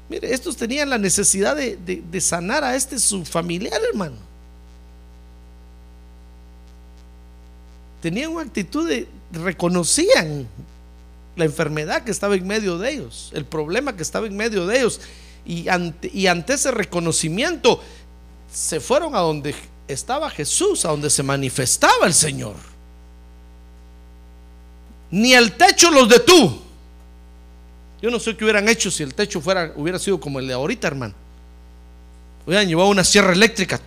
Mire, 0.08 0.32
estos 0.32 0.56
tenían 0.56 0.88
la 0.88 0.98
necesidad 0.98 1.56
de, 1.56 2.20
sanar 2.20 2.62
a 2.62 2.76
este 2.76 2.98
su 2.98 3.24
familiar, 3.24 3.80
hermano. 3.88 4.16
Tenían 8.00 8.30
una 8.30 8.42
actitud 8.42 8.88
de, 8.88 9.08
reconocían 9.32 10.46
la 11.34 11.44
enfermedad 11.44 12.04
que 12.04 12.12
estaba 12.12 12.36
en 12.36 12.46
medio 12.46 12.78
de 12.78 12.92
ellos, 12.92 13.30
el 13.34 13.44
problema 13.44 13.96
que 13.96 14.02
estaba 14.02 14.26
en 14.26 14.36
medio 14.36 14.66
de 14.66 14.78
ellos. 14.78 15.00
Y 15.44 15.68
ante, 15.68 16.10
y 16.12 16.28
ante 16.28 16.54
ese 16.54 16.70
reconocimiento 16.70 17.80
se 18.52 18.80
fueron 18.80 19.14
a 19.14 19.20
donde 19.20 19.54
estaba 19.88 20.30
Jesús, 20.30 20.84
a 20.84 20.90
donde 20.90 21.10
se 21.10 21.22
manifestaba 21.22 22.06
el 22.06 22.14
Señor. 22.14 22.56
Ni 25.10 25.34
el 25.34 25.56
techo 25.56 25.90
los 25.90 26.08
detuvo. 26.08 26.65
Yo 28.06 28.12
no 28.12 28.20
sé 28.20 28.36
qué 28.36 28.44
hubieran 28.44 28.68
hecho 28.68 28.88
si 28.88 29.02
el 29.02 29.14
techo 29.14 29.40
fuera, 29.40 29.72
hubiera 29.74 29.98
sido 29.98 30.20
como 30.20 30.38
el 30.38 30.46
de 30.46 30.54
ahorita, 30.54 30.86
hermano. 30.86 31.12
Hubieran 32.46 32.68
llevado 32.68 32.88
una 32.88 33.02
sierra 33.02 33.32
eléctrica. 33.32 33.80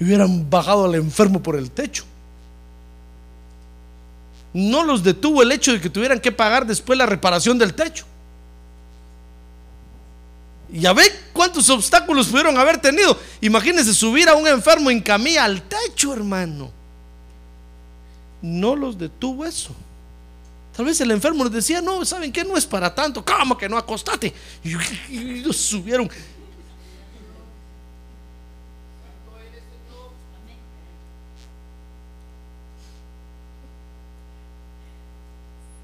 y 0.00 0.04
hubieran 0.04 0.50
bajado 0.50 0.86
al 0.86 0.96
enfermo 0.96 1.40
por 1.40 1.54
el 1.54 1.70
techo. 1.70 2.04
No 4.52 4.82
los 4.82 5.04
detuvo 5.04 5.40
el 5.40 5.52
hecho 5.52 5.72
de 5.72 5.80
que 5.80 5.88
tuvieran 5.88 6.18
que 6.18 6.32
pagar 6.32 6.66
después 6.66 6.98
la 6.98 7.06
reparación 7.06 7.56
del 7.58 7.74
techo. 7.74 8.04
Y 10.72 10.84
a 10.84 10.92
ver 10.92 11.12
cuántos 11.32 11.70
obstáculos 11.70 12.26
pudieron 12.26 12.58
haber 12.58 12.78
tenido. 12.78 13.16
Imagínense 13.40 13.94
subir 13.94 14.28
a 14.28 14.34
un 14.34 14.48
enfermo 14.48 14.90
en 14.90 15.00
camilla 15.00 15.44
al 15.44 15.62
techo, 15.62 16.12
hermano. 16.12 16.72
No 18.42 18.74
los 18.74 18.98
detuvo 18.98 19.44
eso. 19.44 19.76
Tal 20.78 20.86
vez 20.86 21.00
el 21.00 21.10
enfermo 21.10 21.42
les 21.42 21.52
decía, 21.52 21.82
no, 21.82 22.04
¿saben 22.04 22.30
qué? 22.30 22.44
No 22.44 22.56
es 22.56 22.64
para 22.64 22.94
tanto, 22.94 23.24
¿cómo 23.24 23.58
que 23.58 23.68
no 23.68 23.76
acostate? 23.76 24.32
Y, 24.62 24.74
ellos 25.10 25.56
subieron. 25.56 26.08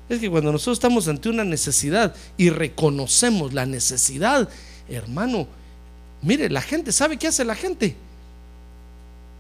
Es 0.09 0.20
que 0.20 0.30
cuando 0.30 0.53
nosotros 0.53 0.76
estamos 0.76 1.09
ante 1.09 1.28
una 1.28 1.42
necesidad 1.42 2.14
y 2.36 2.51
reconocemos 2.51 3.53
la 3.53 3.66
necesidad, 3.66 4.49
hermano, 4.88 5.49
mire, 6.22 6.49
la 6.49 6.62
gente, 6.62 6.92
¿sabe 6.92 7.16
qué 7.16 7.26
hace 7.26 7.45
la 7.45 7.57
gente? 7.57 7.97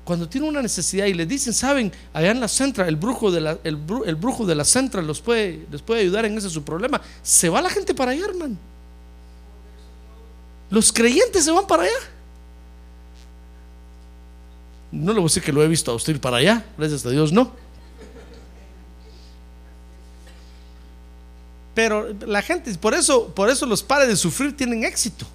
Cuando 0.04 0.28
tiene 0.28 0.46
una 0.46 0.60
necesidad 0.60 1.06
y 1.06 1.14
le 1.14 1.24
dicen, 1.24 1.54
saben, 1.54 1.90
allá 2.12 2.30
en 2.30 2.40
la 2.40 2.48
centra, 2.48 2.86
el 2.86 2.96
brujo 2.96 3.30
de 3.30 3.40
la, 3.40 3.58
el, 3.64 3.76
brujo 3.76 4.44
de 4.44 4.54
la 4.54 4.64
centra 4.64 5.00
los 5.00 5.20
puede, 5.20 5.66
les 5.70 5.80
puede 5.80 6.02
ayudar 6.02 6.26
en 6.26 6.36
ese 6.36 6.50
su 6.50 6.62
problema, 6.62 7.00
se 7.22 7.48
va 7.48 7.62
la 7.62 7.70
gente 7.70 7.94
para 7.94 8.10
allá, 8.12 8.26
hermano. 8.26 8.56
Los 10.70 10.92
creyentes 10.92 11.44
se 11.44 11.50
van 11.50 11.66
para 11.66 11.84
allá. 11.84 11.92
No 14.92 15.12
le 15.12 15.18
voy 15.18 15.24
a 15.24 15.30
decir 15.30 15.42
que 15.42 15.52
lo 15.52 15.62
he 15.62 15.68
visto 15.68 15.90
a 15.90 15.94
usted 15.94 16.14
ir 16.14 16.20
para 16.20 16.36
allá, 16.36 16.64
gracias 16.76 17.04
a 17.06 17.10
Dios, 17.10 17.32
no. 17.32 17.50
Pero 21.74 22.14
la 22.26 22.42
gente, 22.42 22.72
por 22.74 22.94
eso, 22.94 23.28
por 23.34 23.48
eso 23.48 23.66
los 23.66 23.82
padres 23.82 24.08
de 24.08 24.16
sufrir 24.16 24.56
tienen 24.56 24.84
éxito. 24.84 25.26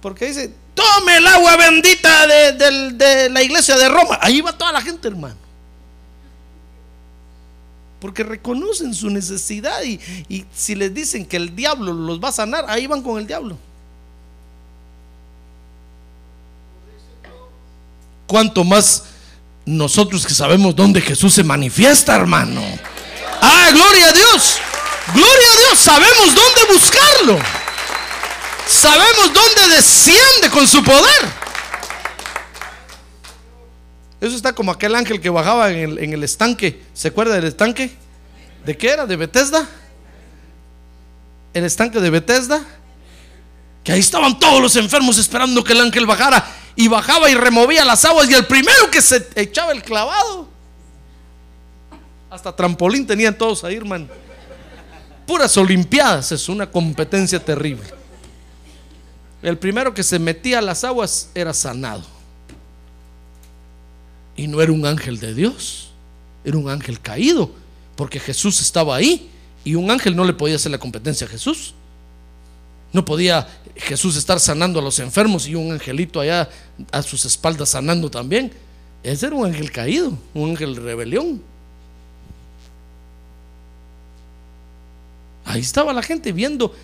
Porque 0.00 0.26
dice, 0.26 0.54
tome 0.74 1.16
el 1.16 1.26
agua 1.26 1.56
bendita 1.56 2.26
de, 2.26 3.28
la 3.30 3.42
iglesia 3.42 3.76
de 3.76 3.88
Roma. 3.88 4.18
Ahí 4.20 4.40
va 4.40 4.52
toda 4.52 4.72
la 4.72 4.80
gente, 4.80 5.08
hermano. 5.08 5.36
Porque 8.00 8.22
reconocen 8.22 8.94
su 8.94 9.10
necesidad 9.10 9.82
y, 9.82 9.98
y 10.28 10.44
si 10.54 10.76
les 10.76 10.94
dicen 10.94 11.26
que 11.26 11.36
el 11.36 11.56
diablo 11.56 11.92
los 11.92 12.22
va 12.22 12.28
a 12.28 12.32
sanar, 12.32 12.64
ahí 12.68 12.86
van 12.86 13.02
con 13.02 13.18
el 13.18 13.26
diablo. 13.26 13.58
Cuanto 18.28 18.62
más 18.62 19.04
nosotros 19.64 20.24
que 20.24 20.34
sabemos 20.34 20.76
dónde 20.76 21.00
Jesús 21.00 21.34
se 21.34 21.42
manifiesta, 21.42 22.14
hermano. 22.14 22.62
Ah, 23.42 23.70
gloria 23.72 24.10
a 24.10 24.12
Dios. 24.12 24.58
Gloria 25.12 25.26
a 25.54 25.58
Dios. 25.58 25.78
Sabemos 25.78 26.34
dónde 26.34 26.72
buscarlo 26.72 27.57
sabemos 28.68 29.32
dónde 29.32 29.74
desciende 29.76 30.50
con 30.50 30.68
su 30.68 30.82
poder. 30.82 31.48
Eso 34.20 34.34
está 34.34 34.52
como 34.52 34.72
aquel 34.72 34.94
ángel 34.94 35.20
que 35.20 35.30
bajaba 35.30 35.70
en 35.70 36.12
el, 36.12 36.24
estanque. 36.24 36.82
¿Se 36.92 37.08
acuerda 37.08 37.34
del 37.34 37.44
estanque? 37.44 37.92
¿De 38.64 38.76
qué 38.76 38.90
era? 38.90 39.06
¿De 39.06 39.16
Bethesda? 39.16 39.66
El 41.54 41.64
estanque 41.64 42.00
de 42.00 42.10
Bethesda. 42.10 42.64
Que 43.84 43.92
ahí 43.92 44.00
estaban 44.00 44.38
todos 44.38 44.60
los 44.60 44.74
enfermos 44.76 45.18
esperando 45.18 45.62
que 45.62 45.72
el 45.72 45.80
ángel 45.80 46.04
bajara. 46.04 46.44
Y 46.74 46.88
bajaba 46.88 47.30
y 47.30 47.34
removía 47.34 47.84
las 47.84 48.04
aguas. 48.04 48.28
Y 48.28 48.34
el 48.34 48.46
primero 48.46 48.90
que 48.90 49.00
se 49.00 49.28
echaba 49.36 49.72
el 49.72 49.82
clavado. 49.82 50.48
Hasta 52.28 52.54
trampolín 52.54 53.06
tenían 53.06 53.38
todos 53.38 53.62
ahí, 53.62 53.76
hermano. 53.76 54.08
Puras 55.26 55.56
olimpiadas. 55.56 56.32
Es 56.32 56.48
una 56.48 56.68
competencia 56.68 57.38
terrible. 57.38 57.97
El 59.42 59.58
primero 59.58 59.94
que 59.94 60.02
se 60.02 60.18
metía 60.18 60.58
a 60.58 60.62
las 60.62 60.84
aguas 60.84 61.30
era 61.34 61.54
sanado. 61.54 62.04
Y 64.36 64.46
no 64.46 64.60
era 64.60 64.72
un 64.72 64.86
ángel 64.86 65.18
de 65.18 65.34
Dios, 65.34 65.90
era 66.44 66.58
un 66.58 66.68
ángel 66.68 67.00
caído. 67.00 67.50
Porque 67.96 68.20
Jesús 68.20 68.60
estaba 68.60 68.96
ahí 68.96 69.28
y 69.64 69.74
un 69.74 69.90
ángel 69.90 70.14
no 70.14 70.24
le 70.24 70.32
podía 70.32 70.56
hacer 70.56 70.70
la 70.70 70.78
competencia 70.78 71.26
a 71.26 71.30
Jesús. 71.30 71.74
No 72.92 73.04
podía 73.04 73.46
Jesús 73.76 74.16
estar 74.16 74.40
sanando 74.40 74.80
a 74.80 74.82
los 74.82 74.98
enfermos 74.98 75.46
y 75.46 75.54
un 75.54 75.72
angelito 75.72 76.20
allá 76.20 76.48
a 76.90 77.02
sus 77.02 77.24
espaldas 77.24 77.70
sanando 77.70 78.10
también. 78.10 78.52
Ese 79.02 79.26
era 79.26 79.36
un 79.36 79.46
ángel 79.46 79.70
caído, 79.70 80.16
un 80.34 80.50
ángel 80.50 80.74
de 80.74 80.80
rebelión. 80.80 81.42
Ahí 85.44 85.60
estaba 85.60 85.92
la 85.92 86.02
gente 86.02 86.32
viendo. 86.32 86.74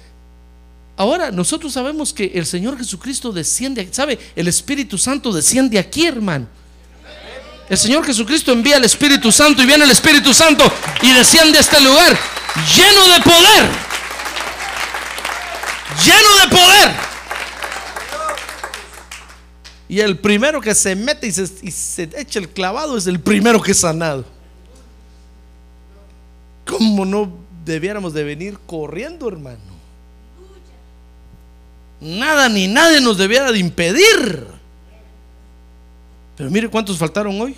Ahora 0.97 1.31
nosotros 1.33 1.73
sabemos 1.73 2.13
que 2.13 2.33
el 2.35 2.47
Señor 2.47 2.79
Jesucristo 2.79 3.33
desciende, 3.33 3.89
¿sabe? 3.91 4.19
El 4.37 4.47
Espíritu 4.47 4.97
Santo 4.97 5.33
desciende 5.33 5.79
aquí, 5.79 6.07
hermano. 6.07 6.47
El 7.69 7.79
Señor 7.79 8.05
Jesucristo 8.05 8.53
envía 8.53 8.77
el 8.77 8.85
Espíritu 8.85 9.33
Santo 9.33 9.63
y 9.63 9.67
viene 9.67 9.85
el 9.85 9.91
Espíritu 9.91 10.33
Santo 10.33 10.71
y 11.03 11.13
desciende 11.13 11.59
a 11.59 11.61
este 11.63 11.81
lugar 11.81 12.17
lleno 12.77 13.09
de 13.15 13.21
poder. 13.23 13.71
Lleno 16.05 16.41
de 16.41 16.57
poder. 16.57 16.95
Y 19.89 20.01
el 20.01 20.19
primero 20.19 20.61
que 20.61 20.75
se 20.75 20.95
mete 20.95 21.27
y 21.27 21.33
se, 21.33 21.49
y 21.63 21.71
se 21.71 22.11
echa 22.17 22.39
el 22.39 22.49
clavado 22.49 22.97
es 22.97 23.07
el 23.07 23.21
primero 23.21 23.61
que 23.61 23.73
es 23.73 23.79
sanado. 23.79 24.25
¿Cómo 26.67 27.05
no 27.05 27.33
debiéramos 27.65 28.13
de 28.13 28.25
venir 28.25 28.59
corriendo, 28.67 29.29
hermano? 29.29 29.74
Nada 32.05 32.51
ni 32.51 32.69
nadie 32.69 33.01
nos 33.01 33.17
debiera 33.17 33.51
de 33.51 33.59
impedir. 33.59 34.47
Pero 36.37 36.51
mire 36.51 36.69
cuántos 36.69 36.99
faltaron 36.99 37.41
hoy. 37.41 37.57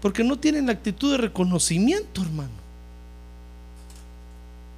Porque 0.00 0.24
no 0.24 0.38
tienen 0.38 0.64
la 0.64 0.72
actitud 0.72 1.12
de 1.12 1.18
reconocimiento, 1.18 2.22
hermano. 2.22 2.48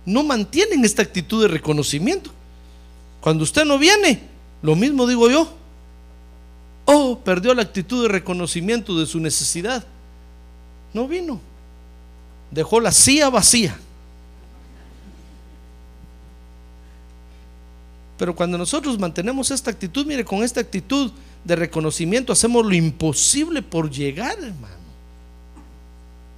No 0.04 0.24
mantienen 0.24 0.84
esta 0.84 1.02
actitud 1.02 1.40
de 1.42 1.46
reconocimiento. 1.46 2.32
Cuando 3.20 3.44
usted 3.44 3.64
no 3.64 3.78
viene, 3.78 4.20
lo 4.60 4.74
mismo 4.74 5.06
digo 5.06 5.30
yo. 5.30 5.48
Oh, 6.84 7.20
perdió 7.20 7.54
la 7.54 7.62
actitud 7.62 8.02
de 8.02 8.08
reconocimiento 8.08 8.98
de 8.98 9.06
su 9.06 9.20
necesidad. 9.20 9.86
No 10.92 11.06
vino. 11.06 11.40
Dejó 12.50 12.80
la 12.80 12.90
silla 12.90 13.30
vacía. 13.30 13.78
Pero 18.22 18.36
cuando 18.36 18.56
nosotros 18.56 19.00
mantenemos 19.00 19.50
esta 19.50 19.72
actitud, 19.72 20.06
mire, 20.06 20.24
con 20.24 20.44
esta 20.44 20.60
actitud 20.60 21.10
de 21.42 21.56
reconocimiento 21.56 22.32
hacemos 22.32 22.64
lo 22.64 22.72
imposible 22.72 23.62
por 23.62 23.90
llegar, 23.90 24.38
hermano. 24.38 24.76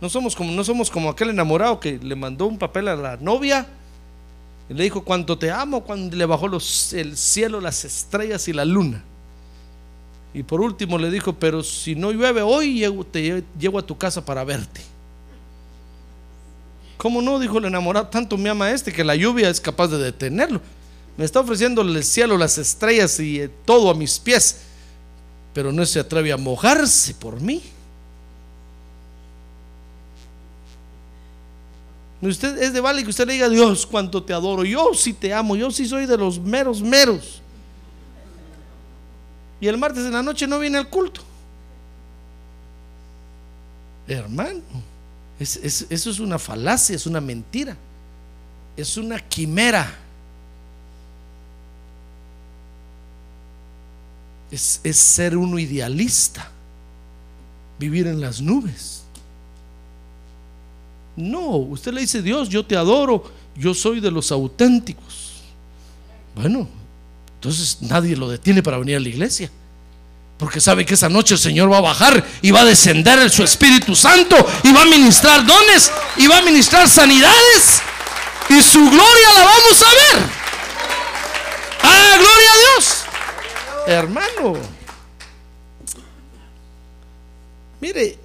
No 0.01 0.09
somos 0.09 0.35
como, 0.35 0.51
no 0.51 0.65
somos 0.65 0.91
como 0.91 1.11
aquel 1.11 1.29
enamorado 1.29 1.79
que 1.79 1.99
le 1.99 2.17
mandó 2.17 2.47
un 2.47 2.57
papel 2.57 2.89
a 2.89 2.97
la 2.97 3.17
novia 3.19 3.67
y 4.71 4.73
le 4.73 4.85
dijo 4.85 5.05
cuánto 5.05 5.37
te 5.37 5.51
amo 5.51 5.85
cuando 5.85 6.17
le 6.17 6.25
bajó 6.25 6.47
el 6.47 7.17
cielo, 7.19 7.61
las 7.61 7.85
estrellas 7.85 8.49
y 8.49 8.55
la 8.55 8.65
luna. 8.65 9.05
Y 10.33 10.43
por 10.43 10.63
último 10.63 10.97
le 10.97 11.11
dijo, 11.11 11.35
pero 11.35 11.63
si 11.63 11.95
no 11.95 12.13
llueve 12.13 12.41
hoy, 12.41 12.83
te 13.11 13.45
llevo 13.61 13.79
a 13.79 13.83
tu 13.83 13.99
casa 13.99 14.25
para 14.25 14.43
verte. 14.43 14.81
¿Cómo 16.97 17.21
no? 17.21 17.39
Dijo 17.39 17.59
el 17.59 17.67
enamorado, 17.67 18.07
tanto 18.07 18.39
me 18.39 18.49
ama 18.49 18.71
este 18.71 18.91
que 18.91 19.05
la 19.05 19.17
lluvia 19.17 19.51
es 19.51 19.61
capaz 19.61 19.89
de 19.89 19.99
detenerlo. 19.99 20.63
Me 21.17 21.25
está 21.25 21.41
ofreciendo 21.41 21.83
el 21.83 22.03
cielo, 22.03 22.37
las 22.37 22.59
estrellas 22.59 23.21
y 23.21 23.41
eh, 23.41 23.51
todo 23.65 23.91
a 23.91 23.95
mis 23.95 24.19
pies, 24.19 24.59
pero 25.53 25.73
no 25.73 25.87
se 25.87 26.01
atreve 26.01 26.33
a 26.33 26.37
mojarse 26.37 27.15
por 27.15 27.41
mí. 27.41 27.63
Usted 32.21 32.63
es 32.63 32.73
de 32.73 32.81
vale 32.81 33.05
que 33.05 33.11
usted 33.11 33.27
le 33.27 33.35
diga, 33.35 33.49
Dios, 33.49 33.87
cuánto 33.87 34.23
te 34.23 34.33
adoro. 34.33 34.65
Yo 34.65 34.95
sí 34.95 35.13
te 35.13 35.33
amo, 35.33 35.57
yo 35.57 35.71
sí 35.71 35.87
soy 35.87 36.07
de 36.07 36.17
los 36.17 36.41
meros, 36.41 36.81
meros. 36.81 37.43
Y 39.61 39.67
el 39.69 39.77
martes 39.77 40.05
en 40.05 40.13
la 40.13 40.23
noche 40.23 40.47
no 40.47 40.59
viene 40.59 40.79
al 40.79 40.89
culto. 40.89 41.21
Hermano, 44.07 44.61
eso 45.39 45.89
es 45.91 46.19
una 46.19 46.39
falacia, 46.39 46.97
es 46.97 47.07
una 47.07 47.21
mentira, 47.21 47.77
es 48.77 48.97
una 48.97 49.19
quimera. 49.21 50.04
Es, 54.51 54.81
es 54.85 54.97
ser 54.97 55.37
uno 55.37 55.59
idealista, 55.59 56.51
vivir 57.79 58.07
en 58.07 58.21
las 58.21 58.41
nubes. 58.41 59.03
No, 61.17 61.57
usted 61.57 61.93
le 61.93 62.03
dice, 62.03 62.23
Dios, 62.23 62.49
yo 62.49 62.65
te 62.65 62.77
adoro, 62.77 63.25
yo 63.57 63.75
soy 63.75 64.01
de 64.01 64.11
los 64.11 64.33
auténticos. 64.33 65.43
Bueno, 66.35 66.69
entonces 67.37 67.79
nadie 67.83 68.17
lo 68.17 68.29
detiene 68.29 68.63
para 68.63 68.79
venir 68.79 68.97
a 68.97 69.01
la 69.01 69.09
iglesia. 69.09 69.51
Porque 70.39 70.61
sabe 70.61 70.85
que 70.85 70.95
esa 70.95 71.09
noche 71.09 71.35
el 71.35 71.41
Señor 71.41 71.71
va 71.71 71.79
a 71.79 71.83
bajar 71.83 72.27
y 72.43 72.51
va 72.51 72.63
a 72.63 72.65
descender 72.65 73.21
en 73.21 73.31
su 73.31 73.45
Espíritu 73.45 73.95
Santo 73.95 74.37
y 74.65 74.73
va 74.73 74.83
a 74.83 74.87
ministrar 74.87 75.47
dones 75.47 75.93
y 76.17 76.27
va 76.27 76.39
a 76.39 76.43
ministrar 76.43 76.89
sanidades. 76.89 77.81
Y 78.49 78.61
su 78.61 78.81
gloria 78.81 79.33
la 79.37 79.45
vamos 79.45 79.83
a 79.83 80.17
ver. 80.17 80.29
¡Ah, 81.83 82.17
gloria 82.19 82.49
a 82.53 82.59
Dios! 82.59 82.94
Hermano. 83.87 84.55
Mire, 87.81 88.19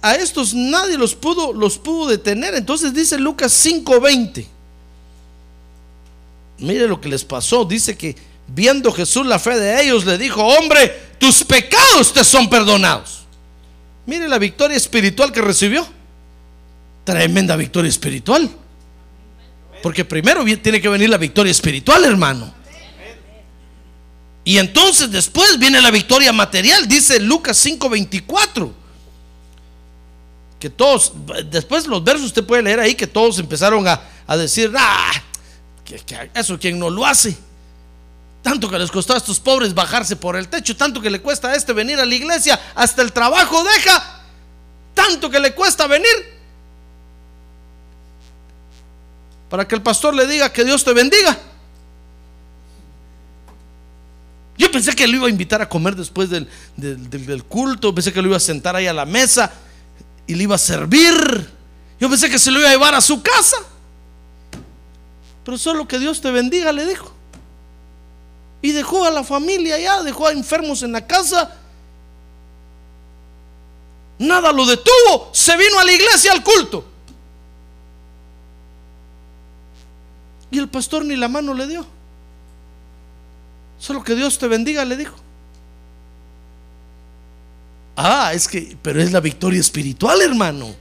a 0.00 0.14
estos 0.14 0.54
nadie 0.54 0.96
los 0.96 1.14
pudo, 1.14 1.52
los 1.52 1.78
pudo 1.78 2.08
detener. 2.08 2.54
Entonces 2.54 2.94
dice 2.94 3.18
Lucas 3.18 3.52
5:20. 3.52 4.46
Mire 6.58 6.88
lo 6.88 7.00
que 7.00 7.08
les 7.08 7.24
pasó. 7.24 7.64
Dice 7.64 7.96
que 7.96 8.16
viendo 8.46 8.92
Jesús 8.92 9.26
la 9.26 9.38
fe 9.38 9.58
de 9.58 9.82
ellos, 9.82 10.04
le 10.04 10.18
dijo, 10.18 10.42
hombre, 10.42 10.88
tus 11.18 11.44
pecados 11.44 12.12
te 12.12 12.24
son 12.24 12.48
perdonados. 12.48 13.24
Mire 14.06 14.28
la 14.28 14.38
victoria 14.38 14.76
espiritual 14.76 15.32
que 15.32 15.40
recibió. 15.40 15.86
Tremenda 17.04 17.56
victoria 17.56 17.88
espiritual. 17.88 18.50
Porque 19.82 20.04
primero 20.04 20.44
tiene 20.60 20.80
que 20.80 20.88
venir 20.88 21.08
la 21.08 21.18
victoria 21.18 21.50
espiritual, 21.50 22.04
hermano. 22.04 22.57
Y 24.48 24.56
entonces 24.56 25.10
después 25.10 25.58
viene 25.58 25.78
la 25.78 25.90
victoria 25.90 26.32
material, 26.32 26.88
dice 26.88 27.20
Lucas 27.20 27.62
5:24 27.66 28.72
que 30.58 30.70
todos, 30.70 31.12
después 31.50 31.86
los 31.86 32.02
versos 32.02 32.28
usted 32.28 32.42
puede 32.42 32.62
leer 32.62 32.80
ahí 32.80 32.94
que 32.94 33.06
todos 33.06 33.38
empezaron 33.38 33.86
a, 33.86 34.00
decir, 34.38 34.72
ah, 34.74 35.12
que, 35.84 36.02
eso 36.34 36.58
quien 36.58 36.78
no 36.78 36.88
lo 36.88 37.04
hace. 37.04 37.36
Tanto 38.40 38.70
que 38.70 38.78
les 38.78 38.90
costó 38.90 39.12
a 39.12 39.18
estos 39.18 39.38
pobres 39.38 39.74
bajarse 39.74 40.16
por 40.16 40.34
el 40.34 40.48
techo, 40.48 40.74
tanto 40.74 41.02
que 41.02 41.10
le 41.10 41.20
cuesta 41.20 41.48
a 41.48 41.54
este 41.54 41.74
venir 41.74 42.00
a 42.00 42.06
la 42.06 42.14
iglesia, 42.14 42.58
hasta 42.74 43.02
el 43.02 43.12
trabajo 43.12 43.62
deja, 43.62 44.22
tanto 44.94 45.28
que 45.28 45.40
le 45.40 45.54
cuesta 45.54 45.86
venir. 45.86 46.38
Para 49.50 49.68
que 49.68 49.74
el 49.74 49.82
pastor 49.82 50.14
le 50.14 50.26
diga 50.26 50.50
que 50.50 50.64
Dios 50.64 50.82
te 50.84 50.94
bendiga. 50.94 51.38
Yo 54.58 54.70
pensé 54.72 54.94
que 54.94 55.06
lo 55.06 55.16
iba 55.16 55.26
a 55.28 55.30
invitar 55.30 55.62
a 55.62 55.68
comer 55.68 55.94
después 55.94 56.28
del, 56.28 56.48
del 56.76 57.44
culto, 57.44 57.94
pensé 57.94 58.12
que 58.12 58.20
lo 58.20 58.26
iba 58.26 58.36
a 58.36 58.40
sentar 58.40 58.74
ahí 58.74 58.88
a 58.88 58.92
la 58.92 59.06
mesa 59.06 59.52
y 60.26 60.34
le 60.34 60.42
iba 60.42 60.56
a 60.56 60.58
servir. 60.58 61.48
Yo 62.00 62.10
pensé 62.10 62.28
que 62.28 62.40
se 62.40 62.50
lo 62.50 62.58
iba 62.58 62.68
a 62.68 62.72
llevar 62.72 62.94
a 62.94 63.00
su 63.00 63.22
casa. 63.22 63.56
Pero 65.44 65.56
solo 65.56 65.86
que 65.86 66.00
Dios 66.00 66.20
te 66.20 66.30
bendiga, 66.32 66.72
le 66.72 66.84
dijo. 66.84 67.12
Y 68.60 68.72
dejó 68.72 69.04
a 69.04 69.10
la 69.10 69.22
familia 69.22 69.76
allá, 69.76 70.02
dejó 70.02 70.26
a 70.26 70.32
enfermos 70.32 70.82
en 70.82 70.90
la 70.90 71.06
casa. 71.06 71.56
Nada 74.18 74.52
lo 74.52 74.66
detuvo. 74.66 75.30
Se 75.32 75.56
vino 75.56 75.78
a 75.78 75.84
la 75.84 75.92
iglesia 75.92 76.32
al 76.32 76.42
culto. 76.42 76.84
Y 80.50 80.58
el 80.58 80.68
pastor 80.68 81.04
ni 81.04 81.14
la 81.14 81.28
mano 81.28 81.54
le 81.54 81.66
dio. 81.68 81.86
Solo 83.78 84.02
que 84.02 84.14
Dios 84.14 84.38
te 84.38 84.48
bendiga, 84.48 84.84
le 84.84 84.96
dijo. 84.96 85.14
Ah, 87.96 88.32
es 88.32 88.46
que, 88.46 88.76
pero 88.80 89.00
es 89.00 89.12
la 89.12 89.20
victoria 89.20 89.60
espiritual, 89.60 90.20
hermano. 90.22 90.74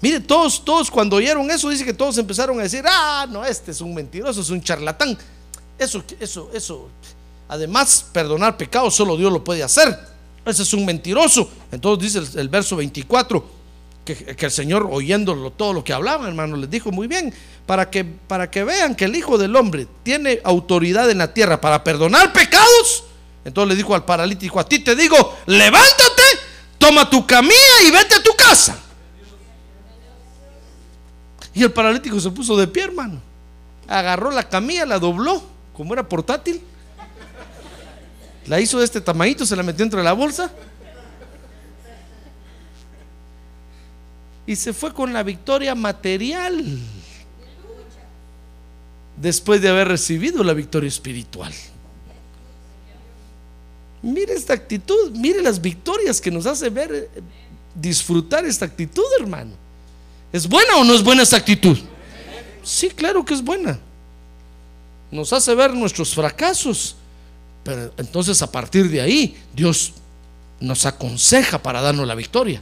Mire, 0.00 0.20
todos, 0.20 0.64
todos 0.64 0.90
cuando 0.90 1.16
oyeron 1.16 1.50
eso, 1.50 1.68
dice 1.68 1.84
que 1.84 1.94
todos 1.94 2.18
empezaron 2.18 2.58
a 2.58 2.62
decir, 2.62 2.82
ah, 2.86 3.26
no, 3.30 3.44
este 3.44 3.70
es 3.70 3.80
un 3.80 3.94
mentiroso, 3.94 4.40
es 4.40 4.50
un 4.50 4.60
charlatán. 4.60 5.16
Eso, 5.78 6.02
eso, 6.18 6.50
eso. 6.52 6.88
Además, 7.48 8.06
perdonar 8.12 8.56
pecados 8.56 8.94
solo 8.94 9.16
Dios 9.16 9.32
lo 9.32 9.44
puede 9.44 9.62
hacer. 9.62 9.96
Ese 10.44 10.62
es 10.62 10.72
un 10.72 10.84
mentiroso. 10.84 11.50
Entonces 11.70 12.14
dice 12.14 12.40
el, 12.40 12.48
verso 12.48 12.76
24, 12.76 13.44
que, 14.04 14.36
el 14.38 14.50
Señor 14.50 14.88
oyéndolo 14.90 15.50
todo 15.50 15.72
lo 15.72 15.84
que 15.84 15.92
hablaba, 15.92 16.26
hermano, 16.26 16.56
les 16.56 16.70
dijo 16.70 16.90
muy 16.90 17.06
bien, 17.06 17.32
para 17.66 17.90
que, 17.90 18.04
para 18.04 18.50
que 18.50 18.64
vean 18.64 18.94
que 18.94 19.04
el 19.04 19.14
Hijo 19.16 19.38
del 19.38 19.54
Hombre 19.56 19.86
tiene 20.02 20.40
autoridad 20.44 21.10
en 21.10 21.18
la 21.18 21.32
tierra 21.32 21.60
para 21.60 21.84
perdonar 21.84 22.32
pecados 22.32 23.04
entonces 23.44 23.70
le 23.70 23.76
dijo 23.76 23.94
al 23.94 24.04
paralítico, 24.04 24.60
a 24.60 24.64
ti 24.64 24.78
te 24.78 24.94
digo, 24.94 25.36
levántate, 25.46 26.22
toma 26.78 27.08
tu 27.08 27.26
camilla 27.26 27.82
y 27.86 27.90
vete 27.90 28.14
a 28.14 28.22
tu 28.22 28.34
casa. 28.36 28.78
Y 31.54 31.62
el 31.62 31.72
paralítico 31.72 32.18
se 32.20 32.30
puso 32.30 32.56
de 32.56 32.66
pie, 32.66 32.84
hermano. 32.84 33.20
Agarró 33.88 34.30
la 34.30 34.48
camilla, 34.48 34.86
la 34.86 34.98
dobló, 34.98 35.42
como 35.74 35.92
era 35.92 36.08
portátil. 36.08 36.62
La 38.46 38.60
hizo 38.60 38.78
de 38.78 38.84
este 38.84 39.00
tamañito, 39.00 39.44
se 39.44 39.56
la 39.56 39.62
metió 39.62 39.84
entre 39.84 40.02
la 40.02 40.12
bolsa. 40.12 40.50
Y 44.46 44.56
se 44.56 44.72
fue 44.72 44.92
con 44.92 45.12
la 45.12 45.22
victoria 45.22 45.74
material. 45.74 46.78
Después 49.16 49.60
de 49.60 49.68
haber 49.68 49.88
recibido 49.88 50.42
la 50.42 50.54
victoria 50.54 50.88
espiritual. 50.88 51.52
Mire 54.02 54.34
esta 54.34 54.52
actitud, 54.52 55.12
mire 55.12 55.42
las 55.42 55.60
victorias 55.60 56.20
que 56.20 56.30
nos 56.30 56.44
hace 56.46 56.68
ver, 56.70 56.92
eh, 56.92 57.08
disfrutar 57.74 58.44
esta 58.44 58.64
actitud, 58.64 59.04
hermano. 59.20 59.52
¿Es 60.32 60.48
buena 60.48 60.76
o 60.76 60.84
no 60.84 60.94
es 60.94 61.02
buena 61.02 61.22
esta 61.22 61.36
actitud? 61.36 61.78
Sí, 62.64 62.88
claro 62.88 63.24
que 63.24 63.34
es 63.34 63.42
buena. 63.42 63.78
Nos 65.10 65.32
hace 65.32 65.54
ver 65.54 65.72
nuestros 65.72 66.14
fracasos. 66.14 66.96
Pero 67.62 67.92
entonces 67.96 68.42
a 68.42 68.50
partir 68.50 68.90
de 68.90 69.00
ahí, 69.00 69.36
Dios 69.54 69.92
nos 70.58 70.84
aconseja 70.86 71.62
para 71.62 71.80
darnos 71.80 72.06
la 72.06 72.14
victoria. 72.14 72.60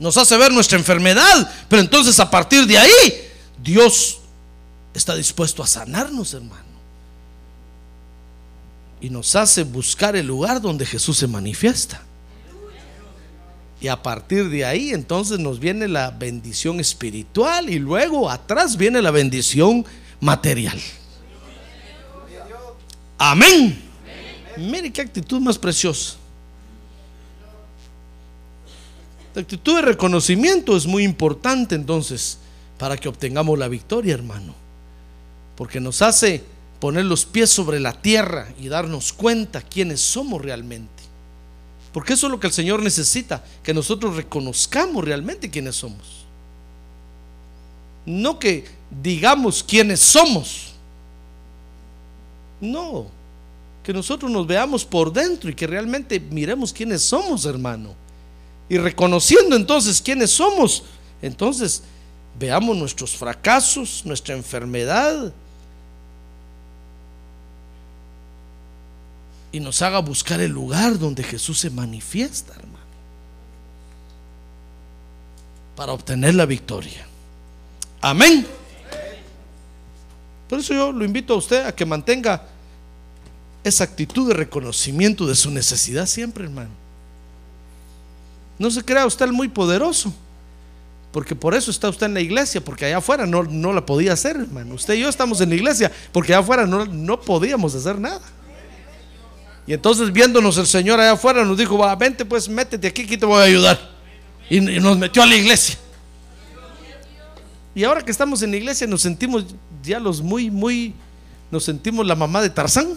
Nos 0.00 0.16
hace 0.16 0.36
ver 0.36 0.52
nuestra 0.52 0.76
enfermedad, 0.76 1.48
pero 1.68 1.80
entonces 1.80 2.18
a 2.18 2.28
partir 2.28 2.66
de 2.66 2.78
ahí, 2.78 3.28
Dios 3.62 4.18
está 4.92 5.14
dispuesto 5.14 5.62
a 5.62 5.68
sanarnos, 5.68 6.34
hermano 6.34 6.70
y 9.00 9.08
nos 9.08 9.34
hace 9.34 9.64
buscar 9.64 10.14
el 10.14 10.26
lugar 10.26 10.60
donde 10.60 10.84
Jesús 10.84 11.16
se 11.16 11.26
manifiesta. 11.26 12.02
Y 13.80 13.88
a 13.88 14.02
partir 14.02 14.50
de 14.50 14.64
ahí 14.64 14.90
entonces 14.90 15.38
nos 15.38 15.58
viene 15.58 15.88
la 15.88 16.10
bendición 16.10 16.80
espiritual 16.80 17.70
y 17.70 17.78
luego 17.78 18.28
atrás 18.28 18.76
viene 18.76 19.00
la 19.00 19.10
bendición 19.10 19.86
material. 20.20 20.78
Amén. 23.16 23.80
Mire 24.58 24.92
qué 24.92 25.00
actitud 25.00 25.40
más 25.40 25.56
preciosa. 25.56 26.16
La 29.34 29.42
actitud 29.42 29.76
de 29.76 29.82
reconocimiento 29.82 30.76
es 30.76 30.86
muy 30.86 31.04
importante 31.04 31.74
entonces 31.74 32.38
para 32.78 32.96
que 32.96 33.08
obtengamos 33.08 33.58
la 33.58 33.68
victoria, 33.68 34.14
hermano. 34.14 34.54
Porque 35.56 35.80
nos 35.80 36.02
hace 36.02 36.42
poner 36.80 37.04
los 37.04 37.26
pies 37.26 37.50
sobre 37.50 37.78
la 37.78 37.92
tierra 37.92 38.48
y 38.58 38.68
darnos 38.68 39.12
cuenta 39.12 39.60
quiénes 39.60 40.00
somos 40.00 40.42
realmente. 40.42 41.02
Porque 41.92 42.14
eso 42.14 42.26
es 42.26 42.30
lo 42.30 42.40
que 42.40 42.46
el 42.46 42.52
Señor 42.52 42.82
necesita, 42.82 43.44
que 43.62 43.74
nosotros 43.74 44.16
reconozcamos 44.16 45.04
realmente 45.04 45.50
quiénes 45.50 45.76
somos. 45.76 46.24
No 48.06 48.38
que 48.38 48.64
digamos 49.02 49.62
quiénes 49.62 50.00
somos. 50.00 50.72
No, 52.60 53.06
que 53.82 53.92
nosotros 53.92 54.30
nos 54.30 54.46
veamos 54.46 54.84
por 54.84 55.12
dentro 55.12 55.50
y 55.50 55.54
que 55.54 55.66
realmente 55.66 56.20
miremos 56.20 56.72
quiénes 56.72 57.02
somos, 57.02 57.44
hermano. 57.44 57.94
Y 58.70 58.78
reconociendo 58.78 59.56
entonces 59.56 60.00
quiénes 60.00 60.30
somos, 60.30 60.84
entonces 61.20 61.82
veamos 62.38 62.76
nuestros 62.76 63.16
fracasos, 63.16 64.02
nuestra 64.06 64.34
enfermedad, 64.34 65.32
y 69.52 69.58
nos 69.58 69.82
haga 69.82 69.98
buscar 69.98 70.40
el 70.40 70.52
lugar 70.52 70.98
donde 70.98 71.24
Jesús 71.24 71.58
se 71.58 71.70
manifiesta, 71.70 72.54
hermano, 72.54 72.78
para 75.74 75.92
obtener 75.92 76.36
la 76.36 76.46
victoria. 76.46 77.04
Amén. 78.00 78.46
Por 80.48 80.60
eso 80.60 80.72
yo 80.72 80.92
lo 80.92 81.04
invito 81.04 81.34
a 81.34 81.38
usted 81.38 81.66
a 81.66 81.74
que 81.74 81.84
mantenga 81.84 82.44
esa 83.64 83.82
actitud 83.82 84.28
de 84.28 84.34
reconocimiento 84.34 85.26
de 85.26 85.34
su 85.34 85.50
necesidad 85.50 86.06
siempre, 86.06 86.44
hermano. 86.44 86.79
No 88.60 88.70
se 88.70 88.84
crea 88.84 89.06
usted 89.06 89.28
muy 89.28 89.48
poderoso, 89.48 90.12
porque 91.12 91.34
por 91.34 91.54
eso 91.54 91.70
está 91.70 91.88
usted 91.88 92.04
en 92.04 92.12
la 92.12 92.20
iglesia, 92.20 92.62
porque 92.62 92.84
allá 92.84 92.98
afuera 92.98 93.24
no, 93.24 93.42
no 93.42 93.72
la 93.72 93.86
podía 93.86 94.12
hacer, 94.12 94.36
hermano. 94.36 94.74
Usted 94.74 94.92
y 94.92 95.00
yo 95.00 95.08
estamos 95.08 95.40
en 95.40 95.48
la 95.48 95.54
iglesia, 95.54 95.90
porque 96.12 96.34
allá 96.34 96.42
afuera 96.42 96.66
no, 96.66 96.84
no 96.84 97.18
podíamos 97.22 97.74
hacer 97.74 97.98
nada. 97.98 98.20
Y 99.66 99.72
entonces 99.72 100.12
viéndonos 100.12 100.58
el 100.58 100.66
Señor 100.66 101.00
allá 101.00 101.12
afuera 101.12 101.42
nos 101.42 101.56
dijo, 101.56 101.78
va, 101.78 101.96
vente 101.96 102.26
pues, 102.26 102.50
métete 102.50 102.86
aquí, 102.86 103.00
aquí 103.04 103.16
te 103.16 103.24
voy 103.24 103.40
a 103.40 103.44
ayudar. 103.44 103.80
Y, 104.50 104.60
nos 104.60 104.98
metió 104.98 105.22
a 105.22 105.26
la 105.26 105.36
iglesia. 105.36 105.78
Y 107.74 107.82
ahora 107.84 108.04
que 108.04 108.10
estamos 108.10 108.42
en 108.42 108.50
la 108.50 108.58
iglesia 108.58 108.86
nos 108.86 109.00
sentimos 109.00 109.46
ya 109.82 109.98
los 109.98 110.20
muy, 110.20 110.50
muy, 110.50 110.92
nos 111.50 111.64
sentimos 111.64 112.06
la 112.06 112.14
mamá 112.14 112.42
de 112.42 112.50
Tarzán. 112.50 112.88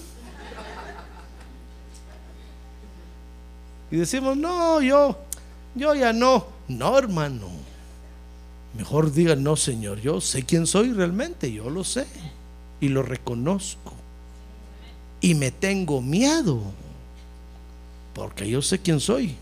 Y 3.90 3.96
decimos, 3.96 4.36
no, 4.36 4.82
yo, 4.82 5.18
yo 5.76 5.96
ya 5.96 6.14
no. 6.14 6.48
No, 6.68 6.98
hermano. 6.98 7.48
Mejor 8.78 9.12
diga, 9.12 9.36
no, 9.36 9.56
Señor, 9.56 10.00
yo 10.02 10.22
sé 10.22 10.44
quién 10.44 10.66
soy 10.66 10.94
realmente, 10.94 11.52
yo 11.52 11.70
lo 11.70 11.84
sé. 11.84 12.08
Y 12.82 12.90
lo 12.90 13.04
reconozco 13.04 13.94
y 15.24 15.36
me 15.36 15.52
tengo 15.52 16.02
miedo, 16.02 16.62
porque 18.14 18.48
yo 18.48 18.62
sé 18.62 18.78
quién 18.78 19.00
soy. 19.00 19.38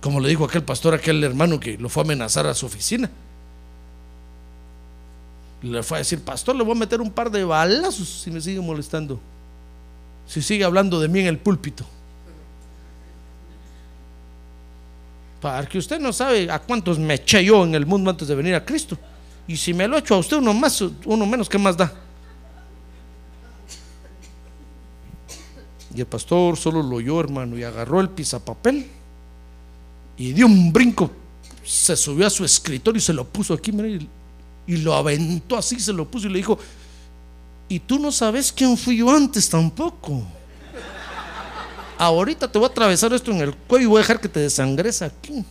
Como 0.00 0.18
le 0.18 0.28
dijo 0.28 0.44
aquel 0.44 0.64
pastor, 0.64 0.94
aquel 0.94 1.22
hermano 1.22 1.60
que 1.60 1.78
lo 1.78 1.88
fue 1.88 2.02
a 2.02 2.06
amenazar 2.06 2.44
a 2.48 2.54
su 2.54 2.66
oficina. 2.66 3.08
Le 5.62 5.80
fue 5.84 5.98
a 5.98 6.00
decir, 6.00 6.20
pastor, 6.24 6.56
le 6.56 6.64
voy 6.64 6.72
a 6.72 6.80
meter 6.80 7.00
un 7.00 7.12
par 7.12 7.30
de 7.30 7.44
balazos 7.44 8.22
si 8.24 8.30
me 8.32 8.40
sigue 8.40 8.60
molestando. 8.60 9.20
Si 10.28 10.42
sigue 10.42 10.62
hablando 10.62 11.00
de 11.00 11.08
mí 11.08 11.20
en 11.20 11.26
el 11.26 11.38
púlpito. 11.38 11.84
Para 15.40 15.66
que 15.66 15.78
usted 15.78 15.98
no 15.98 16.12
sabe 16.12 16.50
a 16.50 16.58
cuántos 16.58 16.98
me 16.98 17.14
eché 17.14 17.44
yo 17.44 17.64
en 17.64 17.74
el 17.74 17.86
mundo 17.86 18.10
antes 18.10 18.28
de 18.28 18.34
venir 18.34 18.54
a 18.54 18.64
Cristo. 18.64 18.98
Y 19.46 19.56
si 19.56 19.72
me 19.72 19.88
lo 19.88 19.96
echo 19.96 20.14
a 20.14 20.18
usted 20.18 20.36
uno 20.36 20.52
más, 20.52 20.82
uno 21.06 21.24
menos, 21.24 21.48
¿qué 21.48 21.58
más 21.58 21.76
da? 21.76 21.92
Y 25.94 26.00
el 26.00 26.06
pastor 26.06 26.56
solo 26.56 26.82
lo 26.82 26.96
oyó, 26.96 27.18
hermano, 27.18 27.56
y 27.56 27.64
agarró 27.64 28.00
el 28.00 28.10
pisapapel 28.10 28.86
y 30.18 30.32
dio 30.32 30.46
un 30.46 30.72
brinco, 30.72 31.10
se 31.64 31.96
subió 31.96 32.26
a 32.26 32.30
su 32.30 32.44
escritorio 32.44 32.98
y 32.98 33.02
se 33.02 33.14
lo 33.14 33.24
puso 33.24 33.54
aquí, 33.54 33.70
y, 33.70 34.08
y 34.66 34.76
lo 34.78 34.94
aventó 34.94 35.56
así, 35.56 35.80
se 35.80 35.92
lo 35.92 36.06
puso 36.06 36.26
y 36.26 36.30
le 36.30 36.38
dijo, 36.38 36.58
y 37.68 37.80
tú 37.80 37.98
no 37.98 38.10
sabes 38.10 38.52
quién 38.52 38.76
fui 38.76 38.96
yo 38.96 39.10
antes 39.10 39.48
tampoco. 39.48 40.22
Ahorita 41.98 42.50
te 42.50 42.58
voy 42.58 42.68
a 42.68 42.70
atravesar 42.70 43.12
esto 43.12 43.30
en 43.32 43.40
el 43.40 43.54
cuello 43.54 43.84
y 43.84 43.88
voy 43.88 43.98
a 43.98 44.02
dejar 44.02 44.20
que 44.20 44.28
te 44.28 44.40
desangres 44.40 45.02
aquí. 45.02 45.44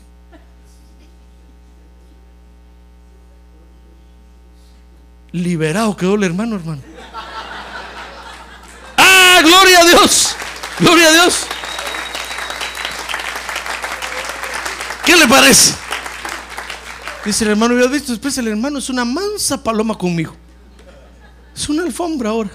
Liberado 5.31 5.95
quedó 5.95 6.15
el 6.15 6.23
hermano, 6.23 6.55
hermano. 6.55 6.81
¡Ah, 8.97 9.41
gloria 9.43 9.81
a 9.81 9.85
Dios! 9.85 10.35
¡Gloria 10.79 11.09
a 11.09 11.11
Dios! 11.11 11.45
¿Qué 15.05 15.15
le 15.15 15.27
parece? 15.27 15.73
Dice 17.25 17.43
el 17.43 17.51
hermano, 17.51 17.77
yo 17.77 17.89
visto 17.89 18.13
después 18.13 18.37
el 18.37 18.47
hermano 18.47 18.79
es 18.79 18.89
una 18.89 19.03
mansa 19.03 19.61
paloma 19.61 19.97
conmigo. 19.97 20.33
Es 21.57 21.67
una 21.69 21.81
alfombra 21.81 22.29
ahora. 22.29 22.51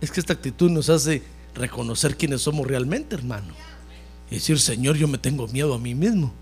Es 0.00 0.10
que 0.10 0.20
esta 0.20 0.32
actitud 0.32 0.70
nos 0.70 0.88
hace 0.88 1.22
reconocer 1.54 2.16
quiénes 2.16 2.40
somos 2.40 2.66
realmente, 2.66 3.14
hermano. 3.14 3.52
Y 4.30 4.36
decir, 4.36 4.58
Señor, 4.58 4.96
yo 4.96 5.06
me 5.06 5.18
tengo 5.18 5.46
miedo 5.48 5.74
a 5.74 5.78
mí 5.78 5.94
mismo. 5.94 6.32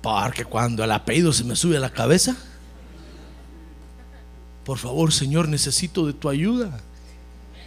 Porque 0.00 0.46
cuando 0.46 0.82
el 0.82 0.90
apellido 0.92 1.30
se 1.34 1.44
me 1.44 1.54
sube 1.54 1.76
a 1.76 1.80
la 1.80 1.90
cabeza, 1.90 2.34
por 4.64 4.78
favor, 4.78 5.12
Señor, 5.12 5.48
necesito 5.48 6.06
de 6.06 6.14
tu 6.14 6.30
ayuda. 6.30 6.80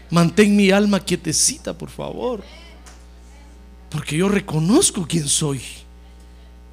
Mantén 0.09 0.55
mi 0.55 0.71
alma 0.71 0.99
quietecita, 0.99 1.77
por 1.77 1.91
favor. 1.91 2.43
Porque 3.91 4.17
yo 4.17 4.29
reconozco 4.29 5.05
quién 5.07 5.27
soy. 5.27 5.61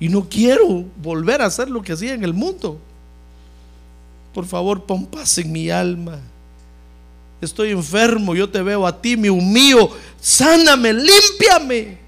Y 0.03 0.09
no 0.09 0.29
quiero 0.29 0.85
volver 1.01 1.43
a 1.43 1.47
hacer 1.47 1.71
lo 1.71 1.81
que 1.81 1.93
hacía 1.93 2.13
en 2.13 2.25
el 2.25 2.35
mundo. 2.35 2.77
Por 4.35 4.45
favor, 4.47 4.85
pon 4.85 5.07
paz 5.07 5.39
en 5.39 5.53
mi 5.53 5.71
alma. 5.71 6.19
Estoy 7.41 7.71
enfermo, 7.71 8.35
yo 8.35 8.51
te 8.51 8.61
veo 8.63 8.85
a 8.85 9.01
ti, 9.01 9.17
me 9.17 9.31
humillo. 9.31 9.91
Sáname, 10.21 10.93
límpiame. 10.93 11.99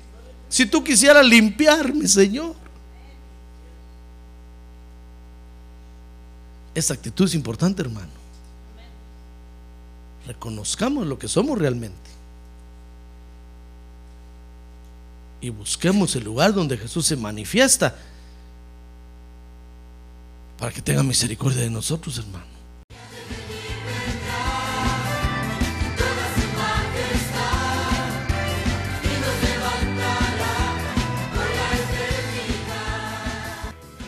Si 0.49 0.67
tú 0.67 0.83
quisieras 0.83 1.25
limpiarme, 1.25 2.09
Señor. 2.09 2.57
Esa 6.75 6.95
actitud 6.95 7.27
es 7.27 7.35
importante, 7.37 7.83
hermano. 7.83 8.11
Reconozcamos 10.27 11.07
lo 11.07 11.17
que 11.17 11.29
somos 11.29 11.57
realmente. 11.57 12.11
Y 15.45 15.51
busquemos 15.51 16.17
el 16.17 16.25
lugar 16.25 16.55
donde 16.55 16.79
Jesús 16.79 17.05
se 17.05 17.17
manifiesta 17.17 17.95
para 20.59 20.73
que 20.73 20.81
tenga 20.81 21.03
misericordia 21.03 21.61
de 21.61 21.69
nosotros, 21.69 22.17
hermano. 22.17 22.47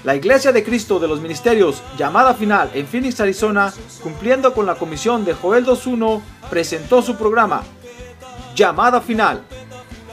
La 0.05 0.15
Iglesia 0.15 0.53
de 0.53 0.65
Cristo 0.65 0.99
de 0.99 1.09
los 1.09 1.21
Ministerios, 1.21 1.83
llamada 1.99 2.33
final 2.33 2.71
en 2.73 2.87
Phoenix, 2.87 3.21
Arizona, 3.21 3.75
cumpliendo 4.03 4.55
con 4.55 4.65
la 4.65 4.77
comisión 4.77 5.27
de 5.27 5.35
Joel 5.35 5.67
2.1, 5.67 6.23
presentó 6.49 7.03
su 7.03 7.17
programa, 7.17 7.63
Llamada 8.55 9.03
Final. 9.03 9.43